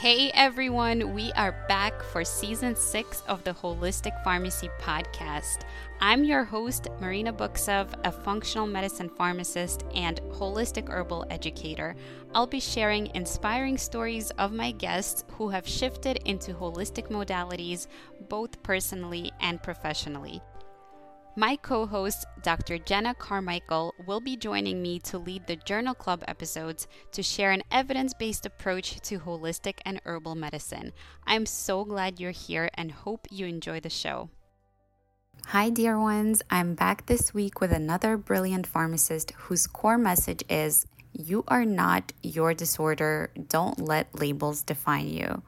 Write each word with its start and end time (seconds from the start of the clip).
Hey 0.00 0.30
everyone, 0.32 1.12
we 1.12 1.30
are 1.32 1.52
back 1.68 2.02
for 2.02 2.24
season 2.24 2.74
six 2.74 3.22
of 3.28 3.44
the 3.44 3.52
Holistic 3.52 4.24
Pharmacy 4.24 4.70
podcast. 4.80 5.64
I'm 6.00 6.24
your 6.24 6.42
host, 6.42 6.88
Marina 7.00 7.34
Buksov, 7.34 7.88
a 8.06 8.10
functional 8.10 8.66
medicine 8.66 9.10
pharmacist 9.10 9.84
and 9.94 10.18
holistic 10.30 10.88
herbal 10.88 11.26
educator. 11.28 11.94
I'll 12.34 12.46
be 12.46 12.60
sharing 12.60 13.14
inspiring 13.14 13.76
stories 13.76 14.30
of 14.38 14.54
my 14.54 14.70
guests 14.70 15.24
who 15.32 15.50
have 15.50 15.68
shifted 15.68 16.22
into 16.24 16.54
holistic 16.54 17.08
modalities, 17.08 17.86
both 18.30 18.62
personally 18.62 19.30
and 19.42 19.62
professionally. 19.62 20.40
My 21.40 21.56
co 21.56 21.86
host, 21.86 22.26
Dr. 22.42 22.76
Jenna 22.76 23.14
Carmichael, 23.14 23.94
will 24.04 24.20
be 24.20 24.36
joining 24.36 24.82
me 24.82 24.98
to 24.98 25.16
lead 25.16 25.46
the 25.46 25.56
Journal 25.56 25.94
Club 25.94 26.22
episodes 26.28 26.86
to 27.12 27.22
share 27.22 27.50
an 27.50 27.62
evidence 27.70 28.12
based 28.12 28.44
approach 28.44 29.00
to 29.08 29.18
holistic 29.18 29.78
and 29.86 30.02
herbal 30.04 30.34
medicine. 30.34 30.92
I'm 31.26 31.46
so 31.46 31.86
glad 31.86 32.20
you're 32.20 32.30
here 32.30 32.68
and 32.74 32.92
hope 32.92 33.26
you 33.30 33.46
enjoy 33.46 33.80
the 33.80 33.88
show. 33.88 34.28
Hi, 35.46 35.70
dear 35.70 35.98
ones. 35.98 36.42
I'm 36.50 36.74
back 36.74 37.06
this 37.06 37.32
week 37.32 37.58
with 37.58 37.72
another 37.72 38.18
brilliant 38.18 38.66
pharmacist 38.66 39.30
whose 39.30 39.66
core 39.66 39.96
message 39.96 40.44
is 40.50 40.86
You 41.14 41.44
are 41.48 41.64
not 41.64 42.12
your 42.22 42.52
disorder. 42.52 43.30
Don't 43.48 43.80
let 43.80 44.14
labels 44.14 44.62
define 44.62 45.08
you. 45.08 45.42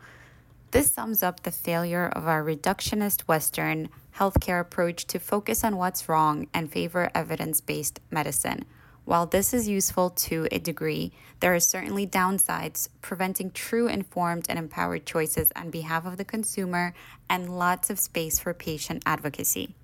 This 0.71 0.91
sums 0.91 1.23
up 1.23 1.43
the 1.43 1.51
failure 1.51 2.09
of 2.09 2.27
our 2.27 2.43
reductionist 2.43 3.29
Western 3.29 3.91
healthcare 4.19 4.61
approach 4.61 5.07
to 5.07 5.19
focus 5.19 5.65
on 5.65 5.77
what's 5.77 6.09
wrong 6.09 6.47
and 6.53 6.71
favor 6.71 7.11
evidence 7.15 7.61
based 7.61 8.01
medicine. 8.11 8.65
While 9.05 9.27
this 9.27 9.53
is 9.53 9.69
useful 9.69 10.11
to 10.11 10.47
a 10.53 10.59
degree, 10.59 11.13
there 11.41 11.55
are 11.55 11.61
certainly 11.61 12.07
downsides, 12.07 12.89
preventing 13.01 13.51
true 13.51 13.89
informed 13.89 14.47
and 14.49 14.59
empowered 14.59 15.07
choices 15.07 15.51
on 15.57 15.71
behalf 15.71 16.07
of 16.07 16.19
the 16.19 16.25
consumer 16.25 16.95
and 17.29 17.59
lots 17.59 17.91
of 17.91 17.99
space 17.99 18.39
for 18.39 18.55
patient 18.55 19.03
advocacy. 19.05 19.75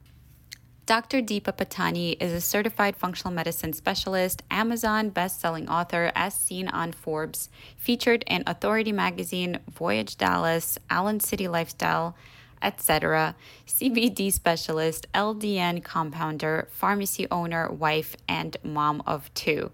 Dr. 0.86 1.20
Deepa 1.20 1.52
Pattani 1.52 2.16
is 2.18 2.32
a 2.32 2.40
certified 2.40 2.96
functional 2.96 3.34
medicine 3.34 3.74
specialist, 3.74 4.42
Amazon 4.50 5.10
best-selling 5.10 5.68
author 5.68 6.10
as 6.14 6.32
seen 6.32 6.66
on 6.68 6.92
Forbes, 6.92 7.50
featured 7.76 8.24
in 8.26 8.42
Authority 8.46 8.92
magazine, 8.92 9.58
Voyage 9.70 10.16
Dallas, 10.16 10.78
Allen 10.88 11.20
City 11.20 11.46
Lifestyle, 11.46 12.16
etc., 12.62 13.34
CBD 13.66 14.32
specialist, 14.32 15.06
LDN 15.14 15.82
compounder, 15.82 16.68
pharmacy 16.70 17.26
owner, 17.30 17.70
wife, 17.70 18.16
and 18.28 18.56
mom 18.62 19.02
of 19.06 19.32
two. 19.34 19.70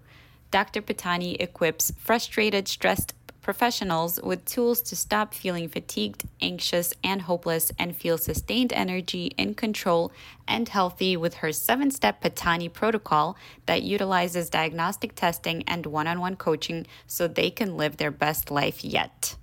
Dr. 0.51 0.81
Pattani 0.81 1.35
equips 1.39 1.91
frustrated, 1.97 2.67
stressed 2.67 3.13
professionals 3.45 4.19
with 4.23 4.43
tools 4.45 4.81
to 4.81 4.95
stop 4.95 5.31
feeling 5.31 5.69
fatigued, 5.69 6.23
anxious, 6.41 6.95
and 7.03 7.21
hopeless 7.21 7.71
and 7.77 7.95
feel 7.95 8.17
sustained 8.17 8.73
energy, 8.73 9.27
in 9.37 9.53
control, 9.53 10.11
and 10.47 10.67
healthy 10.67 11.15
with 11.15 11.35
her 11.35 11.51
seven 11.51 11.91
step 11.91 12.23
Pattani 12.23 12.73
protocol 12.73 13.37
that 13.67 13.83
utilizes 13.83 14.49
diagnostic 14.49 15.13
testing 15.13 15.61
and 15.67 15.85
one 15.85 16.07
on 16.07 16.19
one 16.19 16.35
coaching 16.35 16.87
so 17.05 17.27
they 17.27 17.51
can 17.51 17.77
live 17.77 17.97
their 17.97 18.09
best 18.09 18.49
life 18.49 18.83
yet. 18.83 19.35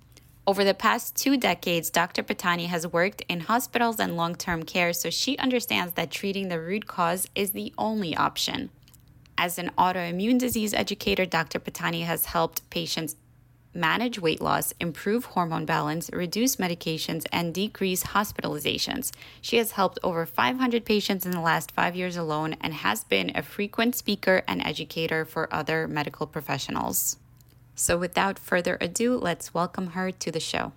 Over 0.45 0.65
the 0.65 0.73
past 0.73 1.15
two 1.15 1.37
decades, 1.37 1.89
Dr. 1.89 2.21
Pattani 2.21 2.67
has 2.67 2.85
worked 2.85 3.21
in 3.29 3.39
hospitals 3.39 3.97
and 3.97 4.17
long 4.17 4.35
term 4.35 4.63
care, 4.63 4.91
so 4.91 5.09
she 5.09 5.37
understands 5.37 5.93
that 5.93 6.11
treating 6.11 6.49
the 6.49 6.59
root 6.59 6.85
cause 6.85 7.29
is 7.33 7.51
the 7.51 7.73
only 7.77 8.13
option. 8.17 8.69
As 9.37 9.57
an 9.57 9.71
autoimmune 9.77 10.37
disease 10.37 10.73
educator, 10.73 11.25
Dr. 11.25 11.59
Pattani 11.59 12.03
has 12.03 12.25
helped 12.25 12.69
patients 12.69 13.15
manage 13.73 14.19
weight 14.19 14.41
loss, 14.41 14.73
improve 14.81 15.23
hormone 15.25 15.65
balance, 15.65 16.09
reduce 16.11 16.57
medications, 16.57 17.25
and 17.31 17.53
decrease 17.53 18.03
hospitalizations. 18.03 19.11
She 19.41 19.57
has 19.57 19.71
helped 19.71 19.97
over 20.03 20.25
500 20.25 20.83
patients 20.83 21.25
in 21.25 21.31
the 21.31 21.39
last 21.39 21.71
five 21.71 21.95
years 21.95 22.17
alone 22.17 22.57
and 22.59 22.73
has 22.73 23.05
been 23.05 23.31
a 23.33 23.41
frequent 23.41 23.95
speaker 23.95 24.43
and 24.45 24.61
educator 24.65 25.23
for 25.23 25.51
other 25.53 25.87
medical 25.87 26.27
professionals. 26.27 27.17
So, 27.75 27.97
without 27.97 28.37
further 28.37 28.77
ado, 28.79 29.17
let's 29.17 29.53
welcome 29.53 29.87
her 29.87 30.11
to 30.11 30.31
the 30.31 30.39
show. 30.39 30.73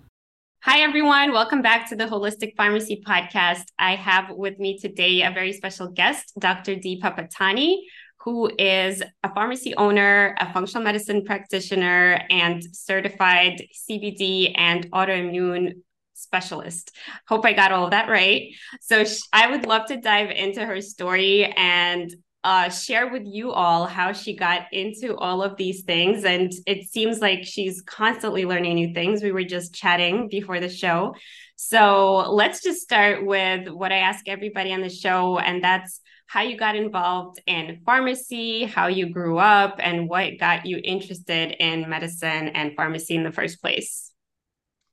Hi, 0.61 0.79
everyone. 0.79 1.31
Welcome 1.31 1.61
back 1.61 1.87
to 1.89 1.95
the 1.95 2.05
Holistic 2.05 2.55
Pharmacy 2.57 3.03
Podcast. 3.07 3.65
I 3.77 3.95
have 3.95 4.31
with 4.31 4.57
me 4.57 4.79
today 4.79 5.21
a 5.21 5.29
very 5.29 5.53
special 5.53 5.89
guest, 5.89 6.33
Dr. 6.39 6.75
Deepa 6.75 7.15
Pattani, 7.15 7.77
who 8.21 8.49
is 8.57 9.03
a 9.23 9.33
pharmacy 9.33 9.75
owner, 9.75 10.35
a 10.39 10.51
functional 10.51 10.83
medicine 10.83 11.23
practitioner, 11.23 12.19
and 12.31 12.63
certified 12.75 13.63
CBD 13.87 14.53
and 14.55 14.89
autoimmune 14.91 15.73
specialist. 16.15 16.95
Hope 17.27 17.45
I 17.45 17.53
got 17.53 17.71
all 17.71 17.85
of 17.85 17.91
that 17.91 18.09
right. 18.09 18.53
So, 18.81 19.03
I 19.31 19.51
would 19.51 19.67
love 19.67 19.85
to 19.89 19.97
dive 19.97 20.31
into 20.31 20.65
her 20.65 20.81
story 20.81 21.45
and 21.45 22.11
uh, 22.43 22.69
share 22.69 23.11
with 23.11 23.23
you 23.25 23.51
all 23.51 23.85
how 23.85 24.13
she 24.13 24.35
got 24.35 24.71
into 24.71 25.15
all 25.17 25.43
of 25.43 25.57
these 25.57 25.83
things. 25.83 26.23
And 26.23 26.51
it 26.65 26.89
seems 26.89 27.19
like 27.19 27.43
she's 27.43 27.81
constantly 27.81 28.45
learning 28.45 28.75
new 28.75 28.93
things. 28.93 29.21
We 29.21 29.31
were 29.31 29.43
just 29.43 29.73
chatting 29.73 30.29
before 30.29 30.59
the 30.59 30.69
show. 30.69 31.15
So 31.55 32.31
let's 32.31 32.61
just 32.61 32.81
start 32.81 33.25
with 33.25 33.67
what 33.67 33.91
I 33.91 33.97
ask 33.97 34.27
everybody 34.27 34.71
on 34.71 34.81
the 34.81 34.89
show, 34.89 35.39
and 35.39 35.63
that's 35.63 36.01
how 36.27 36.41
you 36.41 36.55
got 36.55 36.75
involved 36.75 37.41
in 37.47 37.81
pharmacy, 37.83 38.65
how 38.65 38.87
you 38.87 39.09
grew 39.09 39.39
up, 39.39 39.77
and 39.79 40.07
what 40.07 40.37
got 40.39 40.67
you 40.67 40.79
interested 40.83 41.55
in 41.59 41.89
medicine 41.89 42.49
and 42.49 42.75
pharmacy 42.75 43.15
in 43.15 43.23
the 43.23 43.31
first 43.31 43.59
place. 43.59 44.13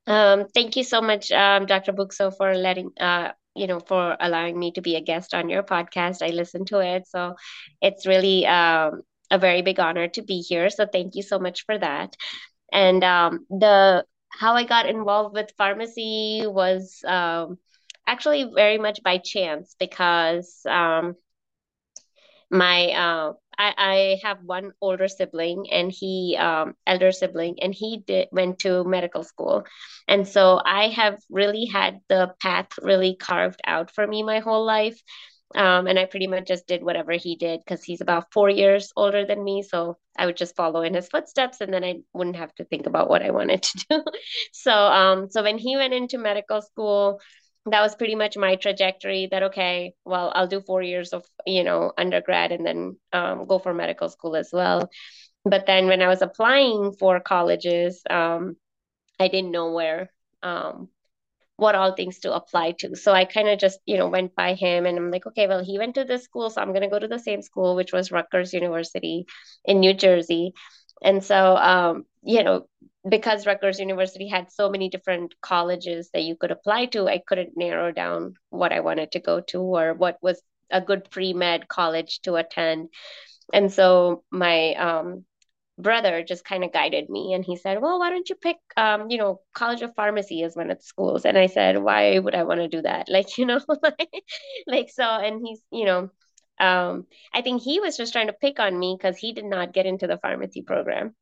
Um, 0.07 0.45
thank 0.53 0.75
you 0.75 0.83
so 0.83 1.01
much, 1.01 1.31
um, 1.31 1.65
Dr. 1.67 1.93
Buksov, 1.93 2.37
for 2.37 2.55
letting 2.55 2.91
uh, 2.99 3.31
you 3.55 3.67
know, 3.67 3.79
for 3.79 4.15
allowing 4.19 4.59
me 4.59 4.71
to 4.73 4.81
be 4.81 4.95
a 4.95 5.01
guest 5.01 5.33
on 5.33 5.49
your 5.49 5.63
podcast. 5.63 6.21
I 6.21 6.31
listen 6.31 6.65
to 6.65 6.79
it. 6.79 7.07
So 7.07 7.35
it's 7.81 8.05
really 8.05 8.45
um, 8.45 9.01
a 9.31 9.37
very 9.39 9.61
big 9.61 9.79
honor 9.79 10.07
to 10.09 10.21
be 10.21 10.39
here. 10.41 10.69
So 10.69 10.85
thank 10.85 11.15
you 11.15 11.23
so 11.23 11.39
much 11.39 11.65
for 11.65 11.77
that. 11.77 12.15
And 12.71 13.03
um, 13.03 13.45
the 13.49 14.05
how 14.29 14.55
I 14.55 14.63
got 14.63 14.87
involved 14.87 15.35
with 15.35 15.51
pharmacy 15.57 16.43
was 16.45 17.01
um, 17.07 17.57
actually 18.07 18.49
very 18.55 18.77
much 18.77 19.01
by 19.03 19.17
chance 19.17 19.75
because 19.79 20.61
um, 20.69 21.15
my 22.49 22.91
uh, 22.91 23.33
I, 23.57 23.73
I 23.77 24.27
have 24.27 24.39
one 24.43 24.71
older 24.81 25.07
sibling 25.07 25.67
and 25.71 25.91
he 25.91 26.37
um, 26.39 26.75
elder 26.85 27.11
sibling 27.11 27.57
and 27.61 27.73
he 27.73 28.03
did 28.05 28.27
went 28.31 28.59
to 28.59 28.83
medical 28.83 29.23
school. 29.23 29.65
And 30.07 30.27
so 30.27 30.61
i 30.65 30.89
have 30.89 31.19
really 31.29 31.65
had 31.65 31.99
the 32.09 32.33
path 32.41 32.67
really 32.81 33.15
carved 33.15 33.61
out 33.65 33.91
for 33.91 34.05
me 34.05 34.23
my 34.23 34.39
whole 34.39 34.65
life. 34.65 35.01
Um, 35.55 35.87
and 35.87 35.97
i 35.97 36.05
pretty 36.05 36.27
much 36.27 36.47
just 36.47 36.67
did 36.67 36.83
whatever 36.83 37.13
he 37.13 37.35
did 37.35 37.61
because 37.63 37.83
he's 37.83 38.01
about 38.01 38.33
four 38.33 38.49
years 38.49 38.91
older 38.95 39.25
than 39.25 39.43
me. 39.43 39.63
So 39.63 39.97
i 40.17 40.25
would 40.25 40.37
just 40.37 40.55
follow 40.55 40.81
in 40.81 40.93
his 40.93 41.07
footsteps 41.07 41.61
and 41.61 41.73
then 41.73 41.83
i 41.83 41.95
wouldn't 42.13 42.35
have 42.37 42.53
to 42.55 42.65
think 42.65 42.87
about 42.87 43.09
what 43.09 43.21
i 43.21 43.31
wanted 43.31 43.63
to 43.63 43.85
do. 43.89 44.03
So 44.51 44.71
um, 44.73 45.29
so 45.29 45.43
when 45.43 45.57
he 45.57 45.75
went 45.77 45.93
into 45.93 46.17
medical 46.17 46.61
school 46.61 47.19
that 47.65 47.81
was 47.81 47.95
pretty 47.95 48.15
much 48.15 48.37
my 48.37 48.55
trajectory 48.55 49.27
that 49.31 49.43
okay 49.43 49.93
well 50.05 50.31
i'll 50.35 50.47
do 50.47 50.61
four 50.61 50.81
years 50.81 51.13
of 51.13 51.25
you 51.45 51.63
know 51.63 51.91
undergrad 51.97 52.51
and 52.51 52.65
then 52.65 52.97
um, 53.13 53.45
go 53.47 53.59
for 53.59 53.73
medical 53.73 54.09
school 54.09 54.35
as 54.35 54.49
well. 54.53 54.89
But 55.43 55.65
then 55.65 55.87
when 55.87 56.01
i 56.01 56.07
was 56.07 56.21
applying 56.21 56.93
for 56.99 57.19
colleges 57.19 58.01
um, 58.09 58.55
i 59.19 59.27
didn't 59.27 59.51
know 59.51 59.71
where 59.71 60.09
um, 60.43 60.89
what 61.57 61.75
all 61.75 61.93
things 61.95 62.19
to 62.19 62.33
apply 62.33 62.73
to. 62.79 62.95
So 62.95 63.13
i 63.13 63.25
kind 63.25 63.49
of 63.49 63.59
just 63.59 63.79
you 63.85 63.97
know 63.97 64.09
went 64.09 64.35
by 64.35 64.53
him 64.53 64.85
and 64.85 64.97
i'm 64.97 65.11
like 65.11 65.25
okay 65.27 65.47
well 65.47 65.63
he 65.63 65.77
went 65.77 65.95
to 65.95 66.03
this 66.03 66.23
school 66.23 66.49
so 66.49 66.61
i'm 66.61 66.69
going 66.69 66.81
to 66.81 66.89
go 66.89 66.99
to 66.99 67.07
the 67.07 67.19
same 67.19 67.41
school 67.41 67.75
which 67.75 67.93
was 67.93 68.11
rutgers 68.11 68.53
university 68.53 69.25
in 69.65 69.79
new 69.79 69.93
jersey. 69.93 70.53
And 71.03 71.23
so 71.23 71.55
um, 71.57 72.05
you 72.23 72.43
know 72.43 72.67
because 73.07 73.45
Rutgers 73.45 73.79
University 73.79 74.27
had 74.27 74.51
so 74.51 74.69
many 74.69 74.89
different 74.89 75.35
colleges 75.41 76.09
that 76.13 76.23
you 76.23 76.35
could 76.35 76.51
apply 76.51 76.87
to, 76.87 77.07
I 77.07 77.19
couldn't 77.25 77.55
narrow 77.55 77.91
down 77.91 78.35
what 78.49 78.73
I 78.73 78.79
wanted 78.79 79.11
to 79.11 79.19
go 79.19 79.41
to 79.41 79.61
or 79.61 79.93
what 79.93 80.17
was 80.21 80.41
a 80.71 80.81
good 80.81 81.09
pre 81.11 81.33
med 81.33 81.67
college 81.67 82.21
to 82.21 82.35
attend. 82.35 82.89
And 83.53 83.71
so 83.71 84.23
my 84.31 84.73
um, 84.73 85.25
brother 85.77 86.23
just 86.23 86.45
kind 86.45 86.63
of 86.63 86.73
guided 86.73 87.09
me 87.09 87.33
and 87.33 87.45
he 87.45 87.57
said, 87.57 87.79
Well, 87.79 87.99
why 87.99 88.09
don't 88.09 88.27
you 88.27 88.35
pick, 88.35 88.57
um, 88.75 89.11
you 89.11 89.19
know, 89.19 89.41
College 89.53 89.83
of 89.83 89.93
Pharmacy 89.95 90.41
as 90.43 90.55
one 90.55 90.71
of 90.71 90.79
the 90.79 90.83
schools? 90.83 91.25
And 91.25 91.37
I 91.37 91.45
said, 91.45 91.77
Why 91.77 92.17
would 92.17 92.33
I 92.33 92.43
want 92.43 92.61
to 92.61 92.67
do 92.67 92.81
that? 92.81 93.07
Like, 93.15 93.37
you 93.37 93.45
know, 93.45 93.59
like, 93.83 94.23
like 94.67 94.89
so, 94.89 95.03
and 95.03 95.41
he's, 95.45 95.61
you 95.71 95.85
know, 95.85 96.09
um, 96.59 97.05
I 97.33 97.41
think 97.41 97.61
he 97.61 97.79
was 97.79 97.97
just 97.97 98.13
trying 98.13 98.27
to 98.27 98.33
pick 98.33 98.59
on 98.59 98.77
me 98.77 98.95
because 98.97 99.17
he 99.17 99.33
did 99.33 99.45
not 99.45 99.73
get 99.73 99.85
into 99.85 100.07
the 100.07 100.17
pharmacy 100.17 100.63
program 100.63 101.13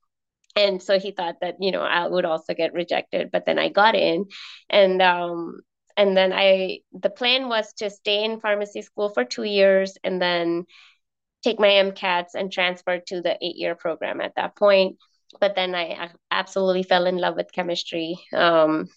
and 0.55 0.81
so 0.81 0.99
he 0.99 1.11
thought 1.11 1.35
that 1.41 1.55
you 1.59 1.71
know 1.71 1.81
i 1.81 2.07
would 2.07 2.25
also 2.25 2.53
get 2.53 2.73
rejected 2.73 3.29
but 3.31 3.45
then 3.45 3.59
i 3.59 3.69
got 3.69 3.95
in 3.95 4.25
and 4.69 5.01
um 5.01 5.59
and 5.97 6.15
then 6.17 6.33
i 6.33 6.79
the 6.93 7.09
plan 7.09 7.49
was 7.49 7.73
to 7.73 7.89
stay 7.89 8.23
in 8.23 8.39
pharmacy 8.39 8.81
school 8.81 9.09
for 9.09 9.23
two 9.23 9.43
years 9.43 9.97
and 10.03 10.21
then 10.21 10.65
take 11.43 11.59
my 11.59 11.67
mcats 11.67 12.35
and 12.35 12.51
transfer 12.51 12.99
to 12.99 13.21
the 13.21 13.37
eight 13.41 13.55
year 13.55 13.75
program 13.75 14.21
at 14.21 14.35
that 14.35 14.55
point 14.55 14.97
but 15.39 15.55
then 15.55 15.75
I 15.75 16.09
absolutely 16.31 16.83
fell 16.83 17.05
in 17.05 17.17
love 17.17 17.35
with 17.35 17.51
chemistry. 17.51 18.19
Um, 18.33 18.87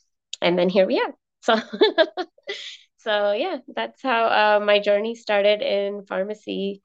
and 0.41 0.59
then 0.59 0.69
here 0.69 0.87
we 0.87 1.00
are. 1.00 1.14
So, 1.43 1.56
so 2.99 3.32
yeah, 3.32 3.59
that's 3.75 4.02
how 4.02 4.26
uh, 4.26 4.64
my 4.64 4.81
journey 4.81 5.14
started 5.14 5.62
in 5.62 6.05
pharmacy. 6.06 6.82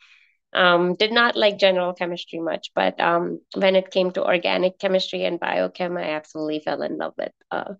Um, 0.53 0.95
did 0.95 1.11
not 1.13 1.37
like 1.37 1.57
general 1.57 1.93
chemistry 1.93 2.39
much, 2.39 2.71
but 2.75 2.99
um, 2.99 3.39
when 3.55 3.75
it 3.75 3.89
came 3.89 4.11
to 4.11 4.25
organic 4.25 4.79
chemistry 4.79 5.23
and 5.23 5.39
biochem, 5.39 5.97
I 5.97 6.11
absolutely 6.11 6.59
fell 6.59 6.81
in 6.81 6.97
love 6.97 7.13
with 7.17 7.31
uh, 7.51 7.75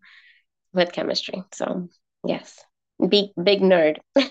with 0.74 0.94
chemistry. 0.94 1.44
So 1.54 1.90
yes, 2.26 2.64
big 3.10 3.32
big 3.42 3.60
nerd. 3.62 3.98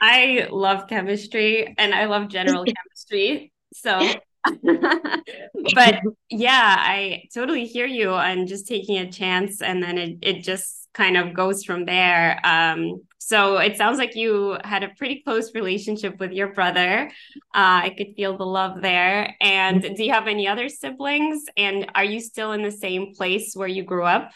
I 0.00 0.48
love 0.50 0.88
chemistry 0.88 1.74
and 1.76 1.94
I 1.94 2.06
love 2.06 2.28
general 2.28 2.64
chemistry. 2.76 3.52
So 3.74 4.20
but 5.74 6.00
yeah, 6.30 6.76
I 6.78 7.24
totally 7.34 7.66
hear 7.66 7.86
you 7.86 8.10
on 8.10 8.46
just 8.46 8.66
taking 8.66 8.98
a 8.98 9.10
chance 9.10 9.60
and 9.62 9.82
then 9.82 9.98
it, 9.98 10.18
it 10.22 10.42
just 10.42 10.79
kind 10.94 11.16
of 11.16 11.34
goes 11.34 11.64
from 11.64 11.84
there. 11.84 12.40
Um, 12.44 13.02
so 13.18 13.58
it 13.58 13.76
sounds 13.76 13.98
like 13.98 14.16
you 14.16 14.58
had 14.64 14.82
a 14.82 14.88
pretty 14.96 15.22
close 15.22 15.54
relationship 15.54 16.18
with 16.18 16.32
your 16.32 16.52
brother. 16.52 17.10
Uh, 17.54 17.84
I 17.84 17.94
could 17.96 18.14
feel 18.16 18.36
the 18.36 18.46
love 18.46 18.80
there. 18.82 19.34
And 19.40 19.82
do 19.82 20.04
you 20.04 20.12
have 20.12 20.26
any 20.26 20.48
other 20.48 20.68
siblings? 20.68 21.44
And 21.56 21.90
are 21.94 22.04
you 22.04 22.20
still 22.20 22.52
in 22.52 22.62
the 22.62 22.72
same 22.72 23.14
place 23.14 23.52
where 23.54 23.68
you 23.68 23.84
grew 23.84 24.04
up? 24.04 24.32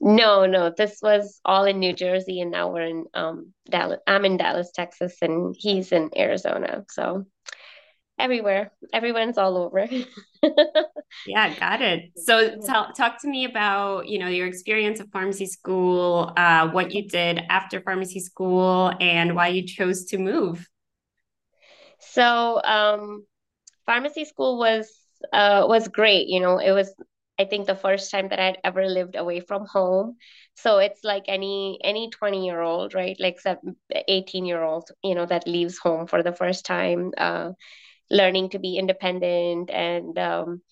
No, 0.00 0.46
no, 0.46 0.72
this 0.74 1.00
was 1.02 1.40
all 1.44 1.64
in 1.64 1.78
New 1.78 1.92
Jersey, 1.92 2.40
and 2.40 2.50
now 2.50 2.70
we're 2.72 2.86
in 2.86 3.04
um 3.12 3.52
Dallas. 3.68 4.00
I'm 4.06 4.24
in 4.24 4.38
Dallas, 4.38 4.70
Texas, 4.74 5.16
and 5.20 5.54
he's 5.58 5.92
in 5.92 6.08
Arizona. 6.16 6.86
So 6.90 7.26
everywhere. 8.20 8.72
Everyone's 8.92 9.38
all 9.38 9.56
over. 9.56 9.88
yeah, 11.26 11.58
got 11.58 11.82
it. 11.82 12.12
So 12.16 12.56
tell, 12.64 12.92
talk 12.92 13.20
to 13.22 13.28
me 13.28 13.44
about, 13.44 14.08
you 14.08 14.18
know, 14.18 14.28
your 14.28 14.46
experience 14.46 15.00
of 15.00 15.08
pharmacy 15.10 15.46
school, 15.46 16.32
uh, 16.36 16.68
what 16.70 16.92
you 16.92 17.08
did 17.08 17.40
after 17.48 17.80
pharmacy 17.80 18.20
school 18.20 18.92
and 19.00 19.34
why 19.34 19.48
you 19.48 19.66
chose 19.66 20.04
to 20.06 20.18
move. 20.18 20.68
So, 21.98 22.60
um, 22.62 23.26
pharmacy 23.86 24.24
school 24.24 24.58
was 24.58 24.90
uh, 25.32 25.66
was 25.68 25.88
great. 25.88 26.28
You 26.28 26.40
know, 26.40 26.58
it 26.58 26.72
was 26.72 26.94
I 27.40 27.46
think 27.46 27.66
the 27.66 27.74
first 27.74 28.10
time 28.10 28.28
that 28.28 28.38
I'd 28.38 28.58
ever 28.64 28.86
lived 28.86 29.16
away 29.16 29.40
from 29.40 29.64
home. 29.64 30.16
So 30.56 30.78
it's 30.78 31.02
like 31.04 31.24
any 31.26 31.78
any 31.82 32.10
20 32.10 32.44
year 32.44 32.60
old, 32.60 32.92
right? 32.94 33.16
Like 33.18 33.38
18 34.08 34.44
year 34.44 34.62
old, 34.62 34.90
you 35.02 35.14
know, 35.14 35.26
that 35.26 35.46
leaves 35.48 35.78
home 35.78 36.06
for 36.06 36.22
the 36.22 36.34
first 36.34 36.66
time. 36.66 37.12
Uh, 37.16 37.52
learning 38.10 38.50
to 38.50 38.58
be 38.58 38.76
independent 38.76 39.70
and 39.70 40.18
um, 40.18 40.62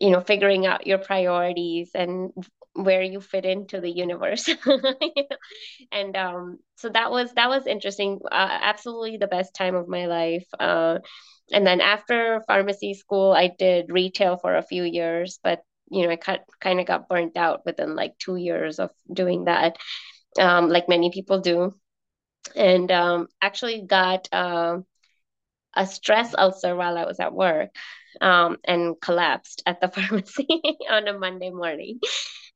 you 0.00 0.10
know 0.10 0.20
figuring 0.20 0.66
out 0.66 0.86
your 0.86 0.98
priorities 0.98 1.90
and 1.94 2.32
where 2.74 3.02
you 3.02 3.20
fit 3.20 3.44
into 3.44 3.80
the 3.80 3.90
universe. 3.90 4.48
And 5.92 6.16
um, 6.16 6.58
so 6.76 6.88
that 6.90 7.10
was 7.10 7.32
that 7.34 7.48
was 7.48 7.66
interesting. 7.66 8.20
Uh, 8.30 8.58
absolutely 8.62 9.16
the 9.16 9.26
best 9.26 9.54
time 9.54 9.74
of 9.74 9.88
my 9.88 10.06
life. 10.06 10.46
Uh, 10.58 10.98
and 11.52 11.66
then 11.66 11.80
after 11.80 12.42
pharmacy 12.46 12.94
school 12.94 13.32
i 13.32 13.48
did 13.58 13.92
retail 13.92 14.38
for 14.38 14.56
a 14.56 14.62
few 14.62 14.82
years 14.82 15.38
but 15.44 15.60
you 15.90 16.02
know 16.02 16.10
i 16.10 16.16
kind 16.60 16.80
of 16.80 16.86
got 16.86 17.08
burnt 17.08 17.36
out 17.36 17.60
within 17.66 17.94
like 17.94 18.18
two 18.18 18.36
years 18.36 18.78
of 18.78 18.90
doing 19.12 19.44
that 19.44 19.76
um, 20.40 20.68
like 20.70 20.88
many 20.88 21.10
people 21.10 21.40
do. 21.40 21.74
And 22.56 22.90
um, 22.92 23.28
actually 23.42 23.82
got 23.86 24.28
uh, 24.32 24.78
a 25.76 25.86
stress 25.86 26.34
ulcer 26.36 26.74
while 26.76 26.96
I 26.96 27.04
was 27.04 27.20
at 27.20 27.34
work 27.34 27.70
um, 28.20 28.58
and 28.64 29.00
collapsed 29.00 29.62
at 29.66 29.80
the 29.80 29.88
pharmacy 29.94 30.46
on 30.90 31.08
a 31.08 31.18
Monday 31.18 31.50
morning. 31.50 32.00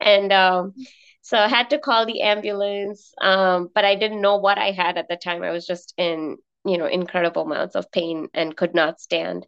And 0.00 0.32
um, 0.32 0.74
so 1.22 1.38
I 1.38 1.48
had 1.48 1.70
to 1.70 1.78
call 1.78 2.06
the 2.06 2.22
ambulance, 2.22 3.12
um, 3.20 3.68
but 3.74 3.84
I 3.84 3.96
didn't 3.96 4.22
know 4.22 4.36
what 4.36 4.58
I 4.58 4.70
had 4.70 4.96
at 4.98 5.08
the 5.08 5.16
time. 5.16 5.42
I 5.42 5.50
was 5.50 5.66
just 5.66 5.94
in, 5.96 6.36
you 6.64 6.78
know, 6.78 6.86
incredible 6.86 7.42
amounts 7.42 7.74
of 7.74 7.90
pain 7.90 8.28
and 8.34 8.56
could 8.56 8.74
not 8.74 9.00
stand 9.00 9.46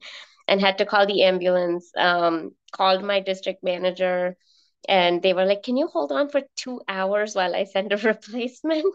and 0.48 0.60
had 0.60 0.78
to 0.78 0.86
call 0.86 1.06
the 1.06 1.22
ambulance, 1.22 1.90
um, 1.96 2.52
called 2.72 3.04
my 3.04 3.20
district 3.20 3.62
manager 3.62 4.36
and 4.88 5.22
they 5.22 5.32
were 5.34 5.44
like, 5.44 5.62
"Can 5.62 5.76
you 5.76 5.86
hold 5.88 6.12
on 6.12 6.28
for 6.28 6.42
two 6.56 6.80
hours 6.88 7.34
while 7.34 7.54
I 7.54 7.64
send 7.64 7.92
a 7.92 7.96
replacement?" 8.12 8.86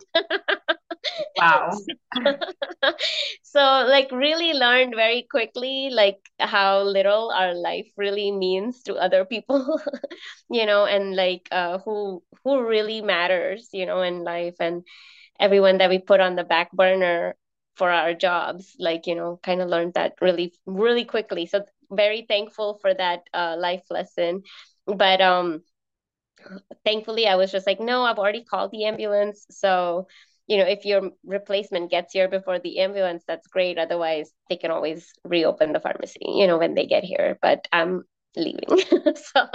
wow. 1.37 1.81
so, 3.43 3.59
like, 3.87 4.11
really 4.11 4.53
learned 4.53 4.95
very 4.95 5.23
quickly, 5.29 5.89
like 5.91 6.19
how 6.39 6.81
little 6.83 7.31
our 7.31 7.53
life 7.53 7.87
really 7.97 8.31
means 8.31 8.83
to 8.83 8.95
other 8.95 9.25
people, 9.25 9.79
you 10.49 10.65
know, 10.65 10.85
and 10.85 11.15
like 11.15 11.47
uh, 11.51 11.79
who 11.79 12.23
who 12.43 12.65
really 12.67 13.01
matters, 13.01 13.69
you 13.73 13.85
know, 13.85 14.01
in 14.01 14.23
life, 14.23 14.55
and 14.59 14.83
everyone 15.39 15.77
that 15.79 15.89
we 15.89 15.99
put 15.99 16.19
on 16.19 16.35
the 16.35 16.43
back 16.43 16.71
burner 16.71 17.35
for 17.75 17.91
our 17.91 18.13
jobs 18.13 18.75
like 18.79 19.07
you 19.07 19.15
know 19.15 19.39
kind 19.43 19.61
of 19.61 19.69
learned 19.69 19.93
that 19.95 20.13
really 20.21 20.53
really 20.65 21.05
quickly 21.05 21.45
so 21.45 21.63
very 21.91 22.25
thankful 22.27 22.77
for 22.81 22.93
that 22.93 23.21
uh, 23.33 23.55
life 23.57 23.83
lesson 23.89 24.43
but 24.87 25.21
um 25.21 25.61
thankfully 26.83 27.27
I 27.27 27.35
was 27.35 27.51
just 27.51 27.67
like, 27.67 27.79
no, 27.79 28.03
I've 28.03 28.19
already 28.19 28.43
called 28.43 28.71
the 28.71 28.85
ambulance. 28.85 29.45
So, 29.49 30.07
you 30.47 30.57
know, 30.57 30.65
if 30.65 30.85
your 30.85 31.11
replacement 31.25 31.91
gets 31.91 32.13
here 32.13 32.27
before 32.29 32.59
the 32.59 32.79
ambulance, 32.79 33.23
that's 33.27 33.47
great. 33.47 33.77
Otherwise, 33.77 34.31
they 34.49 34.57
can 34.57 34.71
always 34.71 35.11
reopen 35.23 35.73
the 35.73 35.79
pharmacy, 35.79 36.19
you 36.21 36.47
know, 36.47 36.57
when 36.57 36.75
they 36.75 36.85
get 36.85 37.03
here. 37.03 37.37
But 37.41 37.67
I'm 37.71 38.03
leaving. 38.35 38.67
so 39.15 39.47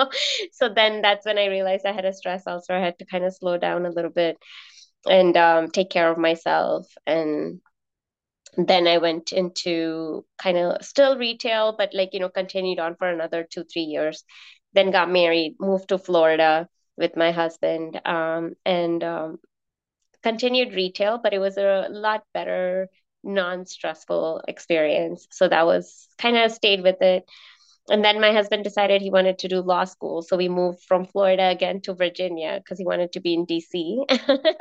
so 0.52 0.68
then 0.68 1.02
that's 1.02 1.26
when 1.26 1.38
I 1.38 1.46
realized 1.46 1.86
I 1.86 1.92
had 1.92 2.04
a 2.04 2.12
stress 2.12 2.46
ulcer. 2.46 2.72
I 2.74 2.84
had 2.84 2.98
to 2.98 3.06
kind 3.06 3.24
of 3.24 3.34
slow 3.34 3.56
down 3.58 3.86
a 3.86 3.90
little 3.90 4.10
bit 4.10 4.36
and 5.08 5.36
um, 5.36 5.70
take 5.70 5.90
care 5.90 6.10
of 6.10 6.18
myself. 6.18 6.86
And 7.06 7.60
then 8.56 8.86
I 8.86 8.98
went 8.98 9.32
into 9.32 10.24
kind 10.38 10.58
of 10.58 10.84
still 10.84 11.16
retail, 11.16 11.74
but 11.76 11.90
like, 11.94 12.10
you 12.12 12.20
know, 12.20 12.28
continued 12.28 12.78
on 12.78 12.96
for 12.96 13.08
another 13.08 13.46
two, 13.48 13.64
three 13.64 13.82
years. 13.82 14.24
Then 14.72 14.90
got 14.90 15.10
married, 15.10 15.56
moved 15.58 15.88
to 15.88 15.98
Florida 15.98 16.68
with 17.00 17.16
my 17.16 17.32
husband 17.32 18.00
um, 18.06 18.54
and 18.64 19.02
um, 19.02 19.38
continued 20.22 20.74
retail, 20.74 21.18
but 21.22 21.32
it 21.32 21.38
was 21.38 21.56
a 21.56 21.88
lot 21.90 22.22
better, 22.32 22.88
non 23.24 23.66
stressful 23.66 24.42
experience. 24.46 25.26
So 25.32 25.48
that 25.48 25.66
was 25.66 26.08
kind 26.18 26.36
of 26.36 26.52
stayed 26.52 26.82
with 26.82 27.02
it. 27.02 27.24
And 27.88 28.04
then 28.04 28.20
my 28.20 28.32
husband 28.32 28.62
decided 28.62 29.02
he 29.02 29.10
wanted 29.10 29.38
to 29.38 29.48
do 29.48 29.62
law 29.62 29.84
school. 29.84 30.22
So 30.22 30.36
we 30.36 30.48
moved 30.48 30.84
from 30.86 31.06
Florida 31.06 31.48
again 31.48 31.80
to 31.82 31.94
Virginia 31.94 32.60
because 32.62 32.78
he 32.78 32.84
wanted 32.84 33.12
to 33.12 33.20
be 33.20 33.34
in 33.34 33.46
DC. 33.46 34.04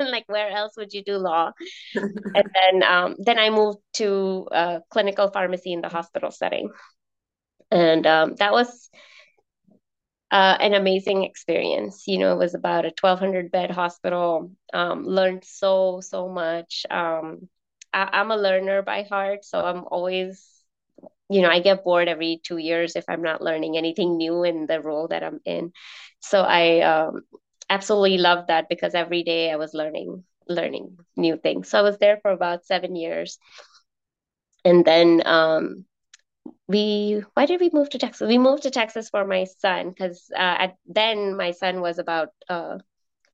like, 0.00 0.24
where 0.26 0.50
else 0.50 0.72
would 0.76 0.92
you 0.92 1.04
do 1.04 1.16
law? 1.16 1.52
and 1.94 2.34
then, 2.34 2.82
um, 2.82 3.14
then 3.18 3.38
I 3.38 3.50
moved 3.50 3.78
to 3.94 4.48
uh, 4.50 4.80
clinical 4.90 5.30
pharmacy 5.30 5.72
in 5.72 5.80
the 5.80 5.88
hospital 5.88 6.32
setting. 6.32 6.70
And 7.70 8.04
um, 8.06 8.34
that 8.36 8.52
was 8.52 8.90
uh, 10.30 10.56
an 10.60 10.74
amazing 10.74 11.24
experience. 11.24 12.04
You 12.06 12.18
know, 12.18 12.32
it 12.32 12.38
was 12.38 12.54
about 12.54 12.84
a 12.84 12.92
1,200 13.00 13.50
bed 13.50 13.70
hospital. 13.70 14.52
Um, 14.72 15.04
learned 15.04 15.44
so 15.44 16.00
so 16.00 16.28
much. 16.28 16.86
Um, 16.90 17.48
I, 17.92 18.20
am 18.20 18.30
a 18.30 18.36
learner 18.36 18.82
by 18.82 19.02
heart, 19.02 19.44
so 19.44 19.60
I'm 19.60 19.84
always, 19.84 20.46
you 21.28 21.42
know, 21.42 21.48
I 21.50 21.60
get 21.60 21.84
bored 21.84 22.08
every 22.08 22.40
two 22.44 22.58
years 22.58 22.94
if 22.94 23.04
I'm 23.08 23.22
not 23.22 23.42
learning 23.42 23.76
anything 23.76 24.16
new 24.16 24.44
in 24.44 24.66
the 24.66 24.80
role 24.80 25.08
that 25.08 25.24
I'm 25.24 25.40
in. 25.44 25.72
So 26.20 26.42
I 26.42 26.80
um, 26.82 27.22
absolutely 27.68 28.18
loved 28.18 28.48
that 28.48 28.68
because 28.68 28.94
every 28.94 29.24
day 29.24 29.50
I 29.50 29.56
was 29.56 29.74
learning 29.74 30.24
learning 30.48 30.98
new 31.16 31.36
things. 31.36 31.68
So 31.68 31.78
I 31.78 31.82
was 31.82 31.98
there 31.98 32.18
for 32.22 32.30
about 32.30 32.66
seven 32.66 32.94
years, 32.96 33.38
and 34.64 34.84
then 34.84 35.22
um, 35.26 35.84
we 36.68 37.22
why 37.34 37.46
did 37.46 37.60
we 37.60 37.70
move 37.72 37.90
to 37.90 37.98
Texas? 37.98 38.28
We 38.28 38.38
moved 38.38 38.62
to 38.64 38.70
Texas 38.70 39.10
for 39.10 39.26
my 39.26 39.44
son 39.44 39.90
because 39.90 40.30
uh, 40.34 40.56
at 40.64 40.76
then 40.86 41.36
my 41.36 41.50
son 41.52 41.80
was 41.80 41.98
about 41.98 42.28
uh, 42.48 42.78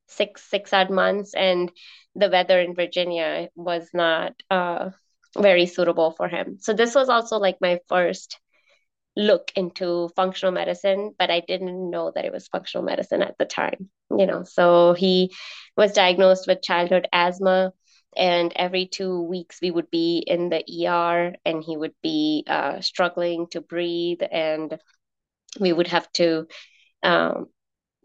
six 0.07 0.43
six 0.49 0.73
odd 0.73 0.89
months, 0.89 1.33
and 1.33 1.71
the 2.15 2.29
weather 2.29 2.59
in 2.59 2.75
Virginia 2.75 3.49
was 3.55 3.89
not 3.93 4.33
uh, 4.49 4.89
very 5.37 5.65
suitable 5.65 6.11
for 6.11 6.27
him. 6.27 6.57
So 6.59 6.73
this 6.73 6.95
was 6.95 7.09
also 7.09 7.37
like 7.37 7.57
my 7.61 7.79
first 7.87 8.39
look 9.15 9.51
into 9.55 10.09
functional 10.15 10.53
medicine, 10.53 11.13
but 11.17 11.31
I 11.31 11.41
didn't 11.41 11.89
know 11.89 12.11
that 12.13 12.25
it 12.25 12.31
was 12.31 12.47
functional 12.47 12.85
medicine 12.85 13.21
at 13.21 13.37
the 13.37 13.45
time. 13.45 13.89
You 14.11 14.25
know, 14.25 14.43
so 14.43 14.93
he 14.93 15.33
was 15.75 15.93
diagnosed 15.93 16.47
with 16.47 16.61
childhood 16.61 17.07
asthma 17.11 17.73
and 18.17 18.51
every 18.55 18.87
two 18.87 19.21
weeks 19.21 19.59
we 19.61 19.71
would 19.71 19.89
be 19.91 20.23
in 20.25 20.49
the 20.49 20.63
ER 20.87 21.35
and 21.45 21.63
he 21.63 21.77
would 21.77 21.93
be 22.01 22.43
uh, 22.47 22.81
struggling 22.81 23.47
to 23.51 23.61
breathe 23.61 24.21
and 24.31 24.77
we 25.59 25.71
would 25.71 25.87
have 25.87 26.11
to 26.13 26.47
um, 27.03 27.47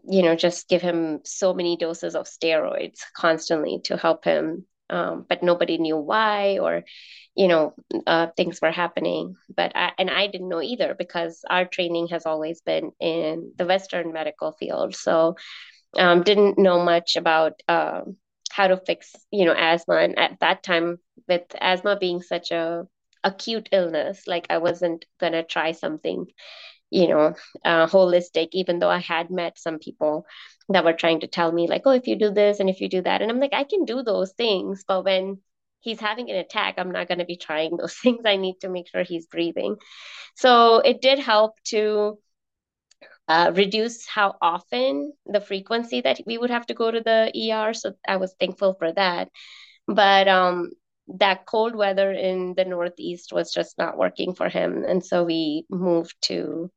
you 0.07 0.21
know 0.21 0.35
just 0.35 0.69
give 0.69 0.81
him 0.81 1.19
so 1.25 1.53
many 1.53 1.77
doses 1.77 2.15
of 2.15 2.25
steroids 2.25 2.99
constantly 3.15 3.79
to 3.83 3.97
help 3.97 4.23
him 4.25 4.65
um, 4.89 5.25
but 5.27 5.43
nobody 5.43 5.77
knew 5.77 5.97
why 5.97 6.59
or 6.59 6.83
you 7.35 7.47
know 7.47 7.73
uh, 8.05 8.27
things 8.37 8.59
were 8.61 8.71
happening. 8.71 9.35
But 9.55 9.71
I, 9.75 9.91
and 9.97 10.09
i 10.09 10.27
didn't 10.27 10.49
know 10.49 10.61
either 10.61 10.95
because 10.97 11.43
our 11.49 11.65
training 11.65 12.07
has 12.09 12.25
always 12.25 12.61
been 12.61 12.91
in 12.99 13.53
the 13.57 13.65
western 13.65 14.13
medical 14.13 14.51
field. 14.53 14.95
So 14.95 15.35
um, 15.97 16.23
didn't 16.23 16.57
know 16.57 16.83
much 16.83 17.15
about 17.15 17.53
um, 17.67 18.17
how 18.53 18.67
to 18.67 18.77
fix 18.77 19.15
you 19.31 19.45
know 19.45 19.53
asthma. 19.53 19.95
And 19.95 20.19
at 20.19 20.39
that 20.41 20.63
time 20.63 20.97
with 21.27 21.43
asthma 21.59 21.97
being 21.99 22.21
such 22.21 22.51
a 22.51 22.87
acute 23.23 23.69
illness 23.71 24.27
like 24.27 24.47
i 24.49 24.57
wasn't 24.57 25.05
gonna 25.19 25.43
try 25.43 25.71
something 25.71 26.25
you 26.89 27.07
know 27.07 27.33
uh, 27.65 27.87
holistic 27.87 28.49
even 28.51 28.79
though 28.79 28.89
i 28.89 28.99
had 28.99 29.31
met 29.31 29.57
some 29.57 29.79
people 29.79 30.25
that 30.69 30.83
were 30.83 30.93
trying 30.93 31.21
to 31.21 31.27
tell 31.27 31.51
me 31.51 31.67
like 31.67 31.83
oh 31.85 31.91
if 31.91 32.07
you 32.07 32.17
do 32.17 32.31
this 32.31 32.59
and 32.59 32.69
if 32.69 32.81
you 32.81 32.89
do 32.89 33.01
that. 33.01 33.21
And 33.21 33.31
i'm 33.31 33.39
like 33.39 33.53
i 33.53 33.63
can 33.63 33.85
do 33.85 34.03
those 34.03 34.33
things 34.33 34.83
but 34.87 35.05
when 35.05 35.37
he's 35.79 35.99
having 35.99 36.29
an 36.29 36.37
attack 36.37 36.75
i'm 36.77 36.91
not 36.91 37.07
going 37.07 37.19
to 37.19 37.25
be 37.25 37.37
trying 37.37 37.77
those 37.77 37.95
things. 38.03 38.25
I 38.25 38.35
need 38.35 38.59
to 38.61 38.69
make 38.69 38.87
sure 38.89 39.03
he's 39.03 39.27
breathing. 39.27 39.77
So 40.35 40.79
it 40.79 41.01
did 41.01 41.19
help 41.19 41.55
to 41.65 42.17
uh, 43.27 43.51
reduce 43.55 44.05
how 44.07 44.35
often 44.41 45.13
the 45.25 45.41
frequency 45.41 46.01
that 46.01 46.19
we 46.25 46.37
would 46.37 46.49
have 46.49 46.65
to 46.65 46.73
go 46.73 46.91
to 46.91 47.01
the 47.01 47.31
er 47.53 47.73
so 47.73 47.93
i 48.07 48.17
was 48.17 48.35
thankful 48.39 48.73
for 48.73 48.91
that. 48.93 49.29
But 49.87 50.27
um 50.27 50.71
that 51.07 51.45
cold 51.45 51.75
weather 51.75 52.11
in 52.11 52.53
the 52.55 52.65
northeast 52.65 53.33
was 53.33 53.51
just 53.51 53.77
not 53.77 53.97
working 53.97 54.35
for 54.35 54.49
him. 54.49 54.85
And 54.87 55.05
so 55.05 55.23
we 55.23 55.65
moved 55.69 56.15
to 56.23 56.71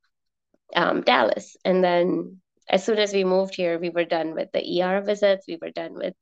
um, 0.74 1.02
dallas. 1.02 1.56
And 1.64 1.82
then 1.82 2.40
as 2.68 2.84
soon 2.84 2.98
as 2.98 3.12
we 3.12 3.24
moved 3.24 3.54
here, 3.54 3.78
we 3.78 3.90
were 3.90 4.04
done 4.04 4.34
with 4.34 4.50
the 4.52 4.82
ER 4.82 5.00
visits, 5.02 5.46
we 5.46 5.58
were 5.60 5.70
done 5.70 5.94
with 5.94 6.14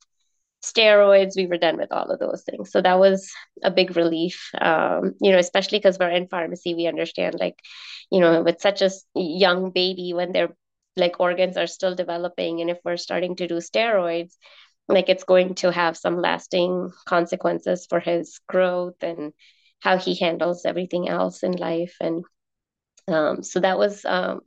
steroids, 0.65 1.35
we 1.35 1.47
were 1.47 1.57
done 1.57 1.77
with 1.77 1.91
all 1.91 2.11
of 2.11 2.19
those 2.19 2.43
things. 2.43 2.71
So 2.71 2.81
that 2.81 2.99
was 2.99 3.31
a 3.63 3.71
big 3.71 3.95
relief, 3.95 4.49
um, 4.59 5.13
you 5.21 5.31
know, 5.31 5.37
especially 5.37 5.79
because 5.79 5.99
we're 5.99 6.09
in 6.09 6.27
pharmacy, 6.27 6.73
we 6.75 6.87
understand 6.87 7.35
like, 7.39 7.59
you 8.11 8.19
know, 8.19 8.43
with 8.43 8.61
such 8.61 8.81
a 8.81 8.89
young 9.15 9.71
baby, 9.71 10.13
when 10.13 10.31
their 10.31 10.49
like 10.97 11.19
organs 11.19 11.57
are 11.57 11.67
still 11.67 11.95
developing, 11.95 12.61
and 12.61 12.69
if 12.69 12.79
we're 12.85 12.97
starting 12.97 13.35
to 13.37 13.47
do 13.47 13.55
steroids, 13.55 14.33
like 14.87 15.09
it's 15.09 15.23
going 15.23 15.55
to 15.55 15.71
have 15.71 15.97
some 15.97 16.21
lasting 16.21 16.91
consequences 17.05 17.85
for 17.89 17.99
his 17.99 18.39
growth 18.47 19.01
and 19.01 19.33
how 19.81 19.97
he 19.97 20.15
handles 20.15 20.65
everything 20.65 21.09
else 21.09 21.43
in 21.43 21.53
life. 21.53 21.95
And 22.01 22.23
um, 23.07 23.43
so 23.43 23.59
that 23.59 23.77
was 23.77 24.05
um, 24.05 24.41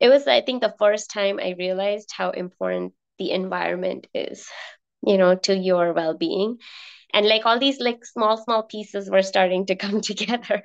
it 0.00 0.08
was 0.08 0.26
i 0.26 0.40
think 0.40 0.62
the 0.62 0.74
first 0.78 1.10
time 1.10 1.38
i 1.42 1.54
realized 1.58 2.10
how 2.12 2.30
important 2.30 2.92
the 3.18 3.30
environment 3.30 4.06
is 4.14 4.48
you 5.06 5.18
know 5.18 5.34
to 5.36 5.56
your 5.56 5.92
well-being. 5.92 6.58
And 7.12 7.26
like 7.28 7.46
all 7.46 7.58
these 7.58 7.80
like 7.80 8.04
small 8.04 8.36
small 8.36 8.62
pieces 8.64 9.10
were 9.10 9.22
starting 9.22 9.66
to 9.66 9.76
come 9.84 10.00
together 10.00 10.62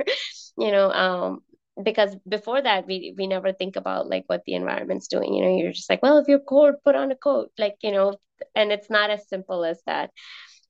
you 0.57 0.71
know 0.71 0.91
um 0.91 1.41
because 1.83 2.15
before 2.27 2.61
that 2.61 2.85
we 2.85 3.13
we 3.17 3.27
never 3.27 3.53
think 3.53 3.75
about 3.75 4.09
like 4.09 4.23
what 4.27 4.43
the 4.45 4.53
environment's 4.55 5.07
doing. 5.07 5.33
You 5.33 5.43
know 5.43 5.57
you're 5.57 5.71
just 5.71 5.89
like 5.89 6.03
well 6.03 6.17
if 6.17 6.27
you're 6.27 6.39
cold 6.39 6.75
put 6.83 6.95
on 6.95 7.11
a 7.11 7.15
coat 7.15 7.51
like 7.57 7.75
you 7.81 7.91
know 7.91 8.15
and 8.55 8.71
it's 8.71 8.89
not 8.89 9.09
as 9.09 9.27
simple 9.29 9.63
as 9.63 9.81
that. 9.85 10.11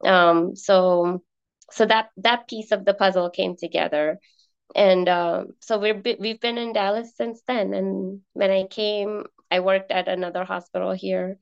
Um 0.06 0.56
so 0.56 1.24
so 1.72 1.86
that 1.86 2.10
that 2.18 2.48
piece 2.48 2.72
of 2.72 2.86
the 2.86 2.94
puzzle 2.94 3.30
came 3.30 3.56
together. 3.56 4.20
And 4.76 5.10
um, 5.10 5.48
so 5.60 5.80
we're 5.80 6.02
we've 6.20 6.40
been 6.40 6.58
in 6.58 6.74
Dallas 6.74 7.16
since 7.16 7.42
then. 7.48 7.74
And 7.74 8.22
when 8.34 8.52
I 8.52 8.66
came, 8.68 9.26
I 9.50 9.60
worked 9.60 9.92
at 9.92 10.08
another 10.08 10.46
hospital 10.46 10.92
here, 10.92 11.38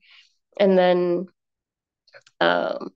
and 0.58 0.78
then 0.78 1.26
um, 2.40 2.90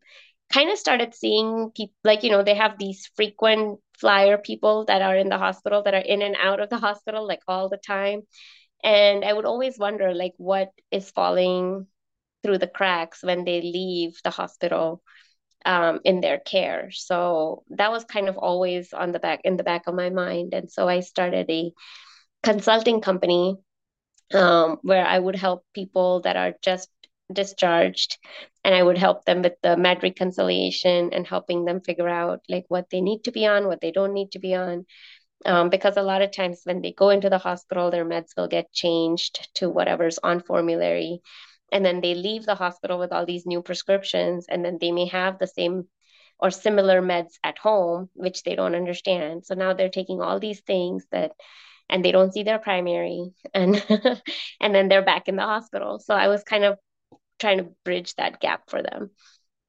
kind 0.53 0.71
of 0.71 0.79
started 0.79 1.15
seeing 1.15 1.71
people 1.77 1.95
like 2.05 2.23
you 2.23 2.31
know 2.31 2.43
they 2.43 2.55
have 2.55 2.79
these 2.79 3.11
frequent 3.17 3.81
flyer 3.99 4.39
people 4.39 4.85
that 4.87 5.03
are 5.03 5.17
in 5.17 5.29
the 5.29 5.39
hospital 5.39 5.83
that 5.83 5.95
are 5.95 5.99
in 6.15 6.23
and 6.23 6.37
out 6.41 6.61
of 6.61 6.71
the 6.71 6.79
hospital 6.79 7.27
like 7.27 7.43
all 7.49 7.69
the 7.69 7.79
time, 7.79 8.23
and 8.83 9.25
I 9.25 9.33
would 9.33 9.47
always 9.47 9.79
wonder 9.79 10.15
like 10.15 10.35
what 10.37 10.71
is 10.91 11.11
falling 11.11 11.87
through 12.43 12.59
the 12.59 12.69
cracks 12.69 13.23
when 13.23 13.45
they 13.45 13.61
leave 13.63 14.19
the 14.23 14.31
hospital 14.31 15.03
um, 15.65 16.01
in 16.05 16.21
their 16.21 16.39
care. 16.39 16.91
So 16.93 17.65
that 17.71 17.91
was 17.91 18.05
kind 18.05 18.29
of 18.29 18.37
always 18.37 18.93
on 18.93 19.13
the 19.13 19.19
back 19.19 19.41
in 19.45 19.57
the 19.57 19.65
back 19.65 19.87
of 19.87 19.95
my 19.95 20.11
mind. 20.11 20.55
And 20.55 20.71
so 20.71 20.89
I 20.89 21.01
started 21.01 21.51
a 21.51 21.73
consulting 22.43 23.01
company 23.01 23.57
um, 24.35 24.79
where 24.83 25.07
I 25.07 25.19
would 25.19 25.37
help 25.37 25.65
people 25.75 26.21
that 26.23 26.37
are 26.37 26.55
just 26.63 26.89
discharged 27.35 28.19
and 28.65 28.75
I 28.75 28.83
would 28.83 28.99
help 28.99 29.25
them 29.25 29.43
with 29.43 29.55
the 29.63 29.77
med 29.77 30.03
reconciliation 30.03 31.13
and 31.13 31.27
helping 31.27 31.65
them 31.65 31.81
figure 31.81 32.09
out 32.09 32.41
like 32.49 32.65
what 32.69 32.89
they 32.91 33.01
need 33.01 33.25
to 33.25 33.33
be 33.33 33.47
on, 33.47 33.67
what 33.67 33.81
they 33.81 33.93
don't 33.93 34.15
need 34.15 34.33
to 34.33 34.39
be 34.39 34.55
on. 34.55 34.87
Um, 35.45 35.69
because 35.69 35.99
a 35.99 36.03
lot 36.03 36.23
of 36.23 36.33
times 36.33 36.63
when 36.65 36.81
they 36.81 36.93
go 36.93 37.11
into 37.11 37.29
the 37.29 37.39
hospital, 37.39 37.91
their 37.91 38.07
meds 38.07 38.31
will 38.37 38.49
get 38.49 38.73
changed 38.73 39.49
to 39.57 39.69
whatever's 39.69 40.19
on 40.19 40.41
formulary 40.41 41.21
and 41.75 41.85
then 41.85 42.01
they 42.01 42.15
leave 42.15 42.47
the 42.47 42.55
hospital 42.55 42.99
with 42.99 43.13
all 43.13 43.27
these 43.27 43.47
new 43.47 43.61
prescriptions 43.61 44.47
and 44.49 44.65
then 44.65 44.79
they 44.81 44.93
may 44.93 45.07
have 45.07 45.39
the 45.39 45.47
same 45.47 45.87
or 46.39 46.51
similar 46.51 47.03
meds 47.03 47.35
at 47.43 47.59
home 47.59 48.09
which 48.15 48.43
they 48.43 48.55
don't 48.55 48.75
understand 48.75 49.45
so 49.45 49.55
now 49.55 49.73
they're 49.75 49.89
taking 49.89 50.21
all 50.21 50.41
these 50.41 50.61
things 50.61 51.05
that 51.11 51.33
and 51.91 52.05
they 52.05 52.13
don't 52.13 52.33
see 52.33 52.43
their 52.45 52.59
primary 52.59 53.31
and 53.53 53.85
and 54.61 54.75
then 54.75 54.89
they're 54.89 55.05
back 55.05 55.29
in 55.29 55.37
the 55.37 55.43
hospital 55.43 55.99
so 55.99 56.15
i 56.15 56.29
was 56.29 56.43
kind 56.45 56.65
of 56.65 56.79
trying 57.45 57.59
to 57.59 57.71
bridge 57.85 58.15
that 58.17 58.41
gap 58.41 58.71
for 58.71 58.83
them 58.83 59.11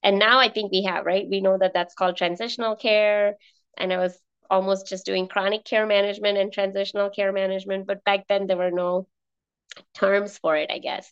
and 0.01 0.17
now 0.17 0.39
i 0.39 0.49
think 0.49 0.71
we 0.71 0.83
have 0.83 1.05
right 1.05 1.27
we 1.29 1.41
know 1.41 1.57
that 1.57 1.73
that's 1.73 1.95
called 1.95 2.15
transitional 2.15 2.75
care 2.75 3.35
and 3.77 3.91
i 3.91 3.97
was 3.97 4.17
almost 4.49 4.87
just 4.87 5.05
doing 5.05 5.27
chronic 5.27 5.65
care 5.65 5.85
management 5.85 6.37
and 6.37 6.53
transitional 6.53 7.09
care 7.09 7.33
management 7.33 7.85
but 7.87 8.03
back 8.03 8.25
then 8.29 8.47
there 8.47 8.57
were 8.57 8.71
no 8.71 9.07
terms 9.93 10.37
for 10.37 10.55
it 10.55 10.69
i 10.71 10.79
guess 10.79 11.11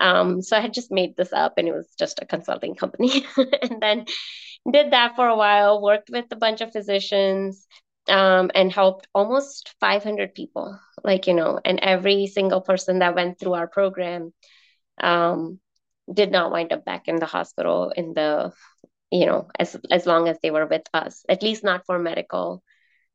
um, 0.00 0.40
so 0.40 0.56
I 0.56 0.60
had 0.60 0.72
just 0.72 0.90
made 0.90 1.16
this 1.16 1.32
up 1.32 1.54
and 1.58 1.68
it 1.68 1.74
was 1.74 1.94
just 1.98 2.22
a 2.22 2.26
consulting 2.26 2.74
company. 2.74 3.26
and 3.36 3.80
then 3.82 4.06
did 4.70 4.92
that 4.92 5.14
for 5.14 5.28
a 5.28 5.36
while, 5.36 5.82
worked 5.82 6.08
with 6.10 6.24
a 6.30 6.36
bunch 6.36 6.62
of 6.62 6.72
physicians 6.72 7.66
um, 8.08 8.50
and 8.54 8.72
helped 8.72 9.06
almost 9.14 9.74
500 9.78 10.34
people. 10.34 10.78
Like, 11.04 11.26
you 11.26 11.34
know, 11.34 11.60
and 11.64 11.78
every 11.80 12.26
single 12.26 12.62
person 12.62 13.00
that 13.00 13.14
went 13.14 13.38
through 13.38 13.54
our 13.54 13.68
program 13.68 14.32
um, 15.02 15.60
did 16.12 16.30
not 16.30 16.50
wind 16.50 16.72
up 16.72 16.84
back 16.84 17.08
in 17.08 17.16
the 17.16 17.26
hospital 17.26 17.92
in 17.94 18.14
the, 18.14 18.52
you 19.10 19.26
know, 19.26 19.48
as, 19.58 19.76
as 19.90 20.06
long 20.06 20.28
as 20.28 20.38
they 20.42 20.50
were 20.50 20.66
with 20.66 20.82
us, 20.94 21.24
at 21.28 21.42
least 21.42 21.64
not 21.64 21.86
for 21.86 21.98
medical. 21.98 22.62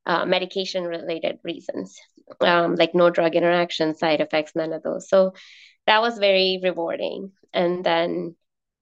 Uh, 0.07 0.23
medication 0.23 0.83
related 0.83 1.39
reasons, 1.43 1.99
um, 2.39 2.75
like 2.75 2.93
no 2.93 3.09
drug 3.09 3.33
interaction, 3.33 3.95
side 3.95 4.21
effects, 4.21 4.51
none 4.53 4.71
of 4.71 4.83
those. 4.83 5.09
So 5.09 5.33
that 5.87 5.99
was 5.99 6.19
very 6.19 6.59
rewarding. 6.61 7.31
And 7.53 7.83
then 7.83 8.35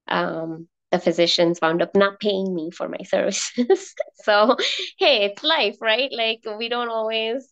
um, 0.10 0.67
the 0.91 1.00
physicians 1.00 1.60
wound 1.62 1.81
up 1.81 1.95
not 1.95 2.19
paying 2.19 2.53
me 2.53 2.72
for 2.72 2.88
my 2.88 3.01
services. 3.05 3.93
so, 4.15 4.57
hey, 4.98 5.25
it's 5.25 5.43
life, 5.43 5.77
right? 5.81 6.12
Like 6.12 6.41
we 6.57 6.69
don't 6.69 6.89
always 6.89 7.48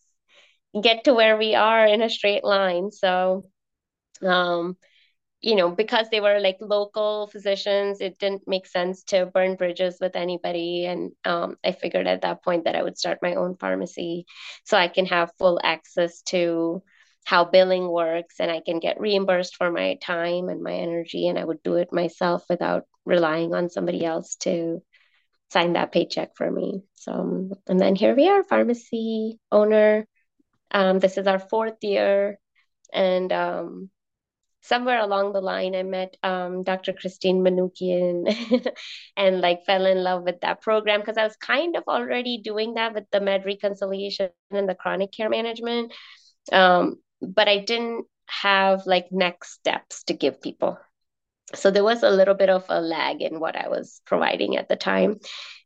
get 0.80 1.04
to 1.04 1.14
where 1.14 1.36
we 1.36 1.54
are 1.54 1.86
in 1.86 2.02
a 2.02 2.10
straight 2.10 2.44
line. 2.44 2.90
So, 2.90 3.46
um, 4.22 4.76
you 5.42 5.56
know, 5.56 5.70
because 5.70 6.08
they 6.08 6.20
were 6.20 6.38
like 6.38 6.58
local 6.60 7.26
physicians, 7.26 8.00
it 8.00 8.18
didn't 8.18 8.46
make 8.46 8.66
sense 8.66 9.02
to 9.02 9.26
burn 9.26 9.56
bridges 9.56 9.98
with 10.00 10.14
anybody. 10.14 10.86
And 10.86 11.10
um, 11.24 11.56
I 11.64 11.72
figured 11.72 12.06
at 12.06 12.22
that 12.22 12.44
point 12.44 12.64
that 12.64 12.76
I 12.76 12.82
would 12.82 12.96
start 12.96 13.18
my 13.22 13.34
own 13.34 13.56
pharmacy 13.56 14.26
so 14.64 14.76
I 14.76 14.86
can 14.86 15.06
have 15.06 15.32
full 15.38 15.60
access 15.62 16.22
to 16.26 16.82
how 17.24 17.44
billing 17.44 17.88
works 17.88 18.36
and 18.38 18.50
I 18.50 18.60
can 18.60 18.78
get 18.78 19.00
reimbursed 19.00 19.56
for 19.56 19.70
my 19.70 19.98
time 20.00 20.48
and 20.48 20.62
my 20.62 20.74
energy 20.74 21.26
and 21.26 21.38
I 21.38 21.44
would 21.44 21.62
do 21.62 21.74
it 21.74 21.92
myself 21.92 22.44
without 22.48 22.84
relying 23.04 23.52
on 23.52 23.68
somebody 23.68 24.04
else 24.04 24.36
to 24.36 24.80
sign 25.52 25.72
that 25.72 25.92
paycheck 25.92 26.36
for 26.36 26.50
me. 26.50 26.82
So 26.94 27.50
and 27.66 27.80
then 27.80 27.96
here 27.96 28.14
we 28.14 28.28
are, 28.28 28.44
pharmacy 28.44 29.40
owner. 29.50 30.06
Um, 30.70 31.00
this 31.00 31.18
is 31.18 31.26
our 31.26 31.40
fourth 31.40 31.82
year 31.82 32.38
and 32.92 33.32
um, 33.32 33.90
somewhere 34.62 35.00
along 35.00 35.32
the 35.32 35.40
line 35.40 35.74
I 35.74 35.82
met 35.82 36.16
um, 36.22 36.62
Dr. 36.62 36.92
Christine 36.92 37.42
manukian 37.42 38.26
and 39.16 39.40
like 39.40 39.64
fell 39.64 39.86
in 39.86 40.02
love 40.02 40.22
with 40.22 40.40
that 40.40 40.62
program 40.62 41.00
because 41.00 41.16
I 41.16 41.24
was 41.24 41.36
kind 41.36 41.76
of 41.76 41.84
already 41.88 42.38
doing 42.38 42.74
that 42.74 42.94
with 42.94 43.04
the 43.10 43.20
med 43.20 43.44
reconciliation 43.44 44.30
and 44.50 44.68
the 44.68 44.74
chronic 44.74 45.12
care 45.12 45.28
management. 45.28 45.92
Um, 46.52 46.96
but 47.20 47.48
I 47.48 47.58
didn't 47.58 48.06
have 48.26 48.86
like 48.86 49.06
next 49.10 49.52
steps 49.52 50.04
to 50.04 50.14
give 50.14 50.40
people. 50.40 50.78
So 51.54 51.70
there 51.70 51.84
was 51.84 52.02
a 52.02 52.10
little 52.10 52.34
bit 52.34 52.48
of 52.48 52.64
a 52.68 52.80
lag 52.80 53.20
in 53.20 53.40
what 53.40 53.56
I 53.56 53.68
was 53.68 54.00
providing 54.06 54.56
at 54.56 54.68
the 54.68 54.76
time. 54.76 55.18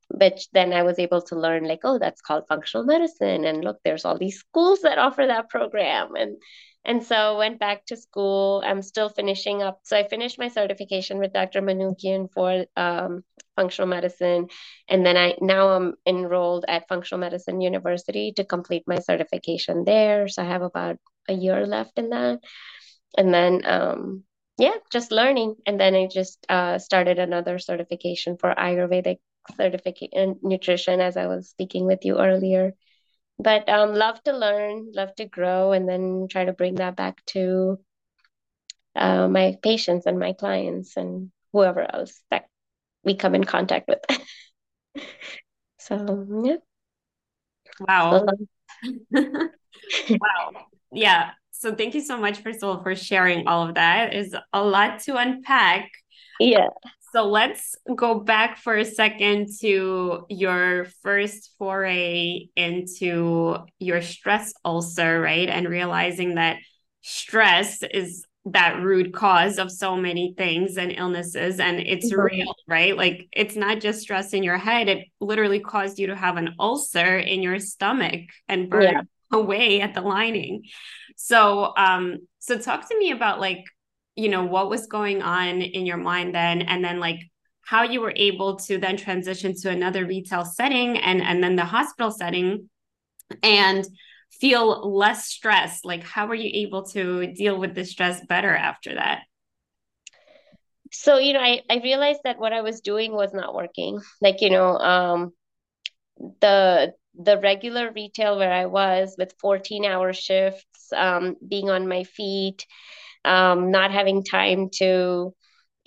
Which 0.08 0.48
then 0.52 0.72
I 0.72 0.82
was 0.82 0.98
able 0.98 1.22
to 1.22 1.36
learn 1.36 1.64
like, 1.64 1.80
oh, 1.84 1.98
that's 1.98 2.20
called 2.20 2.44
functional 2.48 2.86
medicine. 2.86 3.44
And 3.44 3.64
look, 3.64 3.78
there's 3.84 4.04
all 4.04 4.18
these 4.18 4.38
schools 4.38 4.80
that 4.82 4.98
offer 4.98 5.26
that 5.26 5.48
program. 5.48 6.14
And 6.16 6.36
and 6.84 7.02
so 7.02 7.38
went 7.38 7.58
back 7.58 7.84
to 7.86 7.96
school. 7.96 8.62
I'm 8.64 8.80
still 8.80 9.08
finishing 9.08 9.60
up. 9.60 9.80
So 9.82 9.96
I 9.96 10.06
finished 10.06 10.38
my 10.38 10.46
certification 10.46 11.18
with 11.18 11.32
Dr. 11.32 11.60
Manukian 11.60 12.32
for 12.32 12.64
um, 12.76 13.24
functional 13.56 13.88
medicine. 13.88 14.46
And 14.88 15.04
then 15.04 15.16
I 15.16 15.34
now 15.40 15.70
I'm 15.70 15.94
enrolled 16.06 16.64
at 16.68 16.86
Functional 16.88 17.18
Medicine 17.18 17.60
University 17.60 18.32
to 18.36 18.44
complete 18.44 18.84
my 18.86 19.00
certification 19.00 19.84
there. 19.84 20.28
So 20.28 20.42
I 20.42 20.46
have 20.46 20.62
about 20.62 20.98
a 21.28 21.32
year 21.32 21.66
left 21.66 21.98
in 21.98 22.10
that. 22.10 22.38
And 23.18 23.34
then 23.34 23.62
um, 23.64 24.22
yeah, 24.56 24.76
just 24.92 25.10
learning. 25.10 25.56
And 25.66 25.80
then 25.80 25.96
I 25.96 26.06
just 26.06 26.46
uh, 26.48 26.78
started 26.78 27.18
another 27.18 27.58
certification 27.58 28.36
for 28.38 28.54
Ayurvedic 28.54 29.18
certificate 29.56 30.10
nutrition 30.42 31.00
as 31.00 31.16
I 31.16 31.26
was 31.26 31.48
speaking 31.48 31.86
with 31.86 32.04
you 32.04 32.18
earlier. 32.18 32.72
But 33.38 33.68
um, 33.68 33.94
love 33.94 34.22
to 34.24 34.32
learn, 34.32 34.92
love 34.94 35.14
to 35.16 35.26
grow, 35.26 35.72
and 35.72 35.88
then 35.88 36.26
try 36.30 36.46
to 36.46 36.52
bring 36.52 36.76
that 36.76 36.96
back 36.96 37.24
to 37.26 37.78
uh, 38.94 39.28
my 39.28 39.56
patients 39.62 40.06
and 40.06 40.18
my 40.18 40.32
clients 40.32 40.96
and 40.96 41.30
whoever 41.52 41.82
else 41.82 42.22
that 42.30 42.46
we 43.04 43.14
come 43.14 43.34
in 43.34 43.44
contact 43.44 43.88
with. 43.88 44.00
so 45.78 46.26
yeah. 46.44 46.56
Wow. 47.80 48.26
wow. 49.12 50.50
Yeah. 50.92 51.30
So 51.50 51.74
thank 51.74 51.94
you 51.94 52.00
so 52.00 52.18
much, 52.18 52.38
first 52.38 52.62
of 52.62 52.68
all, 52.68 52.82
for 52.82 52.94
sharing 52.94 53.46
all 53.46 53.68
of 53.68 53.74
that. 53.74 54.14
Is 54.14 54.34
a 54.52 54.62
lot 54.62 55.00
to 55.00 55.16
unpack. 55.16 55.90
Yeah. 56.40 56.68
So 57.12 57.28
let's 57.28 57.76
go 57.94 58.20
back 58.20 58.58
for 58.58 58.76
a 58.76 58.84
second 58.84 59.48
to 59.60 60.26
your 60.28 60.86
first 61.02 61.54
foray 61.58 62.48
into 62.56 63.58
your 63.78 64.02
stress 64.02 64.52
ulcer, 64.64 65.20
right? 65.20 65.48
And 65.48 65.68
realizing 65.68 66.34
that 66.34 66.58
stress 67.02 67.82
is 67.82 68.26
that 68.46 68.80
root 68.80 69.12
cause 69.12 69.58
of 69.58 69.70
so 69.72 69.96
many 69.96 70.34
things 70.36 70.76
and 70.76 70.92
illnesses 70.92 71.58
and 71.58 71.80
it's 71.80 72.12
mm-hmm. 72.12 72.20
real 72.20 72.54
right 72.68 72.96
like 72.96 73.26
it's 73.32 73.56
not 73.56 73.80
just 73.80 74.00
stress 74.00 74.32
in 74.32 74.44
your 74.44 74.56
head 74.56 74.88
it 74.88 75.08
literally 75.20 75.58
caused 75.58 75.98
you 75.98 76.06
to 76.06 76.14
have 76.14 76.36
an 76.36 76.54
ulcer 76.60 77.18
in 77.18 77.42
your 77.42 77.58
stomach 77.58 78.20
and 78.48 78.70
burn 78.70 78.82
yeah. 78.82 79.00
away 79.32 79.80
at 79.80 79.94
the 79.94 80.00
lining 80.00 80.62
so 81.16 81.72
um 81.76 82.18
so 82.38 82.56
talk 82.56 82.88
to 82.88 82.96
me 82.96 83.10
about 83.10 83.40
like 83.40 83.64
you 84.16 84.28
know 84.28 84.44
what 84.44 84.70
was 84.70 84.86
going 84.86 85.22
on 85.22 85.60
in 85.62 85.86
your 85.86 85.98
mind 85.98 86.34
then? 86.34 86.62
And 86.62 86.84
then 86.84 86.98
like 86.98 87.20
how 87.62 87.82
you 87.82 88.00
were 88.00 88.14
able 88.16 88.56
to 88.56 88.78
then 88.78 88.96
transition 88.96 89.54
to 89.60 89.70
another 89.70 90.06
retail 90.06 90.44
setting 90.44 90.96
and 90.98 91.20
and 91.20 91.42
then 91.42 91.56
the 91.56 91.64
hospital 91.64 92.10
setting 92.10 92.68
and 93.42 93.86
feel 94.40 94.96
less 94.96 95.26
stressed. 95.26 95.84
Like 95.84 96.02
how 96.02 96.26
were 96.26 96.34
you 96.34 96.50
able 96.66 96.84
to 96.88 97.26
deal 97.32 97.58
with 97.58 97.74
the 97.74 97.84
stress 97.84 98.24
better 98.26 98.54
after 98.54 98.94
that? 98.94 99.22
So 100.92 101.18
you 101.18 101.32
know 101.34 101.40
i 101.40 101.60
i 101.68 101.78
realized 101.78 102.20
that 102.24 102.38
what 102.38 102.52
i 102.52 102.62
was 102.62 102.80
doing 102.80 103.12
was 103.12 103.34
not 103.34 103.54
working. 103.54 104.00
Like 104.20 104.40
you 104.40 104.50
know 104.50 104.78
um 104.78 105.32
the 106.40 106.94
the 107.18 107.38
regular 107.38 107.92
retail 107.92 108.36
where 108.38 108.52
i 108.52 108.66
was 108.66 109.14
with 109.18 109.34
14 109.40 109.84
hour 109.84 110.12
shifts 110.12 110.92
um 110.94 111.36
being 111.46 111.70
on 111.70 111.88
my 111.88 112.04
feet 112.04 112.66
um, 113.26 113.72
not 113.72 113.92
having 113.92 114.24
time 114.24 114.70
to 114.78 115.34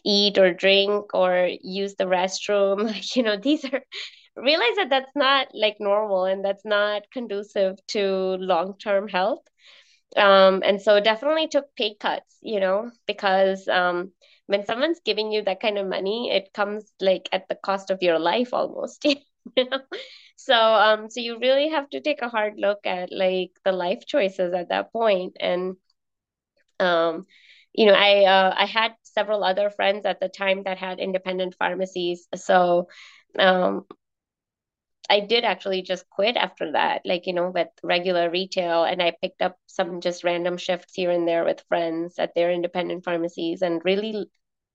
eat 0.05 0.37
or 0.37 0.53
drink 0.53 1.13
or 1.13 1.49
use 1.61 1.95
the 1.95 2.05
restroom. 2.05 2.93
You 3.15 3.23
know 3.23 3.37
these 3.37 3.65
are 3.65 3.81
realize 4.37 4.75
that 4.77 4.89
that's 4.89 5.15
not 5.15 5.47
like 5.53 5.77
normal 5.79 6.25
and 6.25 6.45
that's 6.45 6.65
not 6.65 7.03
conducive 7.13 7.77
to 7.89 8.01
long-term 8.39 9.09
health. 9.09 9.43
Um, 10.17 10.63
and 10.65 10.81
so 10.81 10.99
definitely 10.99 11.47
took 11.47 11.75
pay 11.75 11.95
cuts 11.95 12.37
you 12.41 12.59
know 12.59 12.91
because 13.05 13.67
um, 13.67 14.11
when 14.47 14.65
someone's 14.65 14.99
giving 15.05 15.31
you 15.31 15.43
that 15.43 15.59
kind 15.61 15.77
of 15.77 15.87
money 15.87 16.31
it 16.31 16.51
comes 16.53 16.91
like 16.99 17.29
at 17.31 17.47
the 17.47 17.55
cost 17.55 17.91
of 17.91 18.01
your 18.01 18.17
life 18.17 18.49
almost 18.53 19.05
so 20.35 20.55
um 20.55 21.09
so 21.09 21.19
you 21.19 21.37
really 21.39 21.69
have 21.69 21.89
to 21.89 22.01
take 22.01 22.21
a 22.21 22.29
hard 22.29 22.53
look 22.57 22.79
at 22.85 23.11
like 23.11 23.51
the 23.65 23.71
life 23.71 24.05
choices 24.07 24.53
at 24.53 24.69
that 24.69 24.91
point 24.91 25.35
and 25.39 25.75
um, 26.79 27.25
you 27.73 27.85
know, 27.87 27.93
I 27.93 28.25
uh, 28.25 28.53
I 28.57 28.65
had 28.65 28.93
several 29.03 29.43
other 29.43 29.69
friends 29.69 30.05
at 30.05 30.19
the 30.19 30.29
time 30.29 30.63
that 30.63 30.77
had 30.77 30.99
independent 30.99 31.55
pharmacies, 31.59 32.27
so 32.35 32.87
um, 33.37 33.85
I 35.09 35.21
did 35.21 35.43
actually 35.43 35.81
just 35.81 36.09
quit 36.09 36.35
after 36.37 36.71
that, 36.73 37.01
like, 37.05 37.25
you 37.27 37.33
know, 37.33 37.49
with 37.49 37.67
regular 37.83 38.29
retail. 38.29 38.83
And 38.83 39.01
I 39.01 39.11
picked 39.21 39.41
up 39.41 39.57
some 39.65 40.01
just 40.01 40.23
random 40.23 40.57
shifts 40.57 40.93
here 40.93 41.09
and 41.11 41.27
there 41.27 41.43
with 41.45 41.65
friends 41.67 42.19
at 42.19 42.35
their 42.35 42.51
independent 42.51 43.03
pharmacies 43.03 43.61
and 43.63 43.81
really 43.83 44.29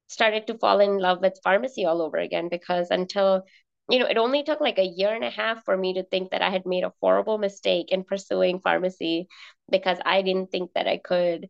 started 0.09 0.47
to 0.49 0.59
fall 0.59 0.81
in 0.81 0.99
love 0.99 1.21
with 1.21 1.41
pharmacy 1.45 1.85
all 1.85 2.03
over 2.03 2.17
again 2.19 2.49
because 2.49 2.91
until, 2.91 3.45
you 3.89 3.99
know, 4.01 4.07
it 4.07 4.19
only 4.19 4.43
took 4.43 4.61
like 4.61 4.79
a 4.79 4.85
year 4.87 5.15
and 5.15 5.25
a 5.25 5.31
half 5.31 5.65
for 5.65 5.77
me 5.77 5.95
to 5.95 6.03
think 6.05 6.31
that 6.33 6.43
I 6.43 6.51
had 6.51 6.67
made 6.67 6.85
a 6.85 6.93
horrible 7.01 7.39
mistake 7.39 7.93
in 7.93 8.05
pursuing 8.05 8.61
pharmacy 8.61 9.29
because 9.71 9.99
I 10.05 10.23
didn't 10.23 10.51
think 10.51 10.73
that 10.75 10.89
I 10.89 10.99
could 10.99 11.49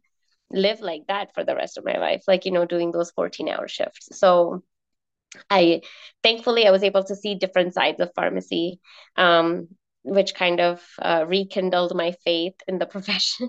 live 0.54 0.80
like 0.80 1.06
that 1.08 1.34
for 1.34 1.44
the 1.44 1.56
rest 1.56 1.78
of 1.78 1.84
my 1.84 1.98
life 1.98 2.24
like 2.28 2.44
you 2.46 2.52
know 2.52 2.64
doing 2.66 2.92
those 2.92 3.10
14 3.12 3.48
hour 3.48 3.68
shifts. 3.68 4.08
So 4.18 4.62
i 5.50 5.80
thankfully 6.22 6.66
i 6.66 6.70
was 6.70 6.82
able 6.84 7.04
to 7.04 7.16
see 7.16 7.34
different 7.34 7.74
sides 7.74 8.00
of 8.00 8.10
pharmacy 8.14 8.80
um, 9.16 9.68
which 10.04 10.34
kind 10.34 10.60
of 10.60 10.82
uh, 11.00 11.24
rekindled 11.26 11.94
my 11.94 12.12
faith 12.24 12.54
in 12.68 12.78
the 12.78 12.86
profession. 12.94 13.48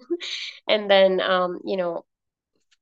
And 0.68 0.90
then 0.90 1.22
um, 1.22 1.60
you 1.66 1.78
know 1.78 2.06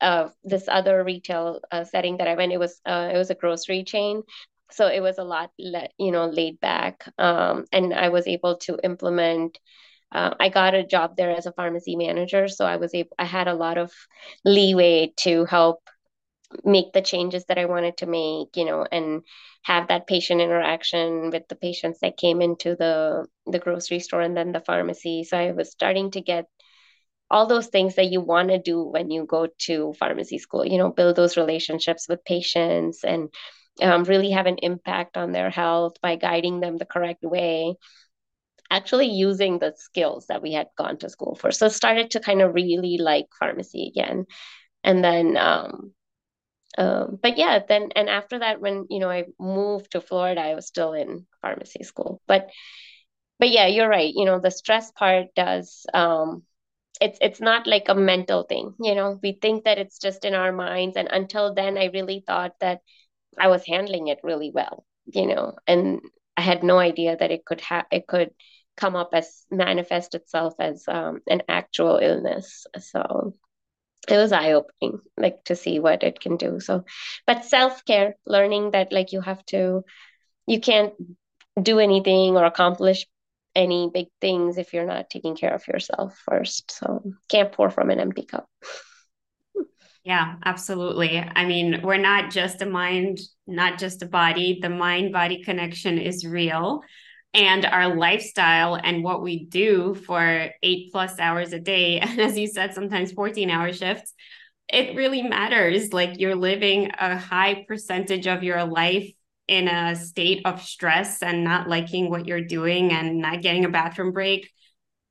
uh, 0.02 0.30
this 0.44 0.68
other 0.68 1.04
retail 1.04 1.60
uh, 1.72 1.84
setting 1.84 2.18
that 2.18 2.28
i 2.28 2.36
went 2.36 2.52
it 2.54 2.60
was 2.60 2.80
uh, 2.86 3.10
it 3.14 3.18
was 3.18 3.30
a 3.30 3.36
grocery 3.36 3.84
chain. 3.84 4.24
So 4.72 4.88
it 4.88 5.02
was 5.02 5.18
a 5.18 5.24
lot 5.24 5.52
le- 5.60 5.90
you 5.98 6.12
know 6.12 6.26
laid 6.28 6.60
back 6.60 7.06
um, 7.18 7.66
and 7.72 7.94
i 7.94 8.10
was 8.10 8.28
able 8.28 8.58
to 8.68 8.80
implement 8.84 9.60
uh, 10.14 10.36
I 10.40 10.50
got 10.50 10.76
a 10.76 10.86
job 10.86 11.16
there 11.18 11.32
as 11.32 11.46
a 11.48 11.54
pharmacy 11.54 11.96
manager, 11.96 12.48
so 12.48 12.66
I 12.66 12.78
was 12.78 12.94
able. 12.94 13.16
I 13.20 13.26
had 13.26 13.48
a 13.48 13.56
lot 13.56 13.78
of 13.78 13.92
leeway 14.46 15.14
to 15.22 15.46
help 15.46 15.80
make 16.64 16.94
the 16.94 17.02
changes 17.02 17.46
that 17.46 17.58
I 17.58 17.66
wanted 17.66 17.98
to 17.98 18.06
make, 18.06 18.56
you 18.56 18.66
know, 18.66 18.86
and 18.92 19.24
have 19.64 19.88
that 19.88 20.08
patient 20.08 20.42
interaction 20.42 21.32
with 21.32 21.48
the 21.50 21.56
patients 21.56 22.00
that 22.02 22.18
came 22.18 22.42
into 22.42 22.76
the 22.76 23.26
the 23.48 23.60
grocery 23.60 24.00
store 24.00 24.22
and 24.22 24.38
then 24.38 24.52
the 24.52 24.62
pharmacy. 24.62 25.24
So 25.24 25.38
I 25.38 25.52
was 25.52 25.72
starting 25.72 26.12
to 26.12 26.22
get 26.22 26.46
all 27.32 27.48
those 27.48 27.68
things 27.68 27.96
that 27.96 28.12
you 28.12 28.22
want 28.22 28.50
to 28.50 28.60
do 28.60 28.84
when 28.84 29.10
you 29.10 29.26
go 29.26 29.48
to 29.60 29.94
pharmacy 30.00 30.38
school, 30.38 30.66
you 30.66 30.78
know, 30.78 30.92
build 30.92 31.16
those 31.16 31.38
relationships 31.38 32.08
with 32.08 32.24
patients 32.26 33.04
and 33.04 33.30
um, 33.82 34.04
really 34.04 34.32
have 34.32 34.46
an 34.46 34.58
impact 34.62 35.18
on 35.18 35.32
their 35.32 35.50
health 35.50 35.94
by 36.02 36.16
guiding 36.16 36.60
them 36.60 36.78
the 36.78 36.86
correct 36.86 37.24
way 37.24 37.76
actually 38.74 39.08
using 39.08 39.60
the 39.60 39.74
skills 39.78 40.28
that 40.28 40.42
we 40.42 40.54
had 40.54 40.68
gone 40.78 40.98
to 41.00 41.10
school 41.10 41.36
for. 41.36 41.52
So 41.52 41.70
started 41.70 42.12
to 42.12 42.20
kind 42.20 42.42
of 42.42 42.54
really 42.54 42.98
like 43.00 43.28
pharmacy 43.40 43.88
again. 43.88 44.26
And 44.84 45.04
then 45.04 45.38
um 45.38 45.94
um, 46.78 47.20
but 47.22 47.38
yeah, 47.38 47.60
then 47.68 47.90
and 47.96 48.10
after 48.10 48.40
that, 48.40 48.60
when 48.60 48.88
you 48.90 49.00
know 49.00 49.10
I 49.10 49.26
moved 49.40 49.92
to 49.92 50.02
Florida, 50.02 50.42
I 50.42 50.56
was 50.56 50.68
still 50.68 50.94
in 50.94 51.26
pharmacy 51.42 51.84
school. 51.84 52.22
But 52.28 52.50
but 53.40 53.50
yeah, 53.50 53.68
you're 53.68 53.90
right. 53.90 54.12
You 54.14 54.26
know, 54.26 54.40
the 54.40 54.52
stress 54.52 54.92
part 54.92 55.28
does 55.36 55.86
um 55.94 56.44
it's 57.02 57.20
it's 57.22 57.42
not 57.42 57.68
like 57.68 57.90
a 57.90 57.96
mental 57.96 58.44
thing, 58.44 58.76
you 58.82 58.96
know. 58.96 59.20
We 59.24 59.34
think 59.42 59.66
that 59.66 59.80
it's 59.80 60.00
just 60.00 60.26
in 60.26 60.36
our 60.36 60.52
minds. 60.54 60.98
And 60.98 61.10
until 61.12 61.54
then 61.54 61.78
I 61.78 61.86
really 61.94 62.24
thought 62.28 62.54
that 62.62 62.82
I 63.40 63.48
was 63.50 63.66
handling 63.68 64.08
it 64.10 64.20
really 64.24 64.52
well, 64.52 64.86
you 65.06 65.28
know, 65.28 65.56
and 65.68 66.02
I 66.38 66.42
had 66.42 66.64
no 66.64 66.80
idea 66.80 67.18
that 67.18 67.32
it 67.32 67.46
could 67.46 67.62
have 67.62 67.86
it 67.92 68.08
could 68.08 68.32
come 68.78 68.96
up 68.96 69.10
as 69.14 69.46
manifest 69.52 70.16
itself 70.16 70.54
as 70.60 70.84
um, 70.88 71.22
an 71.28 71.44
actual 71.48 71.98
illness. 71.98 72.66
So 72.80 73.34
it 74.10 74.18
was 74.18 74.32
eye 74.32 74.54
opening, 74.54 75.00
like 75.18 75.44
to 75.46 75.56
see 75.56 75.80
what 75.80 76.04
it 76.04 76.20
can 76.20 76.38
do. 76.38 76.60
So, 76.60 76.84
but 77.26 77.46
self 77.46 77.86
care, 77.86 78.16
learning 78.26 78.72
that 78.72 78.92
like 78.92 79.12
you 79.12 79.22
have 79.22 79.46
to, 79.48 79.84
you 80.48 80.60
can't 80.60 80.94
do 81.62 81.80
anything 81.80 82.36
or 82.36 82.46
accomplish 82.46 83.06
any 83.56 83.90
big 83.94 84.08
things 84.20 84.58
if 84.58 84.74
you're 84.74 84.86
not 84.86 85.10
taking 85.10 85.36
care 85.36 85.54
of 85.54 85.68
yourself 85.68 86.18
first. 86.26 86.72
So 86.72 87.04
can't 87.30 87.52
pour 87.52 87.70
from 87.70 87.92
an 87.92 88.00
empty 88.00 88.24
cup. 88.24 88.48
Yeah, 90.04 90.36
absolutely. 90.44 91.18
I 91.18 91.46
mean, 91.46 91.80
we're 91.82 91.98
not 91.98 92.30
just 92.30 92.62
a 92.62 92.66
mind, 92.66 93.20
not 93.48 93.80
just 93.80 94.02
a 94.02 94.06
body. 94.06 94.60
The 94.62 94.70
mind 94.70 95.14
body 95.14 95.44
connection 95.44 95.98
is 95.98 96.26
real 96.26 96.82
and 97.34 97.66
our 97.66 97.96
lifestyle 97.96 98.76
and 98.76 99.04
what 99.04 99.24
we 99.24 99.46
do 99.46 99.96
for 99.96 100.50
eight 100.62 100.92
plus 100.92 101.20
hours 101.20 101.54
a 101.54 101.60
day 101.60 102.00
and 102.02 102.20
as 102.20 102.38
you 102.38 102.48
said 102.48 102.74
sometimes 102.74 103.12
14 103.12 103.50
hour 103.50 103.74
shifts 103.74 104.14
it 104.70 104.96
really 104.96 105.22
matters 105.22 105.94
like 105.94 106.20
you're 106.20 106.36
living 106.36 106.92
a 107.00 107.18
high 107.18 107.66
percentage 107.68 108.28
of 108.28 108.44
your 108.44 108.64
life 108.64 109.12
in 109.48 109.68
a 109.68 109.96
state 109.96 110.42
of 110.46 110.62
stress 110.62 111.22
and 111.22 111.44
not 111.44 111.68
liking 111.68 112.10
what 112.10 112.28
you're 112.28 112.42
doing 112.42 112.92
and 112.92 113.20
not 113.20 113.42
getting 113.42 113.66
a 113.66 113.70
bathroom 113.70 114.12
break, 114.12 114.50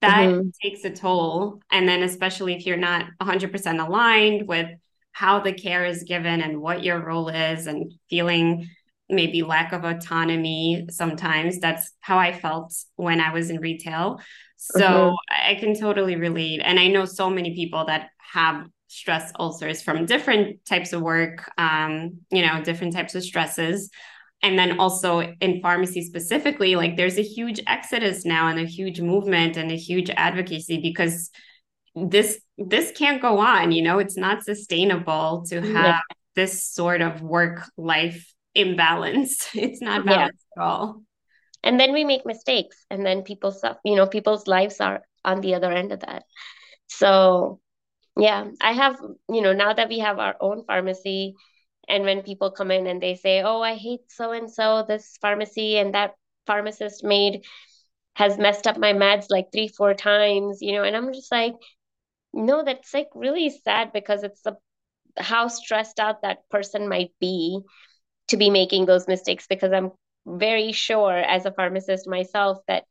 that 0.01 0.29
mm-hmm. 0.29 0.49
takes 0.63 0.85
a 0.85 0.91
toll. 0.91 1.61
And 1.71 1.89
then, 1.89 2.03
especially 2.03 2.55
if 2.55 2.67
you're 2.67 2.77
not 2.77 3.07
100% 3.21 3.87
aligned 3.87 4.49
with 4.49 4.69
how 5.13 5.41
the 5.41 5.53
care 5.53 5.85
is 5.85 6.05
given 6.05 6.41
and 6.41 6.61
what 6.61 6.83
your 6.83 7.05
role 7.05 7.29
is, 7.29 7.67
and 7.67 7.93
feeling 8.09 8.69
maybe 9.13 9.43
lack 9.43 9.73
of 9.73 9.85
autonomy 9.85 10.87
sometimes, 10.91 11.59
that's 11.59 11.93
how 12.01 12.19
I 12.19 12.33
felt 12.33 12.75
when 12.97 13.21
I 13.21 13.33
was 13.33 13.51
in 13.51 13.61
retail. 13.61 14.21
So 14.57 14.81
mm-hmm. 14.81 15.51
I 15.51 15.55
can 15.57 15.79
totally 15.79 16.17
relate. 16.17 16.61
And 16.65 16.79
I 16.79 16.89
know 16.89 17.05
so 17.05 17.29
many 17.29 17.55
people 17.55 17.85
that 17.87 18.11
have 18.33 18.67
stress 18.89 19.33
ulcers 19.39 19.83
from 19.83 20.07
different 20.07 20.65
types 20.65 20.93
of 20.93 21.01
work, 21.01 21.51
um, 21.59 22.19
you 22.31 22.47
know, 22.47 22.63
different 22.63 22.93
types 22.93 23.15
of 23.15 23.23
stresses. 23.23 23.91
And 24.43 24.59
then 24.59 24.79
also 24.79 25.21
in 25.41 25.61
pharmacy 25.63 26.03
specifically, 26.03 26.77
like 26.77 26.97
there's 26.97 27.19
a 27.19 27.23
huge 27.23 27.61
exodus 27.67 28.25
now 28.25 28.49
and 28.49 28.59
a 28.59 28.65
huge 28.65 29.01
movement 29.01 29.57
and 29.57 29.71
a 29.71 29.77
huge 29.77 30.11
advocacy 30.11 30.81
because 30.81 31.31
this 31.95 32.41
this 32.59 32.91
can't 32.93 33.21
go 33.21 33.39
on, 33.39 33.73
you 33.73 33.83
know, 33.83 33.99
it's 33.99 34.17
not 34.17 34.45
sustainable 34.45 35.45
to 35.49 35.61
have 35.61 35.85
yeah. 35.85 36.01
this 36.35 36.67
sort 36.67 37.03
of 37.03 37.21
work 37.23 37.63
life 37.77 38.33
imbalance. 38.55 39.49
It's 39.55 39.81
not 39.81 40.05
balanced 40.05 40.45
yeah. 40.57 40.63
at 40.63 40.69
all 40.69 41.03
and 41.63 41.79
then 41.79 41.93
we 41.93 42.05
make 42.05 42.27
mistakes 42.27 42.85
and 42.91 43.05
then 43.07 43.23
people 43.23 43.51
suffer 43.51 43.79
you 43.85 43.97
know 43.97 44.07
people's 44.07 44.47
lives 44.47 44.81
are 44.81 45.03
on 45.25 45.41
the 45.41 45.55
other 45.55 45.71
end 45.73 45.93
of 45.93 46.01
that 46.01 46.25
so 46.89 47.61
yeah 48.17 48.45
i 48.61 48.73
have 48.73 48.99
you 49.29 49.41
know 49.41 49.53
now 49.53 49.73
that 49.73 49.89
we 49.89 49.99
have 50.01 50.19
our 50.19 50.37
own 50.41 50.65
pharmacy 50.65 51.35
and 51.89 52.05
when 52.05 52.23
people 52.23 52.51
come 52.51 52.71
in 52.71 52.87
and 52.87 53.01
they 53.01 53.15
say 53.15 53.43
oh 53.43 53.61
i 53.61 53.75
hate 53.75 54.01
so 54.09 54.33
and 54.33 54.51
so 54.51 54.85
this 54.87 55.17
pharmacy 55.21 55.79
and 55.79 55.95
that 55.95 56.15
pharmacist 56.47 57.05
made 57.05 57.45
has 58.15 58.37
messed 58.37 58.67
up 58.67 58.77
my 58.77 58.93
meds 58.93 59.27
like 59.31 59.47
three 59.53 59.69
four 59.69 59.95
times 59.95 60.59
you 60.61 60.73
know 60.73 60.83
and 60.83 60.97
i'm 60.97 61.13
just 61.13 61.33
like 61.33 61.55
no 62.35 62.63
that's 62.65 62.93
like 62.93 63.09
really 63.15 63.51
sad 63.65 63.93
because 63.93 64.23
it's 64.23 64.43
the 64.43 64.57
how 65.19 65.47
stressed 65.47 66.01
out 66.01 66.23
that 66.23 66.49
person 66.49 66.89
might 66.89 67.11
be 67.21 67.61
to 68.29 68.37
be 68.37 68.51
making 68.51 68.87
those 68.87 69.09
mistakes 69.09 69.47
because 69.47 69.73
i'm 69.73 69.91
very 70.27 70.73
sure 70.73 71.17
as 71.17 71.47
a 71.47 71.53
pharmacist 71.53 72.09
myself 72.09 72.59
that 72.69 72.85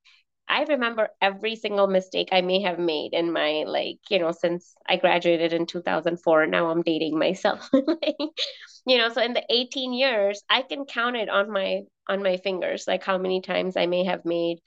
I 0.50 0.64
remember 0.64 1.08
every 1.22 1.56
single 1.56 1.88
mistake 1.88 2.30
I 2.34 2.42
may 2.42 2.62
have 2.64 2.78
made 2.78 3.14
in 3.14 3.32
my 3.32 3.64
like, 3.66 4.00
you 4.10 4.20
know, 4.20 4.34
since 4.34 4.76
I 4.86 4.98
graduated 4.98 5.54
in 5.54 5.66
2004, 5.66 6.46
now 6.48 6.70
I'm 6.70 6.82
dating 6.82 7.18
myself. 7.18 7.70
you 8.86 8.98
know, 8.98 9.10
so 9.10 9.22
in 9.22 9.34
the 9.34 9.44
18 9.50 9.94
years, 9.94 10.44
I 10.50 10.62
can 10.64 10.86
count 10.86 11.16
it 11.16 11.30
on 11.30 11.52
my 11.52 11.82
on 12.08 12.24
my 12.24 12.38
fingers 12.38 12.86
like 12.88 13.04
how 13.04 13.18
many 13.18 13.42
times 13.42 13.78
I 13.78 13.86
may 13.86 14.04
have 14.04 14.26
made 14.26 14.60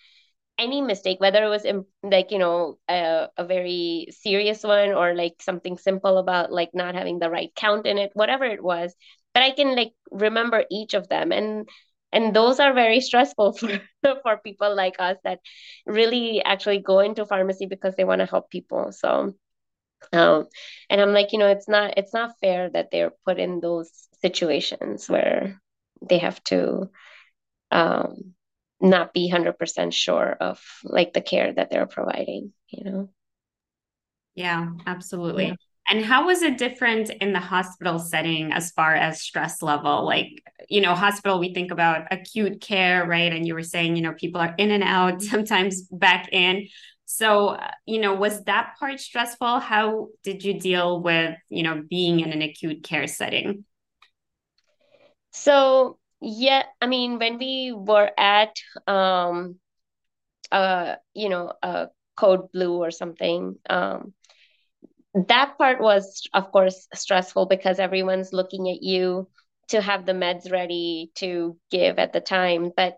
any 0.57 0.81
mistake 0.81 1.21
whether 1.21 1.43
it 1.45 1.49
was 1.49 1.67
like 2.03 2.31
you 2.31 2.39
know 2.39 2.79
a, 2.89 3.29
a 3.37 3.45
very 3.45 4.07
serious 4.11 4.63
one 4.63 4.91
or 4.93 5.15
like 5.15 5.35
something 5.41 5.77
simple 5.77 6.19
about 6.19 6.53
like 6.53 6.71
not 6.75 6.95
having 6.95 7.19
the 7.19 7.29
right 7.29 7.53
count 7.57 7.87
in 7.87 7.99
it 7.99 8.13
whatever 8.15 8.45
it 8.45 8.63
was 8.63 8.95
but 9.35 9.43
i 9.43 9.51
can 9.51 9.77
like 9.77 9.93
remember 10.11 10.65
each 10.71 10.95
of 10.95 11.09
them. 11.09 11.33
And 11.33 11.69
and 12.13 12.35
those 12.35 12.61
are 12.61 12.73
very 12.73 13.01
stressful 13.01 13.53
for 13.59 13.81
for 14.23 14.39
people 14.39 14.75
like 14.75 14.97
us 15.01 15.19
that 15.25 15.41
really 15.87 16.43
actually 16.45 16.79
go 16.79 17.01
into 17.01 17.27
pharmacy 17.27 17.67
because 17.67 17.97
they 17.97 18.05
want 18.05 18.21
to 18.21 18.27
help 18.27 18.51
people 18.51 18.93
so 18.93 19.35
um 20.13 20.47
and 20.91 21.01
i'm 21.01 21.13
like 21.13 21.33
you 21.33 21.39
know 21.39 21.49
it's 21.49 21.69
not 21.69 21.95
it's 21.99 22.15
not 22.15 22.39
fair 22.41 22.71
that 22.71 22.91
they're 22.91 23.13
put 23.27 23.39
in 23.39 23.61
those 23.61 23.91
situations 24.23 25.09
where 25.09 25.61
they 26.09 26.19
have 26.19 26.43
to 26.45 26.91
um 27.71 28.35
not 28.81 29.13
be 29.15 29.27
100% 29.29 29.95
sure 29.95 30.37
of 30.41 30.61
like 30.85 31.13
the 31.15 31.23
care 31.23 31.53
that 31.53 31.71
they're 31.71 31.87
providing 31.87 32.53
you 32.69 32.85
know? 32.85 33.09
Yeah 34.35 34.71
absolutely. 34.87 35.47
Yeah. 35.49 35.55
And 35.87 36.05
how 36.05 36.27
was 36.27 36.41
it 36.41 36.57
different 36.57 37.11
in 37.11 37.33
the 37.33 37.41
hospital 37.41 37.99
setting 37.99 38.53
as 38.53 38.71
far 38.71 38.95
as 38.95 39.21
stress 39.21 39.61
level? 39.61 40.07
Like, 40.07 40.43
you 40.69 40.81
know, 40.81 40.95
hospital, 40.95 41.39
we 41.39 41.53
think 41.53 41.71
about 41.71 42.07
acute 42.11 42.61
care, 42.63 43.07
right? 43.07 43.33
And 43.33 43.47
you 43.47 43.55
were 43.55 43.63
saying, 43.63 43.97
you 43.97 44.03
know, 44.03 44.15
people 44.15 44.41
are 44.41 44.55
in 44.57 44.71
and 44.71 44.83
out, 44.83 45.23
sometimes 45.23 45.83
back 45.83 46.29
in. 46.33 46.69
So, 47.05 47.49
uh, 47.49 47.71
you 47.85 48.01
know, 48.01 48.15
was 48.15 48.45
that 48.45 48.77
part 48.79 48.99
stressful? 48.99 49.61
How 49.61 50.09
did 50.23 50.43
you 50.43 50.59
deal 50.59 51.03
with, 51.03 51.37
you 51.51 51.63
know, 51.63 51.83
being 51.89 52.21
in 52.21 52.33
an 52.33 52.41
acute 52.41 52.83
care 52.83 53.07
setting? 53.07 53.65
So, 55.33 55.99
yeah, 56.21 56.63
I 56.81 56.87
mean, 56.87 57.19
when 57.19 57.39
we 57.39 57.75
were 57.77 58.11
at, 58.17 58.57
um, 58.87 59.57
uh, 60.51 60.95
you 61.13 61.29
know, 61.29 61.53
a 61.63 61.89
code 62.17 62.51
blue 62.53 62.79
or 62.79 62.91
something, 62.91 63.57
um, 63.69 64.15
that 65.15 65.57
part 65.59 65.81
was 65.81 66.23
of 66.35 66.51
course 66.51 66.89
stressful 66.95 67.47
because 67.47 67.79
everyone's 67.79 68.33
looking 68.33 68.69
at 68.69 68.83
you 68.83 69.29
to 69.69 69.81
have 69.81 70.05
the 70.05 70.13
meds 70.13 70.51
ready 70.51 71.11
to 71.17 71.57
give 71.71 71.99
at 71.99 72.13
the 72.13 72.21
time. 72.21 72.73
But 72.77 72.97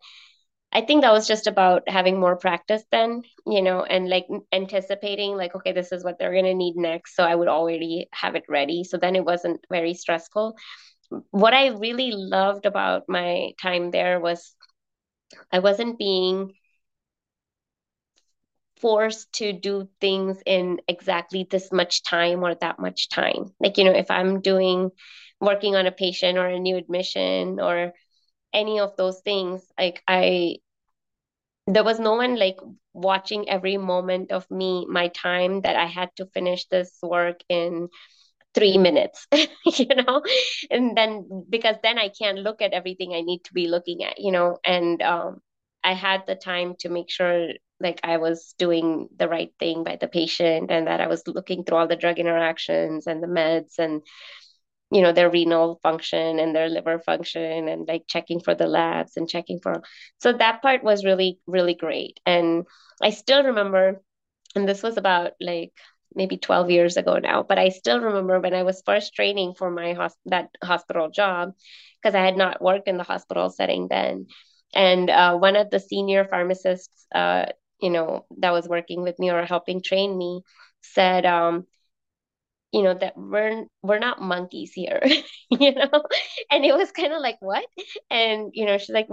i 0.73 0.81
think 0.81 1.03
that 1.03 1.13
was 1.13 1.29
just 1.29 1.47
about 1.47 1.89
having 1.89 2.19
more 2.19 2.35
practice 2.37 2.83
then 2.91 3.23
you 3.47 3.63
know 3.63 3.85
and 3.85 4.09
like 4.09 4.27
anticipating 4.53 5.37
like 5.37 5.55
okay 5.55 5.73
this 5.73 5.93
is 5.93 6.03
what 6.03 6.19
they're 6.19 6.33
going 6.33 6.45
to 6.45 6.55
need 6.55 6.75
next 6.77 7.15
so 7.15 7.23
i 7.23 7.35
would 7.35 7.47
already 7.49 8.09
have 8.13 8.35
it 8.35 8.43
ready. 8.49 8.83
So 8.83 8.97
then 8.99 9.15
it 9.15 9.25
wasn't 9.25 9.65
very 9.71 9.95
stressful. 9.95 10.57
What 11.31 11.55
i 11.55 11.69
really 11.69 12.11
loved 12.13 12.67
about 12.67 13.05
my 13.09 13.53
time 13.63 13.91
there 13.93 14.19
was 14.21 14.55
i 15.53 15.61
wasn't 15.61 15.99
being 15.99 16.53
forced 18.81 19.33
to 19.35 19.53
do 19.53 19.89
things 20.01 20.43
in 20.47 20.81
exactly 20.89 21.47
this 21.51 21.73
much 21.73 22.03
time 22.03 22.43
or 22.43 22.55
that 22.57 22.79
much 22.79 23.09
time. 23.09 23.55
Like, 23.61 23.79
you 23.79 23.85
know, 23.85 23.93
if 23.93 24.11
I'm 24.11 24.41
doing 24.41 24.91
working 25.41 25.77
on 25.77 25.87
a 25.87 25.93
patient 25.93 26.39
or 26.39 26.47
a 26.47 26.59
new 26.59 26.77
admission 26.77 27.61
or 27.61 27.93
any 28.53 28.81
of 28.81 28.97
those 28.97 29.21
things, 29.23 29.63
like 29.79 30.03
I 30.09 30.57
there 31.67 31.85
was 31.85 31.99
no 31.99 32.15
one 32.15 32.37
like 32.37 32.59
watching 32.93 33.49
every 33.49 33.77
moment 33.77 34.31
of 34.31 34.49
me, 34.51 34.87
my 34.89 35.09
time 35.09 35.63
that 35.63 35.77
I 35.77 35.87
had 35.87 36.11
to 36.17 36.27
finish 36.27 36.67
this 36.67 36.99
work 37.03 37.41
in 37.49 37.89
three 38.55 38.79
minutes, 38.79 39.27
you 39.67 39.87
know? 39.97 40.23
And 40.71 40.97
then 40.97 41.45
because 41.49 41.77
then 41.83 41.99
I 41.99 42.11
can't 42.11 42.39
look 42.39 42.63
at 42.63 42.73
everything 42.73 43.15
I 43.15 43.23
need 43.23 43.45
to 43.45 43.55
be 43.55 43.69
looking 43.69 44.05
at, 44.05 44.19
you 44.21 44.33
know, 44.33 44.59
and 44.65 45.03
um 45.03 45.41
I 45.85 45.95
had 45.95 46.23
the 46.27 46.35
time 46.37 46.75
to 46.81 46.89
make 46.89 47.11
sure 47.11 47.49
like 47.81 48.01
I 48.05 48.17
was 48.19 48.55
doing 48.59 49.09
the 49.17 49.29
right 49.29 49.53
thing 49.59 49.85
by 49.85 49.97
the 49.97 50.09
patient 50.09 50.71
and 50.71 50.87
that 50.87 51.01
I 51.01 51.09
was 51.09 51.27
looking 51.27 51.65
through 51.65 51.79
all 51.79 51.89
the 51.89 51.97
drug 51.97 52.19
interactions 52.19 53.07
and 53.07 53.23
the 53.23 53.27
meds 53.29 53.79
and 53.79 54.03
you 54.91 55.03
know 55.03 55.13
their 55.13 55.31
renal 55.31 55.81
function 55.83 56.39
and 56.39 56.55
their 56.55 56.69
liver 56.69 56.99
function 57.01 57.69
and 57.69 57.89
like 57.89 58.05
checking 58.09 58.41
for 58.41 58.55
the 58.55 58.67
labs 58.67 59.17
and 59.17 59.29
checking 59.29 59.59
for 59.61 59.83
so 60.19 60.33
that 60.33 60.63
part 60.63 60.85
was 60.85 61.05
really 61.05 61.39
really 61.47 61.75
great. 61.75 62.21
And 62.27 62.67
I 63.03 63.11
still 63.11 63.43
remember 63.45 64.01
and 64.55 64.69
this 64.69 64.83
was 64.83 64.97
about 64.97 65.33
like 65.41 65.73
maybe 66.15 66.37
12 66.39 66.71
years 66.71 66.97
ago 66.97 67.19
now 67.19 67.43
but 67.43 67.59
I 67.59 67.71
still 67.71 68.01
remember 68.01 68.41
when 68.41 68.55
I 68.55 68.63
was 68.63 68.83
first 68.87 69.15
training 69.15 69.55
for 69.55 69.71
my 69.71 69.95
hosp- 69.95 70.17
that 70.27 70.51
hospital 70.63 71.11
job 71.11 71.53
because 72.03 72.15
I 72.15 72.25
had 72.25 72.37
not 72.37 72.63
worked 72.63 72.89
in 72.89 72.97
the 72.97 73.03
hospital 73.05 73.51
setting 73.51 73.89
then. 73.89 74.27
And 74.75 75.11
uh, 75.11 75.37
one 75.37 75.57
of 75.57 75.71
the 75.71 75.81
senior 75.81 76.25
pharmacists 76.25 77.07
uh, 77.15 77.47
you 77.81 77.91
know 77.91 78.25
that 78.39 78.53
was 78.53 78.69
working 78.69 79.03
with 79.03 79.19
me 79.19 79.31
or 79.31 79.45
helping 79.45 79.83
train 79.83 80.17
me 80.17 80.43
said 80.83 81.27
um 81.27 81.67
you 82.73 82.83
know 82.83 82.95
that 82.95 83.17
we're 83.17 83.65
we're 83.83 83.99
not 83.99 84.21
monkeys 84.21 84.73
here 84.73 85.01
you 85.51 85.73
know? 85.73 86.03
And 86.51 86.65
it 86.65 86.75
was 86.75 86.91
kind 86.93 87.13
of 87.13 87.21
like 87.21 87.37
what? 87.41 87.65
And 88.11 88.51
you 88.55 88.67
know 88.67 88.79
she's 88.79 88.91
like 88.91 89.09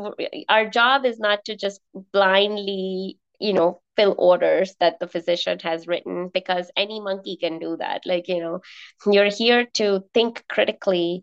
our 0.49 0.69
job 0.69 1.05
is 1.05 1.19
not 1.19 1.45
to 1.45 1.55
just 1.55 1.79
blindly 2.11 3.19
you 3.39 3.53
know 3.53 3.81
fill 3.95 4.15
orders 4.17 4.75
that 4.79 4.99
the 4.99 5.07
physician 5.07 5.59
has 5.59 5.87
written 5.87 6.29
because 6.33 6.71
any 6.75 6.99
monkey 6.99 7.37
can 7.37 7.59
do 7.59 7.77
that 7.77 8.01
like 8.05 8.27
you 8.27 8.39
know 8.39 8.59
you're 9.05 9.29
here 9.29 9.65
to 9.75 10.03
think 10.13 10.43
critically 10.49 11.21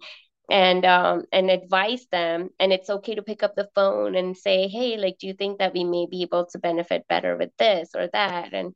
and 0.51 0.85
um, 0.85 1.25
and 1.33 1.51
advise 1.51 2.07
them 2.13 2.51
and 2.61 2.73
it's 2.73 2.91
okay 2.91 3.15
to 3.15 3.23
pick 3.23 3.43
up 3.43 3.55
the 3.57 3.69
phone 3.75 4.17
and 4.17 4.37
say 4.37 4.69
hey 4.69 4.97
like 4.97 5.19
do 5.19 5.27
you 5.29 5.35
think 5.35 5.59
that 5.59 5.75
we 5.75 5.85
may 5.85 6.07
be 6.11 6.23
able 6.23 6.47
to 6.47 6.59
benefit 6.59 7.07
better 7.09 7.37
with 7.37 7.51
this 7.59 7.91
or 7.97 8.09
that? 8.13 8.53
And 8.53 8.75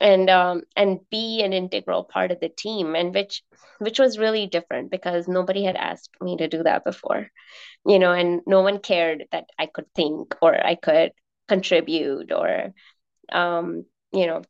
and 0.00 0.28
um 0.30 0.62
and 0.76 1.00
be 1.10 1.42
an 1.42 1.52
integral 1.52 2.04
part 2.04 2.32
of 2.32 2.40
the 2.40 2.48
team 2.48 2.94
and 2.96 3.14
which 3.14 3.42
which 3.78 3.98
was 3.98 4.18
really 4.18 4.46
different 4.46 4.90
because 4.90 5.28
nobody 5.28 5.64
had 5.64 5.76
asked 5.76 6.10
me 6.20 6.36
to 6.36 6.48
do 6.48 6.62
that 6.64 6.84
before. 6.84 7.28
You 7.86 7.98
know 7.98 8.12
and 8.12 8.40
no 8.46 8.62
one 8.62 8.78
cared 8.80 9.24
that 9.32 9.46
i 9.58 9.66
could 9.66 9.86
think 9.94 10.34
or 10.42 10.54
i 10.54 10.74
could 10.74 11.12
contribute 11.48 12.32
or 12.32 12.72
um 13.32 13.84
you 14.12 14.26
know 14.26 14.42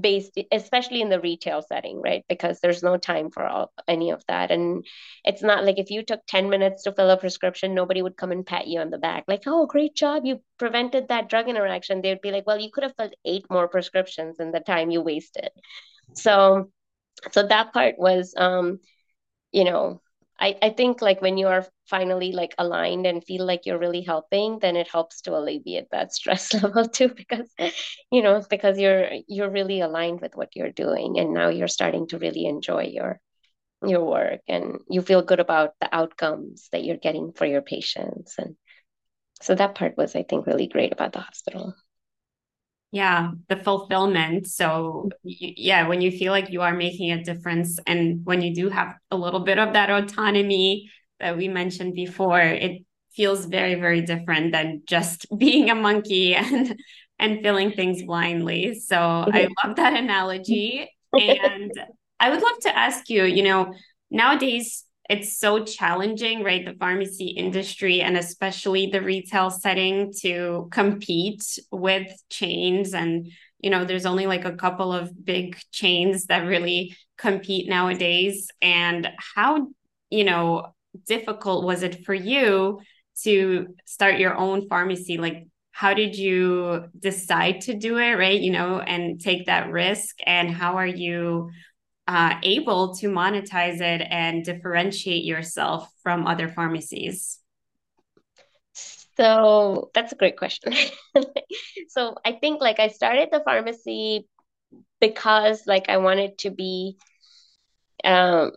based 0.00 0.38
especially 0.50 1.00
in 1.00 1.08
the 1.08 1.20
retail 1.20 1.62
setting 1.62 2.00
right? 2.02 2.24
Because 2.28 2.58
there's 2.60 2.82
no 2.82 2.96
time 2.96 3.30
for 3.30 3.46
all, 3.46 3.72
any 3.86 4.10
of 4.10 4.22
that. 4.26 4.50
And 4.50 4.84
it's 5.24 5.42
not 5.42 5.64
like 5.64 5.78
if 5.78 5.90
you 5.90 6.02
took 6.02 6.20
10 6.26 6.50
minutes 6.50 6.82
to 6.84 6.92
fill 6.92 7.10
a 7.10 7.16
prescription 7.16 7.74
nobody 7.74 8.02
would 8.02 8.16
come 8.16 8.32
and 8.32 8.44
pat 8.44 8.66
you 8.66 8.80
on 8.80 8.90
the 8.90 8.98
back. 8.98 9.24
Like 9.28 9.44
oh 9.46 9.66
great 9.66 9.94
job. 9.94 10.24
You 10.24 10.40
prevented 10.58 11.08
that 11.08 11.28
drug 11.28 11.48
interaction. 11.48 12.02
They'd 12.02 12.20
be 12.20 12.32
like 12.32 12.46
well 12.46 12.58
you 12.58 12.70
could 12.72 12.84
have 12.84 12.96
filled 12.96 13.14
eight 13.24 13.46
more 13.48 13.68
prescriptions 13.68 14.40
in 14.40 14.50
the 14.50 14.60
time 14.60 14.90
you 14.90 15.02
wasted. 15.02 15.50
So 16.14 16.70
so 17.32 17.46
that 17.46 17.72
part 17.72 17.96
was 17.98 18.34
um 18.36 18.80
you 19.52 19.64
know 19.64 20.00
I, 20.38 20.56
I 20.62 20.70
think 20.70 21.00
like 21.00 21.22
when 21.22 21.38
you 21.38 21.48
are 21.48 21.66
finally 21.86 22.32
like 22.32 22.54
aligned 22.58 23.06
and 23.06 23.24
feel 23.24 23.46
like 23.46 23.64
you're 23.64 23.78
really 23.78 24.02
helping 24.02 24.58
then 24.58 24.76
it 24.76 24.88
helps 24.88 25.22
to 25.22 25.36
alleviate 25.36 25.90
that 25.90 26.12
stress 26.18 26.52
level 26.54 26.86
too 26.86 27.08
because 27.08 27.48
you 28.10 28.22
know 28.22 28.42
because 28.48 28.78
you're 28.78 29.08
you're 29.28 29.50
really 29.50 29.80
aligned 29.80 30.20
with 30.20 30.36
what 30.36 30.54
you're 30.54 30.72
doing 30.72 31.18
and 31.18 31.32
now 31.32 31.48
you're 31.48 31.68
starting 31.68 32.06
to 32.08 32.18
really 32.18 32.46
enjoy 32.46 32.84
your 32.84 33.20
your 33.86 34.04
work 34.04 34.40
and 34.48 34.78
you 34.88 35.02
feel 35.02 35.22
good 35.22 35.40
about 35.40 35.72
the 35.80 35.94
outcomes 35.94 36.68
that 36.72 36.84
you're 36.84 36.96
getting 36.96 37.32
for 37.32 37.46
your 37.46 37.62
patients 37.62 38.34
and 38.38 38.56
so 39.42 39.54
that 39.54 39.74
part 39.74 39.96
was 39.96 40.16
i 40.16 40.22
think 40.22 40.46
really 40.46 40.66
great 40.66 40.92
about 40.92 41.12
the 41.12 41.20
hospital 41.20 41.74
yeah 42.96 43.30
the 43.48 43.56
fulfillment. 43.56 44.46
So 44.46 45.10
yeah 45.22 45.86
when 45.86 46.00
you 46.00 46.10
feel 46.10 46.32
like 46.32 46.50
you 46.50 46.62
are 46.62 46.74
making 46.74 47.12
a 47.12 47.22
difference 47.22 47.78
and 47.86 48.24
when 48.24 48.40
you 48.40 48.54
do 48.54 48.70
have 48.70 48.94
a 49.10 49.16
little 49.16 49.40
bit 49.40 49.58
of 49.58 49.74
that 49.74 49.90
autonomy 49.90 50.90
that 51.20 51.36
we 51.36 51.48
mentioned 51.48 51.94
before 51.94 52.40
it 52.40 52.82
feels 53.14 53.44
very 53.44 53.74
very 53.74 54.00
different 54.00 54.52
than 54.52 54.82
just 54.86 55.26
being 55.38 55.68
a 55.68 55.74
monkey 55.74 56.34
and 56.34 56.80
and 57.18 57.40
filling 57.42 57.72
things 57.72 58.02
blindly. 58.02 58.80
So 58.80 58.96
i 58.98 59.42
mm-hmm. 59.42 59.52
love 59.60 59.76
that 59.76 59.94
analogy. 59.94 60.90
And 61.12 61.72
i 62.18 62.30
would 62.30 62.42
love 62.42 62.58
to 62.62 62.76
ask 62.76 63.08
you 63.08 63.24
you 63.24 63.42
know 63.42 63.72
nowadays 64.10 64.85
it's 65.08 65.38
so 65.38 65.64
challenging, 65.64 66.42
right? 66.42 66.64
The 66.64 66.74
pharmacy 66.74 67.28
industry 67.28 68.00
and 68.00 68.16
especially 68.16 68.86
the 68.86 69.02
retail 69.02 69.50
setting 69.50 70.12
to 70.22 70.68
compete 70.70 71.58
with 71.70 72.08
chains. 72.28 72.94
And, 72.94 73.30
you 73.60 73.70
know, 73.70 73.84
there's 73.84 74.06
only 74.06 74.26
like 74.26 74.44
a 74.44 74.56
couple 74.56 74.92
of 74.92 75.24
big 75.24 75.58
chains 75.70 76.26
that 76.26 76.46
really 76.46 76.96
compete 77.16 77.68
nowadays. 77.68 78.48
And 78.60 79.08
how, 79.34 79.68
you 80.10 80.24
know, 80.24 80.74
difficult 81.06 81.64
was 81.64 81.82
it 81.82 82.04
for 82.04 82.14
you 82.14 82.80
to 83.22 83.74
start 83.84 84.18
your 84.18 84.36
own 84.36 84.68
pharmacy? 84.68 85.18
Like, 85.18 85.46
how 85.70 85.94
did 85.94 86.16
you 86.16 86.86
decide 86.98 87.60
to 87.62 87.74
do 87.74 87.98
it, 87.98 88.14
right? 88.14 88.40
You 88.40 88.50
know, 88.50 88.80
and 88.80 89.20
take 89.20 89.46
that 89.46 89.70
risk? 89.70 90.16
And 90.24 90.50
how 90.50 90.76
are 90.76 90.86
you 90.86 91.50
uh, 92.06 92.38
able 92.42 92.94
to 92.96 93.08
monetize 93.08 93.80
it 93.80 94.06
and 94.10 94.44
differentiate 94.44 95.24
yourself 95.24 95.90
from 96.02 96.26
other 96.26 96.48
pharmacies? 96.48 97.38
So 99.16 99.90
that's 99.94 100.12
a 100.12 100.16
great 100.16 100.36
question. 100.36 100.74
so 101.88 102.16
I 102.24 102.32
think 102.32 102.60
like 102.60 102.78
I 102.78 102.88
started 102.88 103.30
the 103.32 103.40
pharmacy 103.40 104.28
because 105.00 105.66
like 105.66 105.88
I 105.88 105.98
wanted 105.98 106.38
to 106.38 106.50
be 106.50 106.96
um 108.04 108.52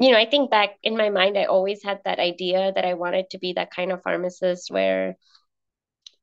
you 0.00 0.10
know, 0.10 0.18
I 0.18 0.26
think 0.26 0.50
back 0.50 0.70
in 0.82 0.96
my 0.96 1.10
mind 1.10 1.38
I 1.38 1.44
always 1.44 1.82
had 1.84 2.00
that 2.04 2.18
idea 2.18 2.72
that 2.74 2.84
I 2.84 2.94
wanted 2.94 3.30
to 3.30 3.38
be 3.38 3.52
that 3.52 3.70
kind 3.70 3.92
of 3.92 4.02
pharmacist 4.02 4.70
where 4.70 5.16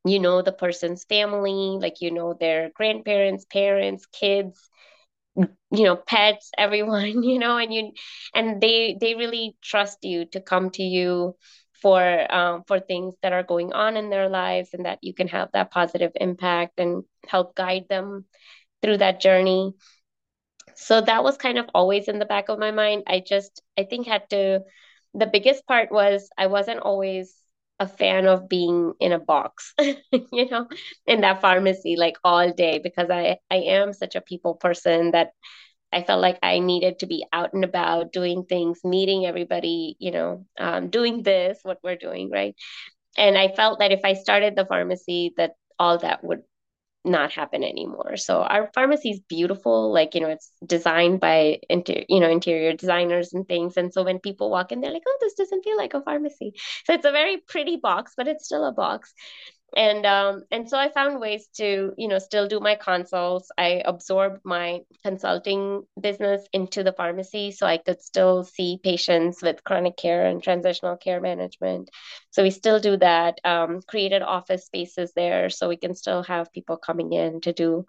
you 0.03 0.19
know 0.19 0.41
the 0.41 0.51
person's 0.51 1.05
family, 1.05 1.77
like 1.79 2.01
you 2.01 2.11
know 2.11 2.33
their 2.33 2.69
grandparents, 2.75 3.45
parents, 3.45 4.05
kids, 4.07 4.69
you 5.35 5.83
know 5.85 5.95
pets 5.95 6.51
everyone 6.57 7.23
you 7.23 7.39
know 7.39 7.57
and 7.57 7.73
you 7.73 7.91
and 8.35 8.61
they 8.61 8.97
they 8.99 9.15
really 9.15 9.55
trust 9.61 9.99
you 10.03 10.25
to 10.25 10.41
come 10.41 10.69
to 10.71 10.83
you 10.83 11.35
for 11.81 12.31
um, 12.31 12.63
for 12.67 12.79
things 12.79 13.15
that 13.23 13.33
are 13.33 13.43
going 13.43 13.73
on 13.73 13.97
in 13.97 14.09
their 14.11 14.29
lives 14.29 14.69
and 14.73 14.85
that 14.85 14.99
you 15.01 15.13
can 15.13 15.27
have 15.27 15.49
that 15.53 15.71
positive 15.71 16.11
impact 16.15 16.79
and 16.79 17.03
help 17.27 17.55
guide 17.55 17.85
them 17.89 18.25
through 18.81 18.97
that 18.97 19.19
journey. 19.19 19.73
So 20.75 21.01
that 21.01 21.23
was 21.23 21.37
kind 21.37 21.57
of 21.57 21.69
always 21.73 22.07
in 22.07 22.19
the 22.19 22.25
back 22.25 22.49
of 22.49 22.59
my 22.59 22.71
mind. 22.71 23.03
I 23.07 23.19
just 23.25 23.61
i 23.77 23.83
think 23.83 24.07
had 24.07 24.29
to 24.31 24.61
the 25.13 25.25
biggest 25.27 25.65
part 25.67 25.91
was 25.91 26.29
i 26.37 26.47
wasn't 26.47 26.79
always 26.79 27.40
a 27.81 27.87
fan 27.89 28.27
of 28.27 28.49
being 28.49 28.93
in 29.01 29.13
a 29.13 29.19
box, 29.19 29.75
you 29.81 30.49
know, 30.49 30.67
in 31.07 31.21
that 31.23 31.41
pharmacy 31.41 31.97
like 31.97 32.17
all 32.23 32.53
day 32.53 32.79
because 32.79 33.09
I 33.11 33.39
I 33.51 33.57
am 33.57 33.93
such 33.93 34.15
a 34.15 34.21
people 34.21 34.55
person 34.55 35.11
that 35.11 35.31
I 35.93 36.03
felt 36.03 36.21
like 36.21 36.39
I 36.43 36.59
needed 36.59 36.99
to 36.99 37.07
be 37.07 37.25
out 37.33 37.53
and 37.53 37.65
about 37.65 38.13
doing 38.13 38.45
things, 38.45 38.79
meeting 38.85 39.25
everybody, 39.25 39.95
you 39.99 40.11
know, 40.11 40.45
um, 40.59 40.89
doing 40.89 41.23
this, 41.23 41.59
what 41.63 41.79
we're 41.83 41.97
doing, 41.97 42.29
right? 42.31 42.55
And 43.17 43.37
I 43.37 43.49
felt 43.49 43.79
that 43.79 43.91
if 43.91 44.01
I 44.05 44.13
started 44.13 44.55
the 44.55 44.65
pharmacy, 44.65 45.33
that 45.37 45.55
all 45.79 45.97
that 45.99 46.23
would 46.23 46.43
not 47.03 47.31
happen 47.31 47.63
anymore. 47.63 48.17
So 48.17 48.41
our 48.41 48.69
pharmacy 48.73 49.09
is 49.11 49.19
beautiful, 49.27 49.91
like 49.91 50.13
you 50.15 50.21
know, 50.21 50.29
it's 50.29 50.51
designed 50.65 51.19
by 51.19 51.59
inter- 51.69 52.03
you 52.09 52.19
know 52.19 52.29
interior 52.29 52.73
designers 52.73 53.33
and 53.33 53.47
things. 53.47 53.77
And 53.77 53.93
so 53.93 54.03
when 54.03 54.19
people 54.19 54.49
walk 54.51 54.71
in, 54.71 54.81
they're 54.81 54.91
like, 54.93 55.03
"Oh, 55.07 55.17
this 55.21 55.33
doesn't 55.35 55.63
feel 55.63 55.77
like 55.77 55.93
a 55.93 56.01
pharmacy." 56.01 56.53
So 56.85 56.93
it's 56.93 57.05
a 57.05 57.11
very 57.11 57.37
pretty 57.37 57.77
box, 57.77 58.13
but 58.17 58.27
it's 58.27 58.45
still 58.45 58.65
a 58.65 58.71
box 58.71 59.13
and 59.75 60.05
um, 60.05 60.43
and 60.51 60.69
so 60.69 60.77
I 60.77 60.89
found 60.89 61.19
ways 61.19 61.47
to 61.55 61.93
you 61.97 62.07
know 62.07 62.19
still 62.19 62.47
do 62.47 62.59
my 62.59 62.75
consults. 62.75 63.49
I 63.57 63.81
absorbed 63.85 64.41
my 64.43 64.81
consulting 65.03 65.83
business 65.99 66.45
into 66.53 66.83
the 66.83 66.93
pharmacy, 66.93 67.51
so 67.51 67.65
I 67.65 67.77
could 67.77 68.01
still 68.01 68.43
see 68.43 68.79
patients 68.83 69.41
with 69.41 69.63
chronic 69.63 69.97
care 69.97 70.25
and 70.25 70.43
transitional 70.43 70.97
care 70.97 71.21
management. 71.21 71.89
So 72.31 72.43
we 72.43 72.51
still 72.51 72.79
do 72.79 72.97
that. 72.97 73.39
Um, 73.45 73.81
created 73.87 74.21
office 74.21 74.65
spaces 74.65 75.13
there, 75.15 75.49
so 75.49 75.69
we 75.69 75.77
can 75.77 75.95
still 75.95 76.23
have 76.23 76.51
people 76.51 76.77
coming 76.77 77.13
in 77.13 77.41
to 77.41 77.53
do 77.53 77.85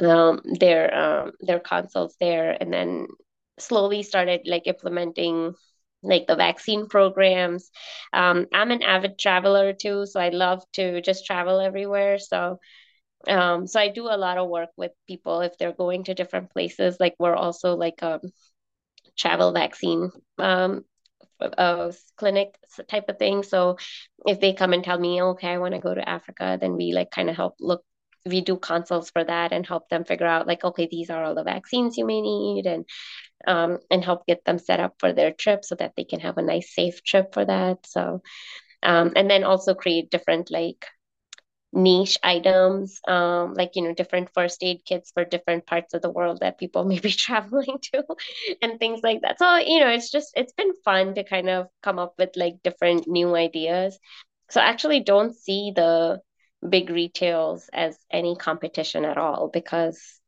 um, 0.00 0.40
their 0.44 0.94
um, 0.94 1.32
their 1.40 1.60
consults 1.60 2.16
there, 2.20 2.56
and 2.60 2.72
then 2.72 3.06
slowly 3.58 4.02
started 4.02 4.42
like 4.46 4.66
implementing 4.66 5.54
like 6.02 6.26
the 6.26 6.36
vaccine 6.36 6.86
programs. 6.88 7.70
Um, 8.12 8.46
I'm 8.52 8.70
an 8.70 8.82
avid 8.82 9.18
traveler 9.18 9.72
too, 9.72 10.06
so 10.06 10.20
I 10.20 10.30
love 10.30 10.64
to 10.74 11.00
just 11.02 11.26
travel 11.26 11.60
everywhere. 11.60 12.18
So, 12.18 12.60
um, 13.28 13.66
so 13.66 13.80
I 13.80 13.88
do 13.88 14.06
a 14.06 14.16
lot 14.16 14.38
of 14.38 14.48
work 14.48 14.70
with 14.76 14.92
people 15.06 15.40
if 15.40 15.58
they're 15.58 15.72
going 15.72 16.04
to 16.04 16.14
different 16.14 16.50
places. 16.50 16.96
Like 16.98 17.14
we're 17.18 17.34
also 17.34 17.76
like 17.76 18.02
a 18.02 18.20
travel 19.16 19.52
vaccine 19.52 20.10
um, 20.38 20.84
uh, 21.40 21.92
clinic 22.16 22.54
type 22.88 23.08
of 23.08 23.18
thing. 23.18 23.42
So 23.42 23.76
if 24.26 24.40
they 24.40 24.52
come 24.52 24.72
and 24.72 24.84
tell 24.84 24.98
me, 24.98 25.22
okay, 25.22 25.48
I 25.48 25.58
want 25.58 25.74
to 25.74 25.80
go 25.80 25.94
to 25.94 26.08
Africa, 26.08 26.58
then 26.60 26.76
we 26.76 26.92
like 26.92 27.10
kind 27.10 27.30
of 27.30 27.36
help 27.36 27.56
look 27.60 27.82
we 28.26 28.40
do 28.40 28.56
consults 28.56 29.10
for 29.10 29.24
that 29.24 29.52
and 29.52 29.66
help 29.66 29.88
them 29.88 30.04
figure 30.04 30.26
out 30.26 30.46
like 30.46 30.64
okay 30.64 30.88
these 30.90 31.10
are 31.10 31.24
all 31.24 31.34
the 31.34 31.44
vaccines 31.44 31.96
you 31.96 32.06
may 32.06 32.20
need 32.20 32.66
and 32.66 32.84
um, 33.46 33.78
and 33.90 34.04
help 34.04 34.26
get 34.26 34.44
them 34.44 34.58
set 34.58 34.80
up 34.80 34.94
for 34.98 35.12
their 35.12 35.32
trip 35.32 35.64
so 35.64 35.74
that 35.76 35.92
they 35.96 36.04
can 36.04 36.20
have 36.20 36.38
a 36.38 36.42
nice 36.42 36.74
safe 36.74 37.02
trip 37.02 37.32
for 37.32 37.44
that. 37.44 37.86
So 37.86 38.22
um, 38.82 39.12
and 39.16 39.30
then 39.30 39.44
also 39.44 39.74
create 39.74 40.10
different 40.10 40.50
like 40.50 40.86
niche 41.72 42.18
items 42.24 43.00
um, 43.06 43.54
like 43.54 43.76
you 43.76 43.82
know 43.82 43.94
different 43.94 44.28
first 44.34 44.58
aid 44.62 44.80
kits 44.84 45.12
for 45.14 45.24
different 45.24 45.66
parts 45.66 45.94
of 45.94 46.02
the 46.02 46.10
world 46.10 46.40
that 46.40 46.58
people 46.58 46.84
may 46.90 46.98
be 46.98 47.12
traveling 47.12 47.78
to 47.82 48.04
and 48.62 48.78
things 48.78 49.00
like 49.02 49.22
that. 49.22 49.38
So 49.38 49.56
you 49.58 49.80
know 49.80 49.88
it's 49.88 50.10
just 50.10 50.32
it's 50.36 50.52
been 50.52 50.72
fun 50.84 51.14
to 51.14 51.24
kind 51.24 51.48
of 51.48 51.68
come 51.82 51.98
up 51.98 52.14
with 52.18 52.30
like 52.36 52.62
different 52.62 53.06
new 53.08 53.34
ideas. 53.36 53.98
So 54.50 54.60
I 54.60 54.64
actually 54.64 55.00
don't 55.00 55.34
see 55.34 55.72
the 55.74 56.20
big 56.66 56.90
retails 56.90 57.68
as 57.72 57.98
any 58.10 58.36
competition 58.36 59.04
at 59.04 59.18
all 59.18 59.48
because 59.48 60.20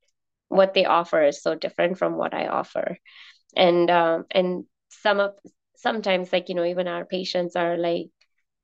what 0.49 0.75
they 0.75 0.85
offer 0.85 1.23
is 1.23 1.43
so 1.43 1.55
different 1.55 1.99
from 1.99 2.17
what 2.17 2.35
I 2.35 2.49
offer. 2.49 2.99
And 3.57 3.91
um, 3.91 4.25
and 4.31 4.65
some 4.89 5.21
of 5.21 5.35
sometimes 5.77 6.33
like 6.33 6.49
you 6.49 6.55
know 6.55 6.65
even 6.65 6.89
our 6.89 7.05
patients 7.05 7.57
are 7.57 7.77
like 7.77 8.09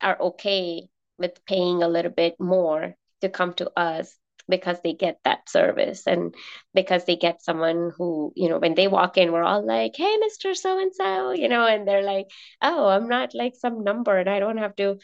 are 0.00 0.20
okay 0.20 0.88
with 1.18 1.44
paying 1.46 1.82
a 1.82 1.88
little 1.88 2.12
bit 2.12 2.36
more 2.38 2.94
to 3.20 3.28
come 3.28 3.54
to 3.54 3.70
us 3.78 4.16
because 4.48 4.78
they 4.82 4.94
get 4.94 5.18
that 5.24 5.48
service 5.48 6.06
and 6.06 6.34
because 6.74 7.04
they 7.04 7.16
get 7.16 7.42
someone 7.42 7.92
who 7.96 8.32
you 8.36 8.48
know 8.48 8.58
when 8.58 8.74
they 8.74 8.88
walk 8.88 9.18
in 9.18 9.32
we're 9.32 9.42
all 9.42 9.66
like 9.66 9.92
hey 9.96 10.16
mr 10.24 10.56
so 10.56 10.78
and 10.80 10.94
so 10.94 11.32
you 11.32 11.48
know 11.48 11.66
and 11.66 11.86
they're 11.86 12.02
like 12.02 12.26
oh 12.62 12.86
i'm 12.88 13.08
not 13.08 13.34
like 13.34 13.54
some 13.56 13.84
number 13.84 14.16
and 14.16 14.30
i 14.30 14.38
don't 14.40 14.58
have 14.58 14.74
to 14.76 14.96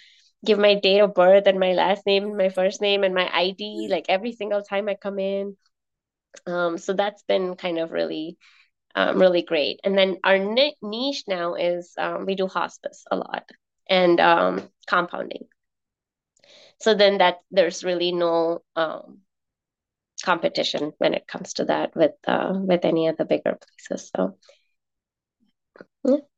give 0.44 0.58
my 0.58 0.74
date 0.74 1.00
of 1.00 1.14
birth 1.14 1.46
and 1.46 1.58
my 1.58 1.72
last 1.72 2.06
name 2.06 2.24
and 2.24 2.36
my 2.36 2.48
first 2.48 2.80
name 2.80 3.04
and 3.04 3.14
my 3.14 3.28
ID 3.32 3.88
like 3.90 4.06
every 4.08 4.32
single 4.32 4.62
time 4.62 4.88
I 4.88 4.94
come 4.94 5.18
in. 5.18 5.56
Um, 6.46 6.78
so 6.78 6.92
that's 6.92 7.22
been 7.24 7.56
kind 7.56 7.78
of 7.78 7.92
really, 7.92 8.36
um, 8.94 9.20
really 9.20 9.42
great. 9.42 9.80
And 9.84 9.96
then 9.96 10.18
our 10.24 10.38
niche 10.38 11.24
now 11.28 11.54
is 11.54 11.92
um, 11.98 12.26
we 12.26 12.34
do 12.34 12.46
hospice 12.46 13.04
a 13.10 13.16
lot 13.16 13.48
and 13.88 14.20
um, 14.20 14.68
compounding. 14.86 15.46
So 16.80 16.94
then 16.94 17.18
that 17.18 17.38
there's 17.50 17.84
really 17.84 18.12
no 18.12 18.62
um, 18.76 19.20
competition 20.24 20.92
when 20.98 21.14
it 21.14 21.26
comes 21.26 21.54
to 21.54 21.64
that 21.66 21.94
with 21.96 22.12
uh, 22.26 22.52
with 22.54 22.84
any 22.84 23.08
of 23.08 23.16
the 23.16 23.24
bigger 23.24 23.58
places. 23.88 24.10
So 24.14 24.36
yeah. 26.04 26.33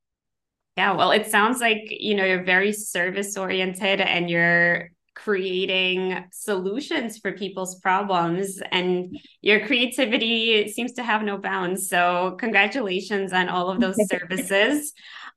Yeah, 0.76 0.92
well, 0.92 1.10
it 1.10 1.30
sounds 1.30 1.60
like 1.60 1.86
you 1.88 2.14
know 2.14 2.24
you're 2.24 2.44
very 2.44 2.72
service 2.72 3.36
oriented 3.36 4.00
and 4.00 4.28
you're 4.28 4.90
creating 5.14 6.22
solutions 6.30 7.18
for 7.18 7.32
people's 7.32 7.80
problems 7.80 8.60
and 8.70 9.18
your 9.40 9.66
creativity 9.66 10.68
seems 10.68 10.92
to 10.92 11.02
have 11.02 11.22
no 11.22 11.38
bounds. 11.38 11.88
So 11.88 12.36
congratulations 12.38 13.32
on 13.32 13.48
all 13.48 13.70
of 13.70 13.80
those 13.80 13.96
services. 14.10 14.92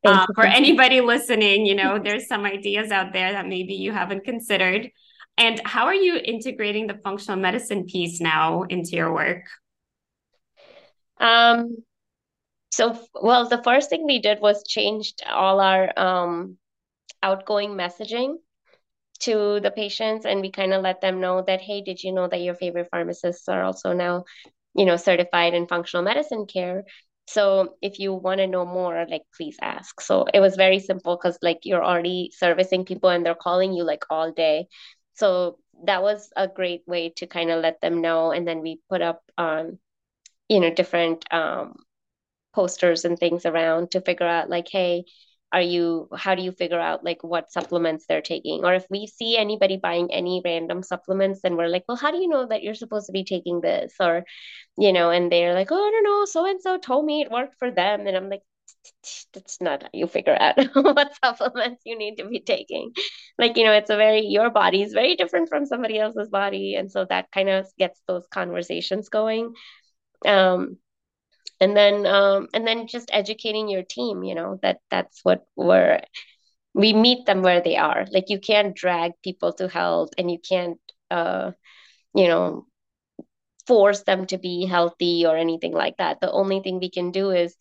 Uh, 0.06 0.26
for 0.34 0.46
anybody 0.46 1.02
listening 1.02 1.66
you 1.66 1.76
know 1.76 2.00
there's 2.00 2.26
some 2.26 2.46
ideas 2.46 2.90
out 2.90 3.12
there 3.12 3.34
that 3.34 3.46
maybe 3.48 3.74
you 3.74 3.92
haven't 3.94 4.26
considered. 4.26 4.90
And 5.38 5.62
how 5.66 5.86
are 5.86 5.96
you 5.96 6.18
integrating 6.18 6.88
the 6.88 7.00
functional 7.02 7.40
medicine 7.40 7.86
piece 7.86 8.20
now 8.20 8.64
into 8.64 8.92
your 8.92 9.14
work? 9.14 9.44
Um 11.22 11.78
so 12.70 12.98
well 13.14 13.48
the 13.48 13.62
first 13.64 13.90
thing 13.90 14.06
we 14.06 14.20
did 14.20 14.40
was 14.42 14.64
changed 14.68 15.22
all 15.30 15.60
our 15.60 15.92
um 15.98 16.58
outgoing 17.24 17.72
messaging 17.72 18.36
to 19.20 19.60
the 19.62 19.72
patients 19.72 20.26
and 20.26 20.42
we 20.42 20.52
kind 20.52 20.74
of 20.74 20.82
let 20.82 21.02
them 21.02 21.20
know 21.20 21.44
that 21.46 21.62
hey 21.62 21.82
did 21.82 22.02
you 22.04 22.12
know 22.14 22.28
that 22.28 22.42
your 22.42 22.56
favorite 22.56 22.88
pharmacists 22.92 23.48
are 23.50 23.64
also 23.64 23.94
now 23.94 24.24
you 24.76 24.86
know 24.86 24.96
certified 24.96 25.54
in 25.54 25.68
functional 25.68 26.04
medicine 26.04 26.46
care? 26.46 26.84
So 27.28 27.76
if 27.82 28.00
you 28.00 28.14
want 28.14 28.40
to 28.40 28.48
know 28.48 28.66
more 28.66 29.06
like 29.08 29.22
please 29.38 29.58
ask. 29.62 30.02
So 30.02 30.26
it 30.34 30.40
was 30.40 30.56
very 30.56 30.80
simple 30.80 31.16
because 31.16 31.38
like 31.44 31.60
you're 31.64 31.84
already 31.86 32.32
servicing 32.36 32.86
people 32.86 33.10
and 33.10 33.24
they're 33.26 33.36
calling 33.36 33.74
you 33.74 33.84
like 33.84 34.04
all 34.10 34.32
day. 34.32 34.68
So 35.14 35.60
that 35.86 36.02
was 36.02 36.32
a 36.36 36.48
great 36.48 36.82
way 36.88 37.10
to 37.18 37.28
kind 37.28 37.52
of 37.52 37.62
let 37.62 37.82
them 37.82 38.02
know 38.02 38.32
and 38.32 38.48
then 38.48 38.62
we 38.62 38.80
put 38.90 39.02
up 39.02 39.22
um 39.38 39.78
you 40.50 40.60
know 40.60 40.74
different 40.74 41.26
um 41.34 41.76
posters 42.54 43.06
and 43.06 43.18
things 43.18 43.46
around 43.46 43.92
to 43.92 44.02
figure 44.02 44.28
out 44.28 44.50
like 44.50 44.68
hey 44.70 45.04
are 45.52 45.62
you 45.62 46.08
how 46.16 46.36
do 46.36 46.44
you 46.44 46.52
figure 46.52 46.80
out 46.80 47.04
like 47.04 47.24
what 47.24 47.52
supplements 47.52 48.06
they're 48.08 48.22
taking? 48.22 48.64
Or 48.64 48.74
if 48.76 48.86
we 48.90 49.08
see 49.08 49.36
anybody 49.38 49.78
buying 49.78 50.14
any 50.14 50.42
random 50.46 50.84
supplements 50.84 51.42
then 51.42 51.58
we're 51.58 51.68
like 51.70 51.86
well 51.88 51.98
how 51.98 52.12
do 52.12 52.18
you 52.18 52.28
know 52.28 52.48
that 52.48 52.62
you're 52.64 52.76
supposed 52.76 53.08
to 53.08 53.12
be 53.12 53.24
taking 53.24 53.62
this? 53.62 53.94
Or 54.00 54.24
you 54.78 54.94
know 54.94 55.10
and 55.10 55.32
they're 55.32 55.54
like 55.54 55.70
oh 55.72 55.88
i 55.88 55.92
don't 55.92 56.04
know 56.04 56.26
so 56.26 56.46
and 56.46 56.62
so 56.62 56.78
told 56.78 57.06
me 57.06 57.22
it 57.22 57.32
worked 57.32 57.56
for 57.58 57.72
them. 57.72 58.06
And 58.08 58.16
i'm 58.16 58.30
like 58.30 58.42
that's 59.34 59.60
not 59.62 59.84
how 59.84 59.90
you 59.94 60.08
figure 60.08 60.38
out 60.40 60.58
what 60.76 61.16
supplements 61.24 61.82
you 61.86 61.98
need 61.98 62.18
to 62.18 62.28
be 62.28 62.40
taking. 62.42 62.92
Like 63.40 63.58
you 63.58 63.64
know 63.66 63.74
it's 63.74 63.90
a 63.90 63.98
very 63.98 64.22
your 64.28 64.52
body 64.52 64.84
is 64.84 64.94
very 64.94 65.16
different 65.16 65.50
from 65.50 65.66
somebody 65.66 66.00
else's 66.00 66.30
body. 66.30 66.76
And 66.76 66.92
so 66.92 67.06
that 67.10 67.32
kind 67.32 67.50
of 67.50 67.68
gets 67.78 68.00
those 68.08 68.28
conversations 68.32 69.10
going. 69.10 69.54
Um 70.26 70.78
and 71.62 71.76
then 71.76 72.06
um, 72.06 72.48
and 72.54 72.66
then 72.68 72.88
just 72.88 73.10
educating 73.12 73.68
your 73.70 73.84
team 73.84 74.24
you 74.24 74.36
know 74.36 74.60
that 74.62 74.80
that's 74.90 75.20
what 75.24 75.46
we're 75.56 76.00
we 76.74 76.94
meet 76.94 77.26
them 77.26 77.42
where 77.42 77.62
they 77.62 77.78
are. 77.78 78.06
Like 78.12 78.26
you 78.30 78.40
can't 78.40 78.76
drag 78.76 79.14
people 79.24 79.54
to 79.54 79.68
health 79.68 80.10
and 80.18 80.30
you 80.32 80.38
can't 80.40 80.80
uh 81.12 81.52
you 82.16 82.28
know 82.28 82.66
force 83.68 84.04
them 84.04 84.26
to 84.28 84.38
be 84.38 84.66
healthy 84.66 85.26
or 85.26 85.38
anything 85.38 85.74
like 85.74 85.98
that. 85.98 86.20
The 86.22 86.32
only 86.32 86.60
thing 86.62 86.80
we 86.80 86.90
can 86.90 87.12
do 87.12 87.32
is 87.32 87.56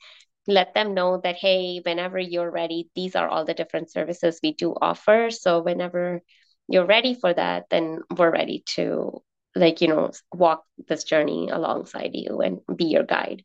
let 0.47 0.73
them 0.75 0.95
know 0.95 1.21
that 1.23 1.37
hey 1.37 1.81
whenever 1.85 2.19
you're 2.19 2.51
ready 2.51 2.89
these 2.97 3.15
are 3.15 3.29
all 3.29 3.45
the 3.45 3.55
different 3.55 3.91
services 3.91 4.41
we 4.43 4.55
do 4.55 4.75
offer. 4.81 5.31
So 5.31 5.61
whenever 5.61 6.23
you're 6.69 6.87
ready 6.87 7.15
for 7.15 7.33
that 7.33 7.67
then 7.71 8.01
we're 8.17 8.33
ready 8.33 8.63
to 8.77 9.23
like 9.55 9.81
you 9.81 9.89
know 9.89 10.11
walk 10.33 10.65
this 10.89 11.05
journey 11.05 11.49
alongside 11.51 12.11
you 12.15 12.41
and 12.41 12.61
be 12.77 12.85
your 12.87 13.05
guide 13.05 13.45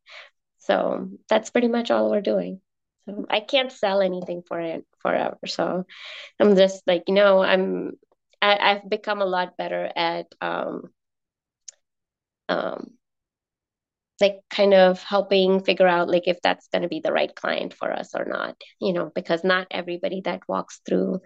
so 0.64 1.10
that's 1.30 1.50
pretty 1.50 1.68
much 1.68 1.92
all 1.92 2.10
we're 2.12 2.22
doing. 2.22 2.62
So 3.06 3.26
I 3.30 3.42
can't 3.42 3.72
sell 3.72 4.02
anything 4.02 4.44
for 4.48 4.60
it 4.62 4.86
forever. 5.00 5.38
So 5.48 5.86
I'm 6.40 6.56
just 6.56 6.84
like, 6.88 7.04
you 7.08 7.16
know, 7.16 7.44
I'm 7.44 7.94
I, 8.42 8.58
I've 8.58 8.90
become 8.90 9.22
a 9.22 9.26
lot 9.26 9.58
better 9.58 9.92
at 9.96 10.28
um 10.42 10.90
um 12.50 12.94
like 14.22 14.40
kind 14.50 14.74
of 14.74 15.02
helping 15.04 15.60
figure 15.64 15.88
out 15.88 16.08
like 16.10 16.28
if 16.28 16.40
that's 16.42 16.68
going 16.68 16.84
to 16.84 16.88
be 16.88 17.02
the 17.04 17.12
right 17.12 17.36
client 17.36 17.74
for 17.74 17.92
us 17.92 18.12
or 18.16 18.26
not 18.26 18.56
you 18.80 18.94
know 18.94 19.12
because 19.16 19.44
not 19.44 19.68
everybody 19.72 20.22
that 20.24 20.48
walks 20.48 20.80
through 20.88 21.20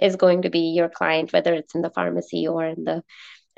is 0.00 0.16
going 0.16 0.42
to 0.42 0.50
be 0.50 0.72
your 0.76 0.88
client 0.88 1.32
whether 1.32 1.54
it's 1.54 1.74
in 1.74 1.82
the 1.82 1.90
pharmacy 1.90 2.46
or 2.46 2.64
in 2.64 2.84
the 2.84 3.02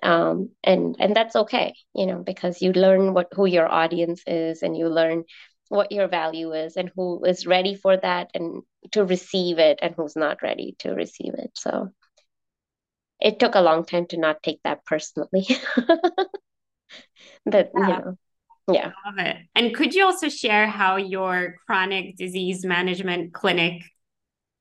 um, 0.02 0.50
and 0.62 0.96
and 0.98 1.16
that's 1.16 1.36
okay 1.36 1.74
you 1.94 2.06
know 2.06 2.22
because 2.24 2.60
you 2.60 2.72
learn 2.72 3.14
what 3.14 3.28
who 3.32 3.46
your 3.46 3.68
audience 3.68 4.22
is 4.26 4.62
and 4.62 4.76
you 4.76 4.88
learn 4.88 5.24
what 5.68 5.92
your 5.92 6.08
value 6.08 6.52
is 6.52 6.76
and 6.76 6.90
who 6.94 7.24
is 7.24 7.46
ready 7.46 7.74
for 7.74 7.96
that 7.96 8.30
and 8.34 8.62
to 8.92 9.04
receive 9.04 9.58
it 9.58 9.78
and 9.82 9.94
who's 9.96 10.16
not 10.16 10.42
ready 10.42 10.76
to 10.78 10.90
receive 10.90 11.34
it. 11.34 11.50
So 11.54 11.90
it 13.20 13.38
took 13.38 13.54
a 13.54 13.62
long 13.62 13.84
time 13.84 14.06
to 14.08 14.16
not 14.16 14.42
take 14.42 14.60
that 14.64 14.84
personally. 14.84 15.46
But 17.44 17.70
yeah. 17.74 17.80
you 17.80 17.86
know 17.86 18.18
yeah. 18.68 18.92
Love 19.06 19.18
it. 19.18 19.36
And 19.54 19.74
could 19.74 19.94
you 19.94 20.04
also 20.04 20.28
share 20.28 20.66
how 20.66 20.96
your 20.96 21.56
chronic 21.66 22.16
disease 22.16 22.64
management 22.64 23.32
clinic 23.32 23.82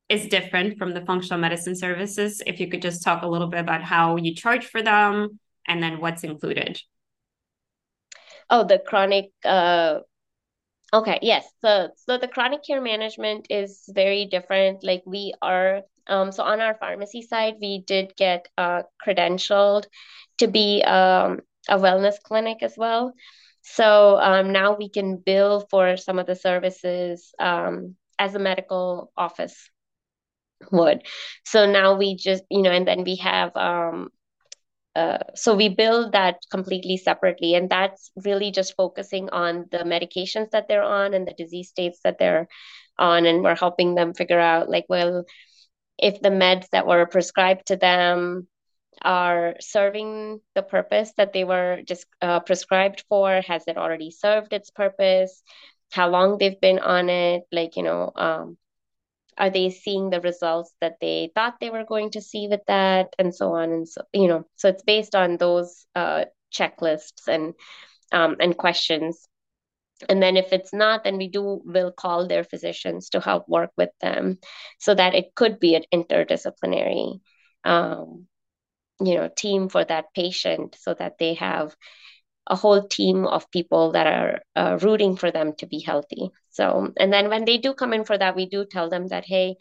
is 0.10 0.28
different 0.28 0.78
from 0.78 0.94
the 0.94 1.02
functional 1.02 1.40
medicine 1.40 1.76
services. 1.76 2.42
If 2.46 2.60
you 2.60 2.68
could 2.70 2.82
just 2.82 3.04
talk 3.04 3.24
a 3.24 3.28
little 3.28 3.48
bit 3.48 3.60
about 3.60 3.84
how 3.84 4.18
you 4.18 4.36
charge 4.36 4.66
for 4.66 4.82
them 4.82 5.40
and 5.68 5.82
then 5.82 6.00
what's 6.00 6.24
included. 6.24 6.80
Oh, 8.50 8.64
the 8.64 8.80
chronic 8.80 9.32
uh 9.44 10.00
okay, 10.94 11.20
yes. 11.22 11.48
So 11.62 11.90
so 11.96 12.18
the 12.18 12.28
chronic 12.28 12.64
care 12.66 12.82
management 12.82 13.48
is 13.50 13.84
very 13.90 14.26
different. 14.26 14.84
Like 14.84 15.04
we 15.06 15.34
are 15.42 15.82
um 16.08 16.32
so 16.32 16.44
on 16.44 16.62
our 16.62 16.76
pharmacy 16.76 17.24
side, 17.24 17.56
we 17.60 17.80
did 17.80 18.16
get 18.16 18.48
uh 18.58 18.84
credentialed 19.04 19.86
to 20.38 20.48
be 20.48 20.84
um 20.84 21.40
a 21.68 21.80
wellness 21.80 22.22
clinic 22.22 22.62
as 22.62 22.76
well. 22.78 23.14
So 23.64 24.20
um, 24.20 24.52
now 24.52 24.76
we 24.78 24.90
can 24.90 25.18
bill 25.18 25.66
for 25.72 25.98
some 25.98 26.20
of 26.20 26.28
the 26.28 26.36
services 26.36 27.34
um, 27.40 27.96
as 28.20 28.36
a 28.36 28.40
medical 28.40 29.12
office 29.18 29.72
would. 30.72 31.04
So 31.46 31.66
now 31.66 31.96
we 31.96 32.16
just, 32.16 32.44
you 32.50 32.62
know, 32.62 32.72
and 32.72 32.88
then 32.88 33.04
we 33.04 33.16
have 33.18 33.56
um 33.56 34.10
uh, 34.96 35.18
so 35.36 35.56
we 35.56 35.68
build 35.68 36.14
that 36.14 36.38
completely 36.50 36.96
separately 36.98 37.54
and 37.54 37.70
that's 37.70 38.12
really 38.24 38.52
just 38.52 38.76
focusing 38.78 39.30
on 39.30 39.66
the 39.72 39.80
medications 39.80 40.52
that 40.52 40.68
they're 40.70 40.84
on 40.84 41.14
and 41.14 41.28
the 41.28 41.34
disease 41.34 41.68
states 41.68 42.00
that 42.04 42.18
they're 42.18 42.48
on 42.98 43.26
and 43.26 43.44
we're 43.44 43.56
helping 43.56 43.96
them 43.96 44.14
figure 44.14 44.40
out 44.40 44.70
like 44.70 44.86
well 44.88 45.26
if 45.98 46.22
the 46.22 46.30
meds 46.30 46.70
that 46.72 46.88
were 46.88 47.06
prescribed 47.06 47.68
to 47.68 47.76
them 47.76 48.48
are 49.02 49.56
serving 49.60 50.40
the 50.56 50.64
purpose 50.64 51.12
that 51.18 51.34
they 51.34 51.44
were 51.44 51.82
just 51.86 52.06
uh, 52.22 52.40
prescribed 52.40 53.04
for 53.10 53.42
has 53.42 53.64
it 53.68 53.78
already 53.78 54.12
served 54.12 54.54
its 54.54 54.70
purpose 54.70 55.44
how 55.92 56.08
long 56.10 56.38
they've 56.38 56.62
been 56.62 56.80
on 56.80 57.10
it 57.10 57.44
like 57.52 57.76
you 57.76 57.84
know 57.84 58.12
um, 58.16 58.58
are 59.38 59.50
they 59.50 59.70
seeing 59.70 60.10
the 60.10 60.22
results 60.22 60.74
that 60.82 60.98
they 61.02 61.32
thought 61.36 61.60
they 61.60 61.70
were 61.70 61.86
going 61.86 62.12
to 62.12 62.22
see 62.22 62.48
with 62.48 62.62
that? 62.68 63.14
And 63.20 63.34
so 63.34 63.54
on 63.54 63.72
and 63.72 63.88
so 63.88 64.02
you 64.14 64.28
know 64.28 64.46
so 64.56 64.70
it's 64.70 64.84
based 64.84 65.16
on 65.16 65.38
those 65.38 65.86
uh, 65.96 66.26
checklists 66.54 67.28
and 67.28 67.54
um, 68.12 68.38
and 68.40 68.58
questions. 68.58 69.28
And 70.10 70.22
then 70.22 70.36
if 70.36 70.52
it's 70.52 70.74
not 70.74 71.04
then 71.04 71.18
we 71.18 71.30
do 71.30 71.62
will 71.66 71.92
call 71.92 72.28
their 72.28 72.44
physicians 72.44 73.10
to 73.10 73.20
help 73.22 73.48
work 73.48 73.72
with 73.78 73.92
them 74.02 74.40
so 74.80 74.94
that 74.94 75.16
it 75.16 75.36
could 75.36 75.60
be 75.60 75.76
an 75.76 75.84
interdisciplinary 75.94 77.20
um, 77.64 78.28
you 79.00 79.16
know 79.16 79.30
team 79.36 79.70
for 79.70 79.84
that 79.84 80.14
patient 80.14 80.76
so 80.80 80.94
that 80.94 81.18
they 81.18 81.34
have 81.36 81.76
a 82.48 82.56
whole 82.56 82.88
team 82.88 83.26
of 83.26 83.50
people 83.52 83.94
that 83.94 84.08
are 84.08 84.42
uh, 84.56 84.78
rooting 84.82 85.16
for 85.16 85.32
them 85.32 85.54
to 85.58 85.66
be 85.66 85.80
healthy. 85.80 86.30
So, 86.52 86.94
and 86.98 87.12
then 87.12 87.30
when 87.30 87.46
they 87.46 87.58
do 87.58 87.74
come 87.74 87.94
in 87.94 88.06
for 88.06 88.18
that, 88.18 88.36
we 88.36 88.46
do 88.46 88.66
tell 88.66 88.90
them 88.90 89.08
that, 89.08 89.26
hey, 89.26 89.56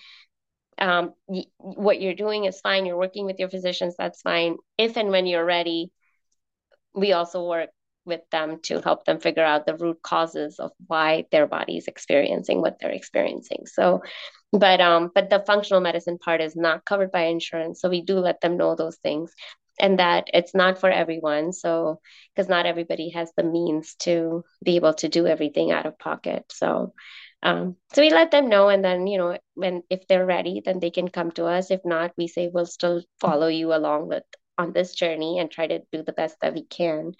um, 0.78 1.14
y- 1.26 1.44
what 1.58 2.00
you're 2.00 2.14
doing 2.14 2.44
is 2.44 2.60
fine. 2.60 2.86
You're 2.86 2.98
working 2.98 3.26
with 3.26 3.38
your 3.38 3.48
physicians, 3.48 3.94
that's 3.96 4.22
fine. 4.22 4.56
If 4.76 4.96
and 4.96 5.10
when 5.10 5.26
you're 5.26 5.44
ready, 5.44 5.90
we 6.94 7.12
also 7.12 7.46
work 7.48 7.70
with 8.04 8.20
them 8.30 8.60
to 8.64 8.80
help 8.80 9.04
them 9.04 9.18
figure 9.18 9.42
out 9.44 9.66
the 9.66 9.76
root 9.76 10.02
causes 10.02 10.58
of 10.58 10.70
why 10.86 11.24
their 11.32 11.46
body 11.46 11.78
is 11.78 11.88
experiencing 11.88 12.60
what 12.60 12.76
they're 12.78 12.90
experiencing. 12.90 13.64
So, 13.66 14.02
but 14.52 14.80
um, 14.80 15.10
but 15.14 15.30
the 15.30 15.42
functional 15.46 15.80
medicine 15.80 16.18
part 16.18 16.40
is 16.40 16.54
not 16.54 16.84
covered 16.84 17.10
by 17.10 17.22
insurance, 17.22 17.80
so 17.80 17.88
we 17.88 18.02
do 18.02 18.18
let 18.18 18.40
them 18.40 18.56
know 18.56 18.74
those 18.74 18.96
things 18.96 19.32
and 19.80 19.98
that 19.98 20.28
it's 20.32 20.54
not 20.54 20.78
for 20.78 20.90
everyone 20.90 21.52
so 21.52 22.00
because 22.34 22.48
not 22.48 22.66
everybody 22.66 23.10
has 23.10 23.30
the 23.36 23.42
means 23.42 23.94
to 23.96 24.44
be 24.62 24.76
able 24.76 24.94
to 24.94 25.08
do 25.08 25.26
everything 25.26 25.72
out 25.72 25.86
of 25.86 25.98
pocket 25.98 26.44
so 26.50 26.92
um, 27.42 27.76
so 27.92 28.00
we 28.00 28.10
let 28.10 28.30
them 28.30 28.48
know 28.48 28.68
and 28.68 28.84
then 28.84 29.06
you 29.06 29.18
know 29.18 29.38
when 29.54 29.82
if 29.90 30.06
they're 30.06 30.26
ready 30.26 30.62
then 30.64 30.80
they 30.80 30.90
can 30.90 31.08
come 31.08 31.30
to 31.32 31.44
us 31.44 31.70
if 31.70 31.80
not 31.84 32.12
we 32.16 32.28
say 32.28 32.50
we'll 32.52 32.66
still 32.66 33.02
follow 33.20 33.48
you 33.48 33.74
along 33.74 34.08
with 34.08 34.24
on 34.56 34.72
this 34.72 34.94
journey 34.94 35.38
and 35.38 35.50
try 35.50 35.66
to 35.66 35.80
do 35.92 36.02
the 36.02 36.12
best 36.12 36.36
that 36.40 36.54
we 36.54 36.64
can 36.64 37.12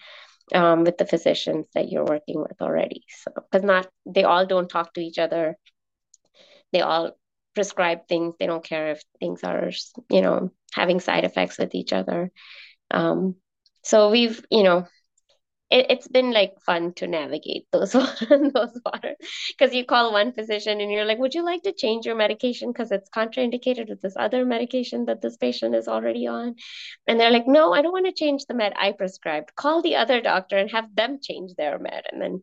um, 0.53 0.85
with 0.85 0.99
the 0.99 1.07
physicians 1.07 1.67
that 1.75 1.91
you're 1.91 2.05
working 2.05 2.41
with 2.41 2.61
already. 2.61 3.05
So, 3.09 3.33
because 3.35 3.65
not 3.65 3.89
they 4.07 4.25
all 4.25 4.47
don't 4.47 4.69
talk 4.69 4.93
to 4.95 5.01
each 5.01 5.19
other. 5.19 5.57
They 6.73 6.81
all 6.81 7.17
prescribe 7.55 8.09
things. 8.09 8.35
They 8.39 8.47
don't 8.47 8.65
care 8.65 8.93
if 8.93 9.03
things 9.21 9.43
are, 9.45 9.71
you 10.11 10.23
know, 10.23 10.51
having 10.73 11.01
side 11.01 11.25
effects 11.25 11.59
with 11.59 11.75
each 11.75 11.93
other. 11.93 12.31
Um, 12.91 13.37
so 13.83 14.11
we've, 14.11 14.45
you 14.51 14.63
know, 14.63 14.87
it, 15.71 15.87
it's 15.91 16.09
been 16.09 16.31
like 16.33 16.55
fun 16.65 16.93
to 16.95 17.07
navigate 17.07 17.67
those 17.73 17.93
those 17.93 18.81
waters 18.87 19.17
because 19.49 19.75
you 19.75 19.85
call 19.85 20.13
one 20.13 20.33
physician 20.33 20.81
and 20.81 20.91
you're 20.93 21.05
like 21.05 21.19
would 21.19 21.35
you 21.35 21.45
like 21.45 21.63
to 21.63 21.73
change 21.73 22.07
your 22.07 22.15
medication 22.15 22.71
because 22.71 22.93
it's 22.93 23.11
contraindicated 23.11 23.89
with 23.89 24.01
this 24.01 24.15
other 24.17 24.45
medication 24.45 25.07
that 25.07 25.21
this 25.21 25.37
patient 25.37 25.75
is 25.75 25.89
already 25.89 26.27
on 26.27 26.55
and 27.07 27.19
they're 27.19 27.31
like 27.31 27.47
no 27.47 27.73
i 27.73 27.83
don't 27.83 27.93
want 27.93 28.07
to 28.07 28.13
change 28.13 28.45
the 28.47 28.55
med 28.55 28.73
i 28.77 28.93
prescribed 28.93 29.55
call 29.57 29.83
the 29.83 29.97
other 29.97 30.21
doctor 30.21 30.57
and 30.57 30.71
have 30.71 30.95
them 30.95 31.19
change 31.21 31.55
their 31.55 31.79
med 31.79 32.05
and 32.13 32.21
then 32.21 32.41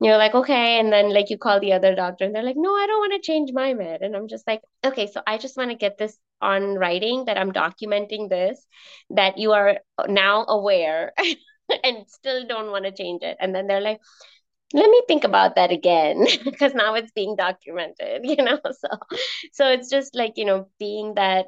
you're 0.00 0.18
like 0.18 0.34
okay 0.34 0.78
and 0.78 0.92
then 0.92 1.12
like 1.12 1.30
you 1.30 1.38
call 1.38 1.58
the 1.60 1.72
other 1.72 1.94
doctor 1.94 2.24
and 2.24 2.34
they're 2.34 2.42
like 2.42 2.56
no 2.56 2.70
i 2.70 2.86
don't 2.86 3.00
want 3.00 3.12
to 3.12 3.26
change 3.26 3.50
my 3.52 3.72
med 3.74 4.02
and 4.02 4.14
i'm 4.14 4.28
just 4.28 4.46
like 4.46 4.60
okay 4.84 5.06
so 5.06 5.22
i 5.26 5.38
just 5.38 5.56
want 5.56 5.70
to 5.70 5.76
get 5.76 5.96
this 5.98 6.18
on 6.42 6.74
writing 6.74 7.24
that 7.24 7.38
i'm 7.38 7.52
documenting 7.52 8.28
this 8.28 8.66
that 9.10 9.38
you 9.38 9.52
are 9.52 9.78
now 10.06 10.44
aware 10.46 11.12
and 11.84 12.08
still 12.08 12.46
don't 12.46 12.70
want 12.70 12.84
to 12.84 12.92
change 12.92 13.22
it. 13.22 13.36
And 13.40 13.54
then 13.54 13.66
they're 13.66 13.80
like, 13.80 14.00
let 14.72 14.90
me 14.90 15.02
think 15.06 15.24
about 15.24 15.54
that 15.56 15.70
again 15.70 16.26
because 16.44 16.74
now 16.74 16.94
it's 16.94 17.12
being 17.12 17.36
documented, 17.36 18.20
you 18.24 18.36
know. 18.36 18.58
So 18.64 18.88
so 19.52 19.68
it's 19.68 19.90
just 19.90 20.14
like, 20.14 20.34
you 20.36 20.44
know, 20.44 20.68
being 20.78 21.14
that 21.14 21.46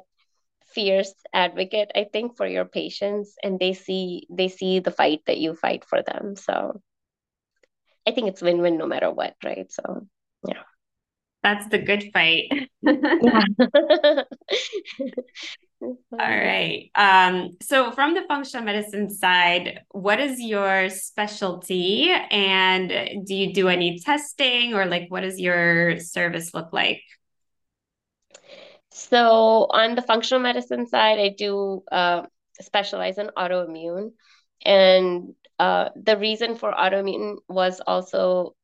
fierce 0.73 1.13
advocate, 1.33 1.91
I 1.95 2.05
think, 2.11 2.37
for 2.37 2.47
your 2.47 2.65
patients 2.65 3.35
and 3.43 3.59
they 3.59 3.73
see 3.73 4.27
they 4.29 4.47
see 4.47 4.79
the 4.79 4.91
fight 4.91 5.21
that 5.27 5.37
you 5.37 5.55
fight 5.55 5.85
for 5.85 6.01
them. 6.01 6.35
So 6.35 6.81
I 8.09 8.11
think 8.11 8.27
it's 8.27 8.41
win-win 8.41 8.77
no 8.77 8.87
matter 8.87 9.11
what, 9.11 9.35
right? 9.43 9.71
So 9.71 10.07
yeah. 10.47 10.63
That's 11.41 11.67
the 11.69 11.77
good 11.79 12.11
fight. 12.11 12.51
All 15.81 15.97
right. 16.11 16.91
Um, 16.95 17.51
so, 17.61 17.91
from 17.91 18.13
the 18.13 18.23
functional 18.27 18.65
medicine 18.65 19.09
side, 19.09 19.79
what 19.91 20.19
is 20.19 20.41
your 20.41 20.89
specialty? 20.89 22.09
And 22.09 23.25
do 23.25 23.33
you 23.33 23.53
do 23.53 23.69
any 23.69 23.99
testing 23.99 24.73
or 24.73 24.85
like 24.85 25.05
what 25.07 25.21
does 25.21 25.39
your 25.39 25.97
service 25.99 26.53
look 26.53 26.73
like? 26.73 27.01
So, 28.91 29.67
on 29.69 29.95
the 29.95 30.01
functional 30.01 30.43
medicine 30.43 30.87
side, 30.87 31.19
I 31.19 31.29
do 31.37 31.83
uh, 31.89 32.23
specialize 32.59 33.17
in 33.17 33.27
autoimmune. 33.37 34.11
And 34.65 35.35
uh, 35.59 35.89
the 35.95 36.17
reason 36.17 36.55
for 36.55 36.71
autoimmune 36.71 37.37
was 37.47 37.81
also 37.85 38.55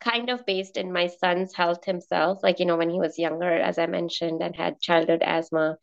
kind 0.00 0.30
of 0.30 0.46
based 0.46 0.76
in 0.76 0.92
my 0.92 1.08
son's 1.08 1.54
health 1.54 1.84
himself. 1.84 2.40
Like, 2.42 2.60
you 2.60 2.66
know, 2.66 2.76
when 2.76 2.90
he 2.90 3.00
was 3.00 3.18
younger, 3.18 3.52
as 3.52 3.78
I 3.78 3.86
mentioned, 3.86 4.42
and 4.42 4.54
had 4.54 4.80
childhood 4.80 5.22
asthma, 5.24 5.76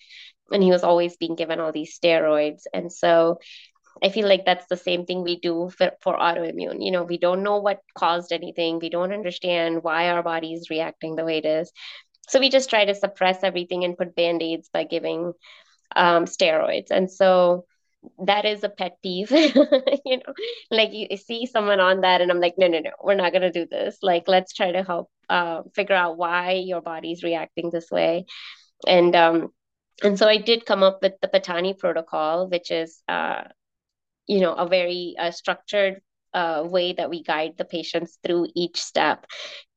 and 0.52 0.64
he 0.64 0.72
was 0.72 0.84
always 0.84 1.18
being 1.18 1.36
given 1.36 1.60
all 1.60 1.72
these 1.72 1.98
steroids. 2.00 2.64
And 2.74 2.92
so 2.92 3.40
I 4.04 4.10
feel 4.10 4.28
like 4.28 4.46
that's 4.46 4.68
the 4.68 4.78
same 4.78 5.06
thing 5.06 5.24
we 5.24 5.40
do 5.40 5.70
for, 5.78 5.92
for 6.02 6.18
autoimmune. 6.18 6.84
You 6.84 6.92
know, 6.92 7.04
we 7.04 7.18
don't 7.18 7.44
know 7.44 7.58
what 7.60 7.82
caused 7.98 8.32
anything, 8.32 8.80
we 8.80 8.90
don't 8.90 9.14
understand 9.14 9.84
why 9.84 10.10
our 10.10 10.24
body 10.24 10.54
is 10.54 10.70
reacting 10.70 11.16
the 11.16 11.26
way 11.26 11.38
it 11.38 11.46
is. 11.46 11.72
So 12.28 12.40
we 12.40 12.50
just 12.50 12.70
try 12.70 12.86
to 12.86 12.96
suppress 12.96 13.44
everything 13.44 13.84
and 13.84 13.98
put 13.98 14.16
band 14.16 14.42
aids 14.42 14.70
by 14.74 14.84
giving 14.86 15.34
um, 15.96 16.26
steroids. 16.26 16.92
And 16.92 17.12
so 17.12 17.66
that 18.26 18.46
is 18.46 18.64
a 18.64 18.70
pet 18.70 18.98
peeve 19.04 19.32
you 20.06 20.18
know? 20.18 20.34
Like 20.72 20.92
you 20.94 21.18
see 21.18 21.46
someone 21.46 21.80
on 21.80 22.02
that 22.02 22.22
and 22.22 22.32
i'm 22.32 22.40
like 22.40 22.56
no 22.58 22.68
no 22.68 22.80
no 22.80 22.92
we're 23.04 23.16
not 23.16 23.32
going 23.32 23.42
to 23.42 23.52
do 23.52 23.66
this. 23.70 23.98
Like 24.02 24.28
let's 24.28 24.54
try 24.54 24.72
to 24.72 24.84
help 24.84 25.10
uh, 25.30 25.64
figure 25.74 25.96
out 25.96 26.18
why 26.18 26.52
your 26.54 26.82
body's 26.82 27.24
reacting 27.24 27.70
this 27.72 27.90
way. 27.92 28.26
And 28.88 29.16
um 29.16 29.50
and 30.04 30.20
so 30.20 30.28
i 30.28 30.38
did 30.38 30.66
come 30.66 30.84
up 30.84 31.00
with 31.02 31.14
the 31.22 31.28
Pattani 31.28 31.78
protocol 31.78 32.50
which 32.50 32.70
is 32.72 33.02
uh 33.08 33.44
you 34.28 34.40
know 34.40 34.54
a 34.54 34.68
very 34.68 35.16
uh, 35.20 35.32
structured 35.32 36.02
uh, 36.36 36.64
way 36.66 36.94
that 36.94 37.10
we 37.10 37.24
guide 37.24 37.54
the 37.58 37.66
patients 37.66 38.20
through 38.24 38.48
each 38.56 38.82
step 38.82 39.26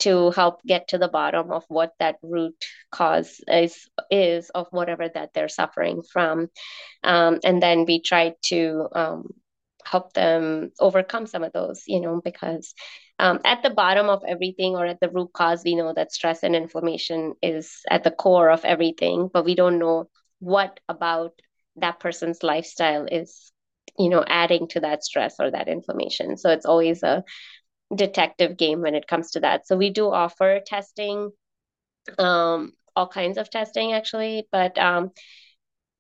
to 0.01 0.31
help 0.33 0.61
get 0.67 0.89
to 0.89 0.99
the 0.99 1.09
bottom 1.09 1.53
of 1.53 1.65
what 1.69 1.93
that 2.01 2.17
root 2.23 2.55
cause 2.91 3.41
is 3.49 3.89
is 4.11 4.51
of 4.51 4.67
whatever 4.73 5.09
that 5.09 5.31
they're 5.35 5.49
suffering 5.49 6.03
from. 6.03 6.49
Um, 7.05 7.41
and 7.45 7.63
then 7.63 7.87
we 7.87 8.03
try 8.03 8.35
to 8.47 8.89
um, 8.95 9.29
help 9.85 10.13
them 10.15 10.73
overcome 10.81 11.27
some 11.27 11.45
of 11.45 11.53
those 11.53 11.85
you 11.87 12.01
know 12.01 12.21
because 12.23 12.75
um, 13.19 13.41
at 13.45 13.63
the 13.63 13.71
bottom 13.71 14.09
of 14.09 14.23
everything 14.27 14.77
or 14.77 14.87
at 14.87 15.01
the 15.01 15.11
root 15.11 15.33
cause 15.33 15.63
we 15.65 15.75
know 15.77 15.93
that 15.95 16.13
stress 16.13 16.43
and 16.43 16.55
inflammation 16.57 17.35
is 17.43 17.81
at 17.91 18.05
the 18.05 18.11
core 18.11 18.51
of 18.51 18.65
everything 18.65 19.31
but 19.33 19.45
we 19.45 19.55
don't 19.55 19.79
know 19.79 20.09
what 20.41 20.81
about 20.89 21.33
that 21.77 22.01
person's 22.01 22.43
lifestyle 22.43 23.07
is 23.07 23.53
you 23.99 24.09
know 24.11 24.25
adding 24.27 24.69
to 24.69 24.81
that 24.81 25.05
stress 25.05 25.37
or 25.41 25.51
that 25.51 25.69
inflammation. 25.69 26.37
So 26.37 26.51
it's 26.51 26.67
always 26.67 27.03
a 27.03 27.25
detective 27.95 28.57
game 28.57 28.83
when 28.83 28.95
it 28.95 29.07
comes 29.09 29.33
to 29.33 29.41
that. 29.41 29.67
So 29.67 29.77
we 29.77 29.91
do 29.91 30.11
offer 30.13 30.61
testing 30.67 31.31
um 32.19 32.73
all 32.97 33.07
kinds 33.09 33.39
of 33.39 33.51
testing 33.51 33.93
actually 33.93 34.47
but 34.51 34.77
um 34.79 35.11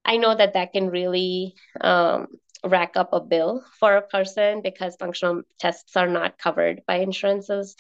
i 0.05 0.17
know 0.17 0.35
that 0.35 0.55
that 0.55 0.73
can 0.73 0.91
really 0.91 1.55
um 1.81 2.27
rack 2.65 2.93
up 2.97 3.11
a 3.13 3.21
bill 3.21 3.63
for 3.79 3.97
a 3.97 4.03
person 4.03 4.63
because 4.63 4.97
functional 4.97 5.43
tests 5.61 5.97
are 5.97 6.09
not 6.09 6.39
covered 6.39 6.83
by 6.89 6.97
insurances. 6.97 7.77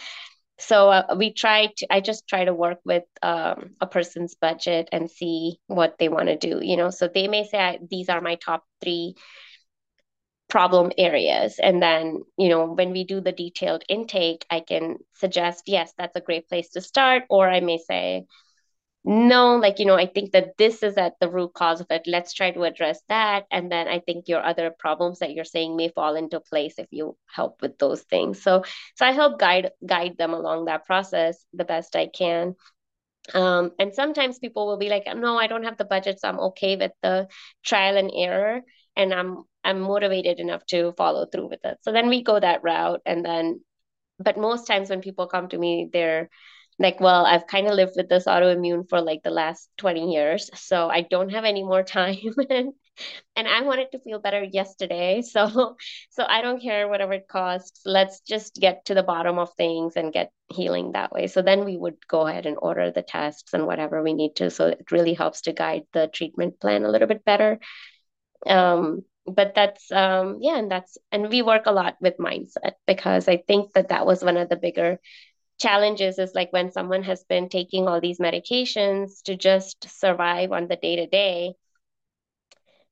So 0.60 0.88
uh, 0.90 1.14
we 1.16 1.32
try 1.32 1.72
to 1.78 1.86
i 1.92 2.00
just 2.00 2.28
try 2.28 2.44
to 2.44 2.54
work 2.54 2.78
with 2.84 3.04
um, 3.22 3.70
a 3.80 3.86
person's 3.86 4.36
budget 4.36 4.88
and 4.92 5.10
see 5.10 5.58
what 5.66 5.96
they 5.98 6.08
want 6.08 6.28
to 6.28 6.36
do 6.36 6.60
you 6.62 6.76
know? 6.76 6.90
So 6.90 7.08
they 7.08 7.28
may 7.28 7.44
say 7.44 7.78
these 7.90 8.08
are 8.08 8.20
my 8.20 8.36
top 8.36 8.64
three 8.82 9.14
problem 10.48 10.92
areas. 10.96 11.58
And 11.58 11.82
then 11.82 12.22
you 12.36 12.48
know 12.48 12.66
when 12.66 12.92
we 12.92 13.04
do 13.04 13.20
the 13.20 13.32
detailed 13.32 13.84
intake 13.88 14.46
i 14.50 14.60
can 14.60 14.96
suggest 15.14 15.64
yes 15.66 15.92
that's 15.98 16.16
a 16.16 16.20
great 16.20 16.48
place 16.48 16.70
to 16.70 16.80
start. 16.80 17.24
Or 17.28 17.48
i 17.48 17.60
may 17.60 17.78
say 17.78 18.24
no 19.04 19.56
like 19.56 19.78
you 19.78 19.86
know 19.86 19.94
i 19.94 20.06
think 20.06 20.32
that 20.32 20.56
this 20.58 20.82
is 20.82 20.96
at 20.96 21.14
the 21.20 21.30
root 21.30 21.52
cause 21.54 21.80
of 21.80 21.86
it. 21.90 22.02
Let's 22.06 22.32
try 22.34 22.50
to 22.50 22.64
address 22.64 23.00
that. 23.08 23.44
And 23.50 23.70
then 23.70 23.88
i 23.88 24.00
think 24.00 24.28
your 24.28 24.42
other 24.44 24.70
problems 24.78 25.20
that 25.20 25.32
you're 25.32 25.44
saying 25.44 25.76
may 25.76 25.88
fall 25.88 26.16
into 26.16 26.40
place 26.40 26.74
if 26.78 26.88
you 26.90 27.16
help 27.26 27.62
with 27.62 27.78
those 27.78 28.02
things. 28.02 28.42
So 28.42 28.64
so 28.96 29.06
i 29.06 29.12
help 29.12 29.38
guide 29.38 29.70
guide 29.86 30.16
them 30.18 30.34
along 30.34 30.64
that 30.66 30.86
process 30.86 31.44
the 31.52 31.64
best 31.64 31.94
i 31.96 32.06
can. 32.06 32.54
Um, 33.34 33.72
and 33.78 33.92
sometimes 33.92 34.38
people 34.38 34.66
will 34.66 34.78
be 34.78 34.88
like 34.88 35.04
no 35.14 35.36
i 35.38 35.46
don't 35.46 35.64
have 35.64 35.76
the 35.76 35.84
budget 35.84 36.18
so 36.18 36.28
i'm 36.28 36.40
okay 36.40 36.76
with 36.76 36.92
the 37.02 37.28
trial 37.62 37.98
and 37.98 38.10
error 38.14 38.62
and 38.96 39.12
i'm 39.12 39.44
i'm 39.64 39.80
motivated 39.80 40.40
enough 40.40 40.64
to 40.66 40.92
follow 40.96 41.26
through 41.26 41.48
with 41.48 41.64
it. 41.64 41.78
So 41.82 41.92
then 41.92 42.08
we 42.08 42.22
go 42.22 42.38
that 42.38 42.62
route 42.62 43.00
and 43.06 43.24
then 43.24 43.60
but 44.18 44.36
most 44.38 44.66
times 44.66 44.90
when 44.90 45.00
people 45.00 45.26
come 45.26 45.48
to 45.48 45.58
me 45.58 45.88
they're 45.92 46.28
like 46.78 47.00
well 47.00 47.26
i've 47.26 47.46
kind 47.46 47.66
of 47.66 47.74
lived 47.74 47.92
with 47.96 48.08
this 48.08 48.26
autoimmune 48.26 48.88
for 48.88 49.00
like 49.00 49.22
the 49.22 49.30
last 49.30 49.68
20 49.78 50.12
years 50.12 50.50
so 50.54 50.88
i 50.88 51.02
don't 51.02 51.30
have 51.30 51.44
any 51.44 51.62
more 51.62 51.82
time. 51.98 52.16
And, 52.50 52.72
and 53.36 53.48
i 53.48 53.62
wanted 53.62 53.92
to 53.92 54.00
feel 54.00 54.18
better 54.18 54.42
yesterday 54.42 55.22
so 55.34 55.76
so 56.10 56.24
i 56.28 56.42
don't 56.42 56.62
care 56.62 56.88
whatever 56.88 57.12
it 57.14 57.28
costs. 57.28 57.80
Let's 57.84 58.20
just 58.20 58.54
get 58.56 58.84
to 58.86 58.94
the 58.94 59.02
bottom 59.02 59.38
of 59.38 59.52
things 59.54 59.94
and 59.96 60.12
get 60.12 60.30
healing 60.50 60.92
that 60.92 61.12
way. 61.12 61.26
So 61.26 61.42
then 61.42 61.64
we 61.64 61.76
would 61.76 61.96
go 62.08 62.26
ahead 62.26 62.46
and 62.46 62.56
order 62.60 62.90
the 62.90 63.02
tests 63.02 63.52
and 63.52 63.66
whatever 63.66 64.02
we 64.02 64.14
need 64.14 64.36
to 64.36 64.50
so 64.50 64.66
it 64.68 64.90
really 64.90 65.14
helps 65.14 65.42
to 65.42 65.52
guide 65.52 65.82
the 65.92 66.08
treatment 66.08 66.60
plan 66.60 66.84
a 66.84 66.90
little 66.90 67.08
bit 67.08 67.24
better. 67.24 67.58
Um 68.46 69.04
but 69.30 69.54
that's 69.54 69.90
um 69.92 70.38
yeah 70.40 70.58
and 70.58 70.70
that's 70.70 70.98
and 71.12 71.28
we 71.30 71.42
work 71.42 71.66
a 71.66 71.72
lot 71.72 71.96
with 72.00 72.16
mindset 72.18 72.72
because 72.86 73.28
i 73.28 73.36
think 73.36 73.72
that 73.74 73.88
that 73.88 74.06
was 74.06 74.24
one 74.24 74.36
of 74.36 74.48
the 74.48 74.56
bigger 74.56 74.98
challenges 75.58 76.18
is 76.18 76.34
like 76.34 76.52
when 76.52 76.70
someone 76.70 77.02
has 77.02 77.24
been 77.24 77.48
taking 77.48 77.86
all 77.88 78.00
these 78.00 78.18
medications 78.18 79.22
to 79.24 79.36
just 79.36 79.88
survive 80.00 80.52
on 80.52 80.68
the 80.68 80.76
day 80.76 80.96
to 80.96 81.06
day 81.06 81.54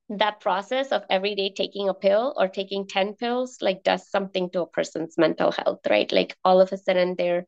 that 0.09 0.41
process 0.41 0.93
of 0.93 1.03
every 1.11 1.34
day 1.34 1.51
taking 1.51 1.89
a 1.89 1.95
pill 1.95 2.34
or 2.37 2.49
taking 2.49 2.87
10 2.87 3.14
pills 3.14 3.59
like 3.61 3.82
does 3.82 4.09
something 4.09 4.51
to 4.51 4.62
a 4.62 4.66
person's 4.66 5.16
mental 5.18 5.51
health 5.53 5.80
right? 5.89 6.11
Like 6.12 6.37
all 6.45 6.61
of 6.61 6.72
a 6.72 6.76
sudden 6.76 7.14
they're 7.16 7.47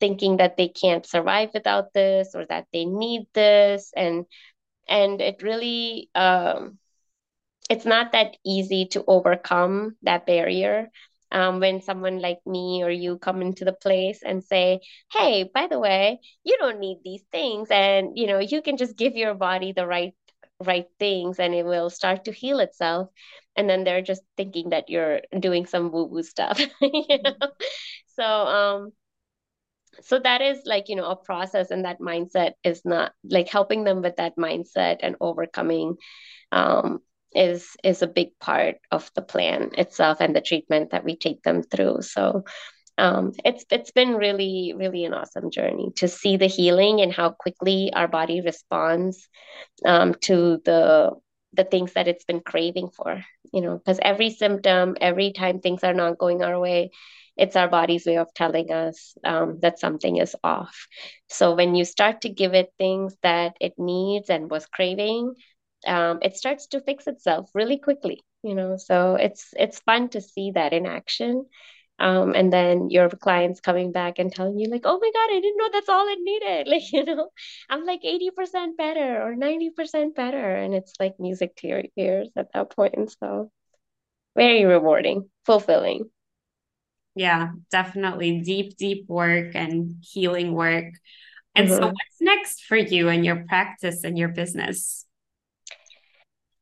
thinking 0.00 0.36
that 0.38 0.56
they 0.56 0.68
can't 0.68 1.06
survive 1.06 1.50
without 1.54 1.92
this 1.94 2.34
or 2.34 2.46
that 2.46 2.66
they 2.72 2.84
need 2.84 3.26
this 3.34 3.92
and 3.96 4.24
and 4.88 5.20
it 5.20 5.42
really 5.42 6.08
um 6.14 6.78
it's 7.70 7.86
not 7.86 8.12
that 8.12 8.36
easy 8.46 8.86
to 8.88 9.04
overcome 9.08 9.96
that 10.02 10.26
barrier 10.26 10.90
um, 11.32 11.60
when 11.60 11.82
someone 11.82 12.20
like 12.20 12.40
me 12.46 12.82
or 12.84 12.90
you 12.90 13.18
come 13.18 13.42
into 13.42 13.64
the 13.64 13.72
place 13.72 14.22
and 14.24 14.44
say 14.44 14.80
hey 15.12 15.50
by 15.54 15.68
the 15.68 15.78
way 15.80 16.20
you 16.44 16.58
don't 16.58 16.80
need 16.80 16.98
these 17.04 17.24
things 17.32 17.68
and 17.70 18.18
you 18.18 18.26
know 18.26 18.40
you 18.40 18.62
can 18.62 18.76
just 18.78 18.98
give 18.98 19.16
your 19.16 19.34
body 19.34 19.72
the 19.72 19.86
right 19.86 20.14
right 20.64 20.86
things 20.98 21.40
and 21.40 21.54
it 21.54 21.64
will 21.64 21.90
start 21.90 22.24
to 22.24 22.32
heal 22.32 22.60
itself 22.60 23.10
and 23.56 23.70
then 23.70 23.84
they're 23.84 24.02
just 24.02 24.22
thinking 24.36 24.70
that 24.70 24.90
you're 24.90 25.20
doing 25.40 25.66
some 25.66 25.92
woo 25.92 26.04
woo 26.06 26.22
stuff 26.22 26.60
you 26.82 27.18
know? 27.24 27.48
so 28.16 28.24
um 28.24 28.92
so 30.02 30.18
that 30.18 30.40
is 30.42 30.62
like 30.66 30.88
you 30.88 30.96
know 30.96 31.10
a 31.10 31.16
process 31.16 31.70
and 31.70 31.84
that 31.84 32.00
mindset 32.00 32.52
is 32.64 32.82
not 32.84 33.12
like 33.28 33.48
helping 33.48 33.84
them 33.84 34.02
with 34.02 34.16
that 34.16 34.36
mindset 34.36 34.98
and 35.02 35.16
overcoming 35.20 35.96
um 36.52 37.00
is 37.34 37.76
is 37.84 38.02
a 38.02 38.06
big 38.06 38.38
part 38.40 38.76
of 38.90 39.10
the 39.14 39.22
plan 39.22 39.70
itself 39.78 40.18
and 40.20 40.34
the 40.34 40.40
treatment 40.40 40.90
that 40.90 41.04
we 41.04 41.16
take 41.16 41.42
them 41.42 41.62
through. 41.62 42.02
So 42.02 42.44
um, 42.98 43.32
it's 43.44 43.64
it's 43.70 43.92
been 43.92 44.14
really 44.14 44.74
really 44.76 45.04
an 45.04 45.14
awesome 45.14 45.50
journey 45.50 45.90
to 45.96 46.08
see 46.08 46.36
the 46.36 46.46
healing 46.46 47.00
and 47.00 47.12
how 47.12 47.30
quickly 47.30 47.92
our 47.94 48.08
body 48.08 48.40
responds 48.40 49.28
um, 49.84 50.14
to 50.22 50.60
the 50.64 51.12
the 51.54 51.64
things 51.64 51.94
that 51.94 52.08
it's 52.08 52.24
been 52.24 52.40
craving 52.40 52.90
for 52.90 53.24
you 53.52 53.60
know 53.60 53.78
because 53.78 53.98
every 54.02 54.30
symptom 54.30 54.96
every 55.00 55.32
time 55.32 55.60
things 55.60 55.82
are 55.82 55.94
not 55.94 56.18
going 56.18 56.42
our 56.42 56.60
way 56.60 56.90
it's 57.36 57.56
our 57.56 57.68
body's 57.68 58.04
way 58.04 58.18
of 58.18 58.32
telling 58.34 58.70
us 58.70 59.14
um, 59.24 59.58
that 59.62 59.78
something 59.78 60.18
is 60.18 60.36
off. 60.44 60.86
So 61.28 61.54
when 61.54 61.74
you 61.74 61.86
start 61.86 62.20
to 62.22 62.28
give 62.28 62.52
it 62.52 62.68
things 62.76 63.16
that 63.22 63.54
it 63.60 63.74
needs 63.78 64.28
and 64.28 64.50
was 64.50 64.66
craving 64.66 65.34
um, 65.86 66.18
it 66.22 66.36
starts 66.36 66.68
to 66.68 66.80
fix 66.80 67.06
itself 67.06 67.50
really 67.54 67.78
quickly 67.78 68.22
you 68.42 68.54
know 68.54 68.76
so 68.76 69.14
it's 69.14 69.52
it's 69.56 69.80
fun 69.80 70.08
to 70.10 70.20
see 70.20 70.52
that 70.52 70.72
in 70.72 70.86
action. 70.86 71.46
Um, 71.98 72.34
and 72.34 72.50
then 72.50 72.88
your 72.88 73.10
clients 73.10 73.60
coming 73.60 73.92
back 73.92 74.18
and 74.18 74.32
telling 74.32 74.58
you 74.58 74.70
like 74.70 74.86
oh 74.86 74.98
my 74.98 75.10
god 75.12 75.36
i 75.36 75.38
didn't 75.38 75.58
know 75.58 75.68
that's 75.70 75.88
all 75.90 76.08
it 76.08 76.18
needed 76.22 76.66
like 76.72 76.90
you 76.92 77.04
know 77.04 77.28
i'm 77.68 77.84
like 77.84 78.00
80% 78.02 78.78
better 78.78 79.22
or 79.22 79.34
90% 79.34 80.14
better. 80.14 80.54
And 80.56 80.72
it's 80.74 80.94
like 80.98 81.20
music 81.20 81.56
to 81.56 81.68
your 81.68 81.82
ears 81.98 82.30
at 82.36 82.54
that 82.54 82.70
point. 82.70 83.14
So 83.20 83.50
very 84.34 84.64
rewarding 84.64 85.28
fulfilling. 85.44 86.08
Yeah 87.14 87.50
definitely. 87.70 88.40
Deep 88.40 88.78
deep 88.78 89.06
work 89.06 89.54
and 89.54 89.96
healing 90.00 90.54
work. 90.54 90.94
And 91.54 91.68
mm-hmm. 91.68 91.76
so 91.76 91.86
what's 91.86 92.20
next 92.20 92.64
for 92.64 92.78
you 92.78 93.10
and 93.10 93.26
your 93.26 93.44
practice 93.46 94.04
and 94.04 94.16
your 94.16 94.28
business 94.28 95.04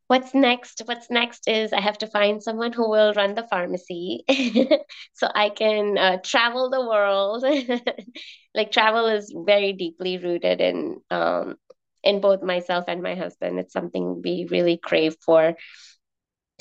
what's 0.08 0.34
next? 0.34 0.82
What's 0.86 1.10
next 1.10 1.48
is 1.48 1.72
i 1.72 1.80
have 1.80 1.98
to 1.98 2.08
find 2.08 2.42
someone 2.42 2.72
who 2.72 2.90
will 2.90 3.14
run 3.14 3.34
the 3.34 3.46
pharmacy. 3.46 4.24
So 5.14 5.28
i 5.34 5.50
can 5.50 5.98
uh, 5.98 6.18
travel 6.24 6.70
the 6.70 6.80
world. 6.86 7.44
Like 8.54 8.72
travel 8.72 9.06
is 9.06 9.32
very 9.46 9.72
deeply 9.72 10.18
rooted 10.18 10.60
in 10.60 11.00
um, 11.10 11.56
in 12.02 12.20
both 12.20 12.42
myself 12.42 12.86
and 12.88 13.02
my 13.02 13.14
husband. 13.14 13.58
It's 13.60 13.72
something 13.72 14.22
we 14.24 14.46
really 14.50 14.78
crave 14.78 15.16
for. 15.24 15.54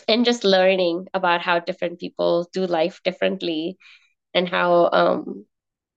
And 0.07 0.25
just 0.25 0.43
learning 0.43 1.07
about 1.13 1.41
how 1.41 1.59
different 1.59 1.99
people 1.99 2.47
do 2.53 2.65
life 2.65 3.01
differently 3.03 3.77
and 4.33 4.47
how 4.49 4.89
um 4.93 5.45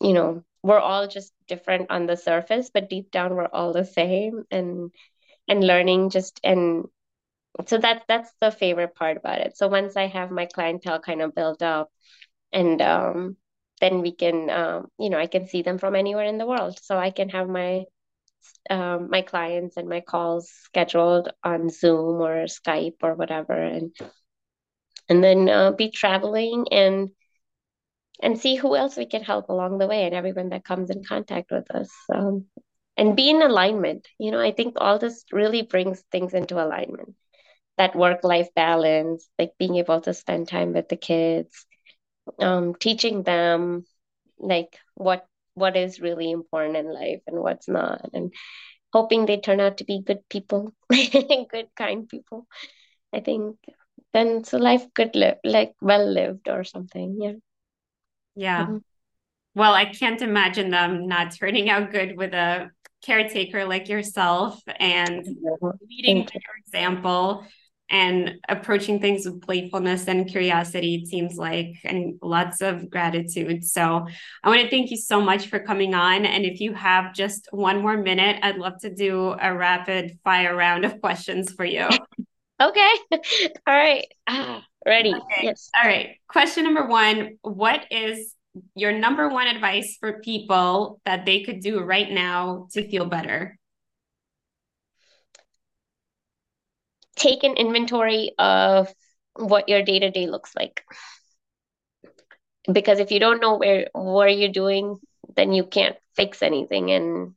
you 0.01 0.13
know 0.15 0.45
we're 0.63 0.81
all 0.81 1.07
just 1.09 1.33
different 1.49 1.91
on 1.91 2.07
the 2.07 2.17
surface 2.17 2.71
but 2.73 2.89
deep 2.91 3.11
down 3.11 3.35
we're 3.37 3.47
all 3.53 3.73
the 3.73 3.85
same. 3.85 4.45
And 4.51 4.93
and 5.49 5.65
learning 5.67 6.11
just 6.11 6.41
and 6.45 6.87
so 7.67 7.79
that 7.79 8.05
that's 8.09 8.33
the 8.41 8.51
favorite 8.51 8.95
part 8.95 9.17
about 9.17 9.39
it. 9.41 9.57
So 9.57 9.69
once 9.69 9.97
i 9.97 10.07
have 10.07 10.31
my 10.31 10.47
clientele 10.47 11.01
kind 11.01 11.23
of 11.23 11.35
built 11.35 11.63
up 11.63 11.91
and 12.53 12.81
um, 12.83 13.37
then 13.81 14.03
we 14.03 14.13
can 14.15 14.51
um, 14.51 14.87
you 14.99 15.11
know 15.11 15.19
i 15.19 15.27
can 15.27 15.47
see 15.47 15.63
them 15.63 15.79
from 15.79 15.95
anywhere 15.97 16.27
in 16.27 16.39
the 16.39 16.47
world. 16.47 16.79
So 16.83 16.99
i 16.99 17.11
can 17.11 17.29
have 17.31 17.49
my 17.49 17.85
um, 18.71 19.09
my 19.11 19.23
clients 19.23 19.77
and 19.77 19.89
my 19.89 20.01
calls 20.01 20.51
scheduled 20.65 21.31
on 21.45 21.71
zoom 21.71 22.21
or 22.21 22.45
skype 22.45 22.97
or 23.03 23.15
whatever 23.15 23.55
and 23.55 23.95
and 25.09 25.23
then 25.23 25.49
uh, 25.49 25.73
be 25.73 25.91
traveling 25.91 26.67
and 26.71 27.11
and 28.23 28.39
see 28.39 28.55
who 28.57 28.77
else 28.77 28.97
we 28.97 29.07
can 29.07 29.23
help 29.23 29.49
along 29.49 29.79
the 29.79 29.87
way 29.87 30.05
and 30.05 30.15
everyone 30.15 30.51
that 30.51 30.65
comes 30.65 30.91
in 30.91 31.03
contact 31.05 31.51
with 31.51 31.71
us 31.71 31.91
and 32.97 33.17
be 33.17 33.31
in 33.31 33.43
alignment. 33.43 34.07
You 34.19 34.31
know 34.31 34.41
i 34.41 34.53
think 34.53 34.75
all 34.77 34.99
this 34.99 35.25
really 35.33 35.63
brings 35.63 36.03
things 36.13 36.35
into 36.35 36.63
alignment 36.63 37.15
that 37.81 37.97
work 37.97 38.24
life 38.24 38.49
balance, 38.55 39.26
like 39.39 39.53
being 39.59 39.76
able 39.76 40.03
to 40.03 40.12
spend 40.12 40.47
time 40.47 40.74
with 40.74 40.91
the 40.91 40.97
kids, 40.97 41.64
um, 42.39 42.74
teaching 42.74 43.22
them 43.22 43.87
like 44.39 44.76
what 44.95 45.24
what 45.55 45.78
is 45.78 45.99
really 45.99 46.31
important 46.31 46.76
in 46.76 46.93
life 46.93 47.22
and 47.26 47.41
what's 47.41 47.68
not, 47.68 48.11
and 48.12 48.35
hoping 48.93 49.24
they 49.24 49.39
turn 49.39 49.61
out 49.61 49.78
to 49.78 49.85
be 49.85 50.03
good 50.03 50.20
people, 50.28 50.74
good 50.91 51.68
kind 51.74 52.07
people. 52.07 52.47
I 53.14 53.20
think 53.20 53.57
then 54.12 54.45
so 54.45 54.59
life 54.59 54.85
could 54.95 55.16
live 55.16 55.39
like 55.43 55.72
well 55.81 56.07
lived 56.07 56.51
or 56.51 56.64
something. 56.64 57.16
Yeah. 57.18 57.39
Yeah. 58.35 58.64
Mm-hmm. 58.66 58.76
Well, 59.55 59.72
I 59.72 59.87
can't 59.87 60.20
imagine 60.20 60.68
them 60.70 61.09
not 61.09 61.35
turning 61.35 61.70
out 61.70 61.93
good 61.93 62.14
with 62.14 62.35
a 62.35 62.70
caretaker 63.03 63.64
like 63.64 63.89
yourself 63.89 64.61
and 64.78 65.24
leading 65.89 66.24
by 66.26 66.33
your 66.35 66.57
example 66.66 67.47
and 67.91 68.36
approaching 68.49 69.01
things 69.01 69.26
with 69.26 69.43
playfulness 69.43 70.07
and 70.07 70.28
curiosity 70.28 70.95
it 70.97 71.09
seems 71.09 71.36
like 71.36 71.74
and 71.84 72.18
lots 72.22 72.61
of 72.61 72.88
gratitude. 72.88 73.64
So 73.64 74.07
i 74.45 74.49
want 74.49 74.62
to 74.62 74.70
thank 74.70 74.91
you 74.91 74.97
so 74.97 75.20
much 75.20 75.49
for 75.49 75.59
coming 75.59 75.95
on. 75.95 76.24
And 76.24 76.45
if 76.45 76.61
you 76.61 76.72
have 76.74 77.14
just 77.14 77.49
one 77.51 77.82
more 77.82 77.97
minute 77.97 78.38
i'd 78.43 78.57
love 78.57 78.80
to 78.80 78.95
do 78.95 79.34
a 79.41 79.55
rapid 79.55 80.18
fire 80.24 80.55
round 80.55 80.84
of 80.84 81.01
questions 81.01 81.53
for 81.53 81.64
you. 81.64 81.88
Okay. 82.61 82.93
All 83.66 83.74
right. 83.74 84.07
Ah, 84.26 84.62
ready. 84.84 85.14
Okay. 85.14 85.45
yes. 85.45 85.70
All 85.74 85.88
right. 85.88 86.16
Question 86.28 86.64
number 86.64 86.86
one 86.86 87.38
what 87.41 87.86
is 87.91 88.34
your 88.74 88.93
number 88.93 89.28
one 89.28 89.47
advice 89.47 89.97
for 89.99 90.20
people 90.20 91.01
that 91.05 91.24
they 91.24 91.43
could 91.43 91.61
do 91.61 91.80
right 91.80 92.11
now 92.11 92.66
to 92.72 92.88
feel 92.88 93.07
better 93.07 93.57
take 97.21 97.45
an 97.45 97.57
inventory 97.57 98.33
of 98.39 98.93
what 99.37 99.68
your 99.68 99.83
day 99.83 99.99
to 99.99 100.11
day 100.11 100.27
looks 100.27 100.53
like. 100.57 100.83
Because 102.71 102.99
if 102.99 103.11
you 103.11 103.21
don't 103.21 103.41
know 103.41 103.59
where 103.59 103.89
what 103.93 104.37
you're 104.37 104.49
doing, 104.53 104.97
then 105.37 105.53
you 105.53 105.64
can't 105.64 105.97
fix 106.16 106.43
anything 106.43 106.91
and 106.91 107.35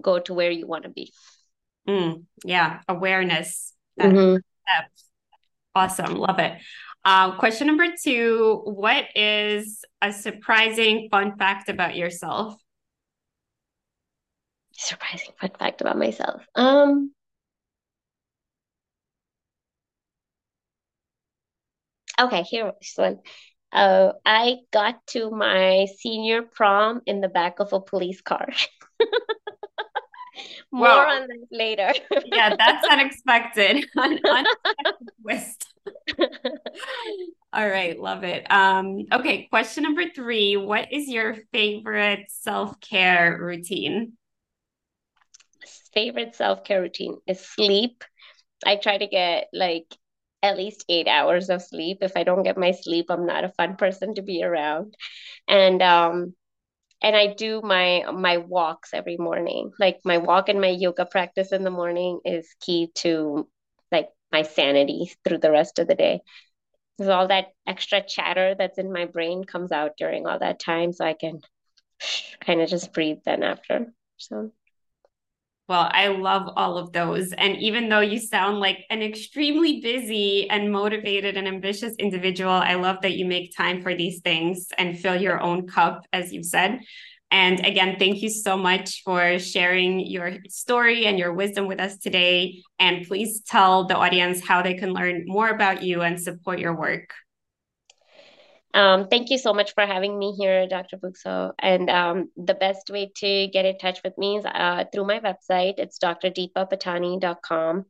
go 0.00 0.18
to 0.20 0.34
where 0.34 0.50
you 0.50 0.66
want 0.66 0.84
to 0.84 0.90
be. 0.90 1.12
Mm, 1.88 2.24
yeah, 2.44 2.80
awareness. 2.88 3.72
Mm-hmm. 4.00 4.36
Awesome, 5.74 6.14
love 6.14 6.38
it. 6.38 6.60
Uh, 7.04 7.36
question 7.36 7.66
number 7.66 7.86
two: 8.02 8.60
What 8.64 9.06
is 9.14 9.84
a 10.00 10.12
surprising 10.12 11.08
fun 11.10 11.36
fact 11.36 11.68
about 11.68 11.96
yourself? 11.96 12.54
Surprising 14.72 15.32
fun 15.40 15.50
fact 15.58 15.80
about 15.80 15.98
myself. 15.98 16.42
Um, 16.54 17.12
Okay, 22.20 22.44
here's 22.48 22.92
one. 22.96 23.18
Uh, 23.72 24.12
I 24.24 24.58
got 24.70 25.06
to 25.08 25.30
my 25.30 25.86
senior 25.98 26.42
prom 26.42 27.00
in 27.06 27.20
the 27.20 27.28
back 27.28 27.58
of 27.58 27.72
a 27.72 27.80
police 27.80 28.20
car. 28.20 28.48
More 30.70 30.88
on 30.88 31.28
that 31.28 31.46
later. 31.50 31.92
yeah, 32.26 32.56
that's 32.56 32.86
unexpected. 32.88 33.86
unexpected 33.96 35.08
twist. 35.22 35.74
All 37.52 37.68
right, 37.68 37.98
love 37.98 38.24
it. 38.24 38.50
Um, 38.50 39.04
okay, 39.12 39.46
question 39.50 39.82
number 39.82 40.04
three. 40.14 40.56
What 40.56 40.92
is 40.92 41.08
your 41.08 41.36
favorite 41.52 42.26
self-care 42.28 43.38
routine? 43.40 44.14
Favorite 45.92 46.34
self-care 46.34 46.80
routine 46.80 47.18
is 47.26 47.40
sleep. 47.40 48.04
I 48.64 48.76
try 48.76 48.96
to 48.96 49.06
get 49.06 49.48
like 49.52 49.94
at 50.42 50.56
least 50.56 50.84
eight 50.88 51.08
hours 51.08 51.50
of 51.50 51.62
sleep. 51.62 51.98
If 52.02 52.16
I 52.16 52.24
don't 52.24 52.42
get 52.42 52.58
my 52.58 52.72
sleep, 52.72 53.06
I'm 53.10 53.26
not 53.26 53.44
a 53.44 53.50
fun 53.50 53.76
person 53.76 54.14
to 54.14 54.22
be 54.22 54.42
around. 54.44 54.94
And 55.48 55.82
um 55.82 56.34
and 57.02 57.16
I 57.16 57.34
do 57.34 57.60
my 57.62 58.04
my 58.12 58.38
walks 58.38 58.94
every 58.94 59.16
morning. 59.16 59.72
Like 59.78 60.00
my 60.04 60.18
walk 60.18 60.48
and 60.48 60.60
my 60.60 60.68
yoga 60.70 61.06
practice 61.06 61.52
in 61.52 61.64
the 61.64 61.70
morning 61.70 62.20
is 62.24 62.54
key 62.60 62.90
to 62.96 63.48
like 63.90 64.08
my 64.32 64.42
sanity 64.42 65.12
through 65.24 65.38
the 65.38 65.50
rest 65.50 65.78
of 65.78 65.88
the 65.88 65.94
day. 65.94 66.22
Because 66.96 67.10
all 67.10 67.28
that 67.28 67.48
extra 67.66 68.02
chatter 68.02 68.54
that's 68.58 68.78
in 68.78 68.92
my 68.92 69.06
brain 69.06 69.44
comes 69.44 69.72
out 69.72 69.92
during 69.98 70.26
all 70.26 70.38
that 70.38 70.60
time, 70.60 70.92
so 70.92 71.04
I 71.04 71.14
can 71.14 71.40
kind 72.44 72.60
of 72.60 72.68
just 72.68 72.92
breathe 72.92 73.18
then 73.24 73.42
after. 73.42 73.92
So 74.18 74.52
well, 75.72 75.88
I 75.90 76.08
love 76.08 76.50
all 76.54 76.76
of 76.76 76.92
those. 76.92 77.32
And 77.32 77.56
even 77.56 77.88
though 77.88 78.00
you 78.00 78.18
sound 78.18 78.60
like 78.60 78.84
an 78.90 79.00
extremely 79.00 79.80
busy 79.80 80.46
and 80.50 80.70
motivated 80.70 81.38
and 81.38 81.48
ambitious 81.48 81.94
individual, 81.98 82.50
I 82.50 82.74
love 82.74 82.98
that 83.00 83.12
you 83.12 83.24
make 83.24 83.56
time 83.56 83.80
for 83.80 83.94
these 83.94 84.20
things 84.20 84.68
and 84.76 84.98
fill 84.98 85.18
your 85.18 85.40
own 85.40 85.66
cup, 85.66 86.04
as 86.12 86.30
you 86.30 86.42
said. 86.42 86.80
And 87.30 87.64
again, 87.64 87.96
thank 87.98 88.20
you 88.20 88.28
so 88.28 88.58
much 88.58 89.02
for 89.02 89.38
sharing 89.38 90.00
your 90.00 90.36
story 90.50 91.06
and 91.06 91.18
your 91.18 91.32
wisdom 91.32 91.66
with 91.66 91.80
us 91.80 91.96
today. 91.96 92.62
And 92.78 93.06
please 93.08 93.40
tell 93.40 93.86
the 93.86 93.96
audience 93.96 94.46
how 94.46 94.60
they 94.60 94.74
can 94.74 94.92
learn 94.92 95.24
more 95.24 95.48
about 95.48 95.82
you 95.82 96.02
and 96.02 96.20
support 96.20 96.58
your 96.58 96.76
work. 96.76 97.14
Um, 98.74 99.08
thank 99.08 99.30
you 99.30 99.38
so 99.38 99.52
much 99.52 99.74
for 99.74 99.84
having 99.84 100.16
me 100.18 100.32
here, 100.32 100.66
Dr. 100.66 100.96
Buksov. 100.96 101.52
And 101.58 101.90
um, 101.90 102.30
the 102.36 102.54
best 102.54 102.88
way 102.90 103.10
to 103.16 103.48
get 103.48 103.66
in 103.66 103.76
touch 103.78 104.00
with 104.02 104.16
me 104.16 104.38
is 104.38 104.46
uh, 104.46 104.84
through 104.92 105.06
my 105.06 105.20
website. 105.20 105.74
It's 105.78 105.98
drdeepapattani.com. 105.98 107.84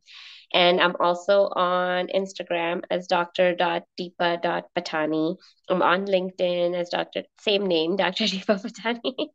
And 0.53 0.79
I'm 0.79 0.95
also 0.99 1.49
on 1.55 2.09
Instagram 2.13 2.83
as 2.91 3.07
dr.deepa.pattani. 3.07 5.37
I'm 5.69 5.81
on 5.81 6.05
LinkedIn 6.05 6.75
as 6.75 6.89
Dr. 6.89 7.23
Same 7.39 7.65
name, 7.65 7.95
Dr. 8.03 8.25
Deepa 8.25 8.61
Pattani. 8.61 9.29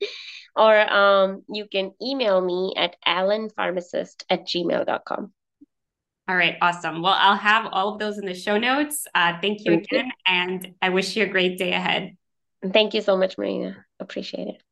or 0.54 0.92
um, 0.92 1.42
you 1.48 1.66
can 1.70 1.92
email 2.00 2.40
me 2.40 2.72
at 2.76 2.94
allenpharmacist 3.06 4.22
at 4.30 4.46
gmail.com. 4.46 5.32
All 6.28 6.36
right, 6.36 6.56
awesome. 6.60 7.00
Well, 7.00 7.16
I'll 7.16 7.36
have 7.36 7.68
all 7.72 7.94
of 7.94 7.98
those 7.98 8.18
in 8.18 8.26
the 8.26 8.34
show 8.34 8.58
notes. 8.58 9.06
Uh, 9.14 9.40
thank 9.40 9.60
you 9.60 9.72
thank 9.72 9.84
again, 9.84 10.06
you. 10.06 10.12
and 10.26 10.74
I 10.82 10.90
wish 10.90 11.16
you 11.16 11.24
a 11.24 11.26
great 11.26 11.58
day 11.58 11.72
ahead. 11.72 12.16
Thank 12.72 12.92
you 12.92 13.00
so 13.00 13.16
much, 13.16 13.38
Marina. 13.38 13.84
Appreciate 13.98 14.48
it. 14.48 14.62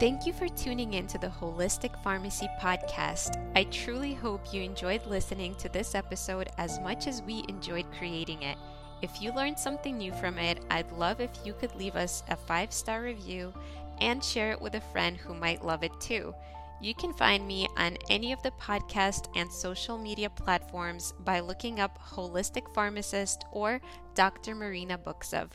Thank 0.00 0.26
you 0.26 0.32
for 0.32 0.48
tuning 0.48 0.94
in 0.94 1.06
to 1.08 1.18
the 1.18 1.28
Holistic 1.28 2.02
Pharmacy 2.02 2.48
Podcast. 2.60 3.40
I 3.54 3.64
truly 3.64 4.12
hope 4.12 4.52
you 4.52 4.62
enjoyed 4.62 5.06
listening 5.06 5.54
to 5.56 5.68
this 5.68 5.94
episode 5.94 6.48
as 6.58 6.80
much 6.80 7.06
as 7.06 7.22
we 7.22 7.44
enjoyed 7.48 7.86
creating 7.96 8.42
it. 8.42 8.56
If 9.02 9.22
you 9.22 9.32
learned 9.34 9.58
something 9.58 9.96
new 9.96 10.12
from 10.14 10.38
it, 10.38 10.64
I'd 10.70 10.90
love 10.92 11.20
if 11.20 11.30
you 11.44 11.52
could 11.52 11.74
leave 11.76 11.94
us 11.94 12.24
a 12.28 12.34
five 12.34 12.72
star 12.72 13.02
review 13.02 13.52
and 14.00 14.24
share 14.24 14.50
it 14.50 14.60
with 14.60 14.74
a 14.74 14.80
friend 14.80 15.16
who 15.16 15.34
might 15.34 15.64
love 15.64 15.84
it 15.84 15.92
too. 16.00 16.34
You 16.80 16.94
can 16.94 17.14
find 17.14 17.46
me 17.46 17.66
on 17.76 17.96
any 18.10 18.32
of 18.32 18.42
the 18.42 18.50
podcast 18.52 19.28
and 19.36 19.50
social 19.50 19.96
media 19.96 20.28
platforms 20.28 21.14
by 21.20 21.40
looking 21.40 21.80
up 21.80 21.98
Holistic 21.98 22.72
Pharmacist 22.74 23.44
or 23.52 23.80
Dr. 24.14 24.54
Marina 24.54 24.98
Buksov. 24.98 25.50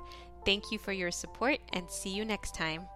Thank 0.46 0.72
you 0.72 0.80
for 0.80 0.92
your 0.92 1.12
support 1.12 1.60
and 1.74 1.90
see 1.90 2.10
you 2.10 2.26
next 2.26 2.56
time. 2.56 2.88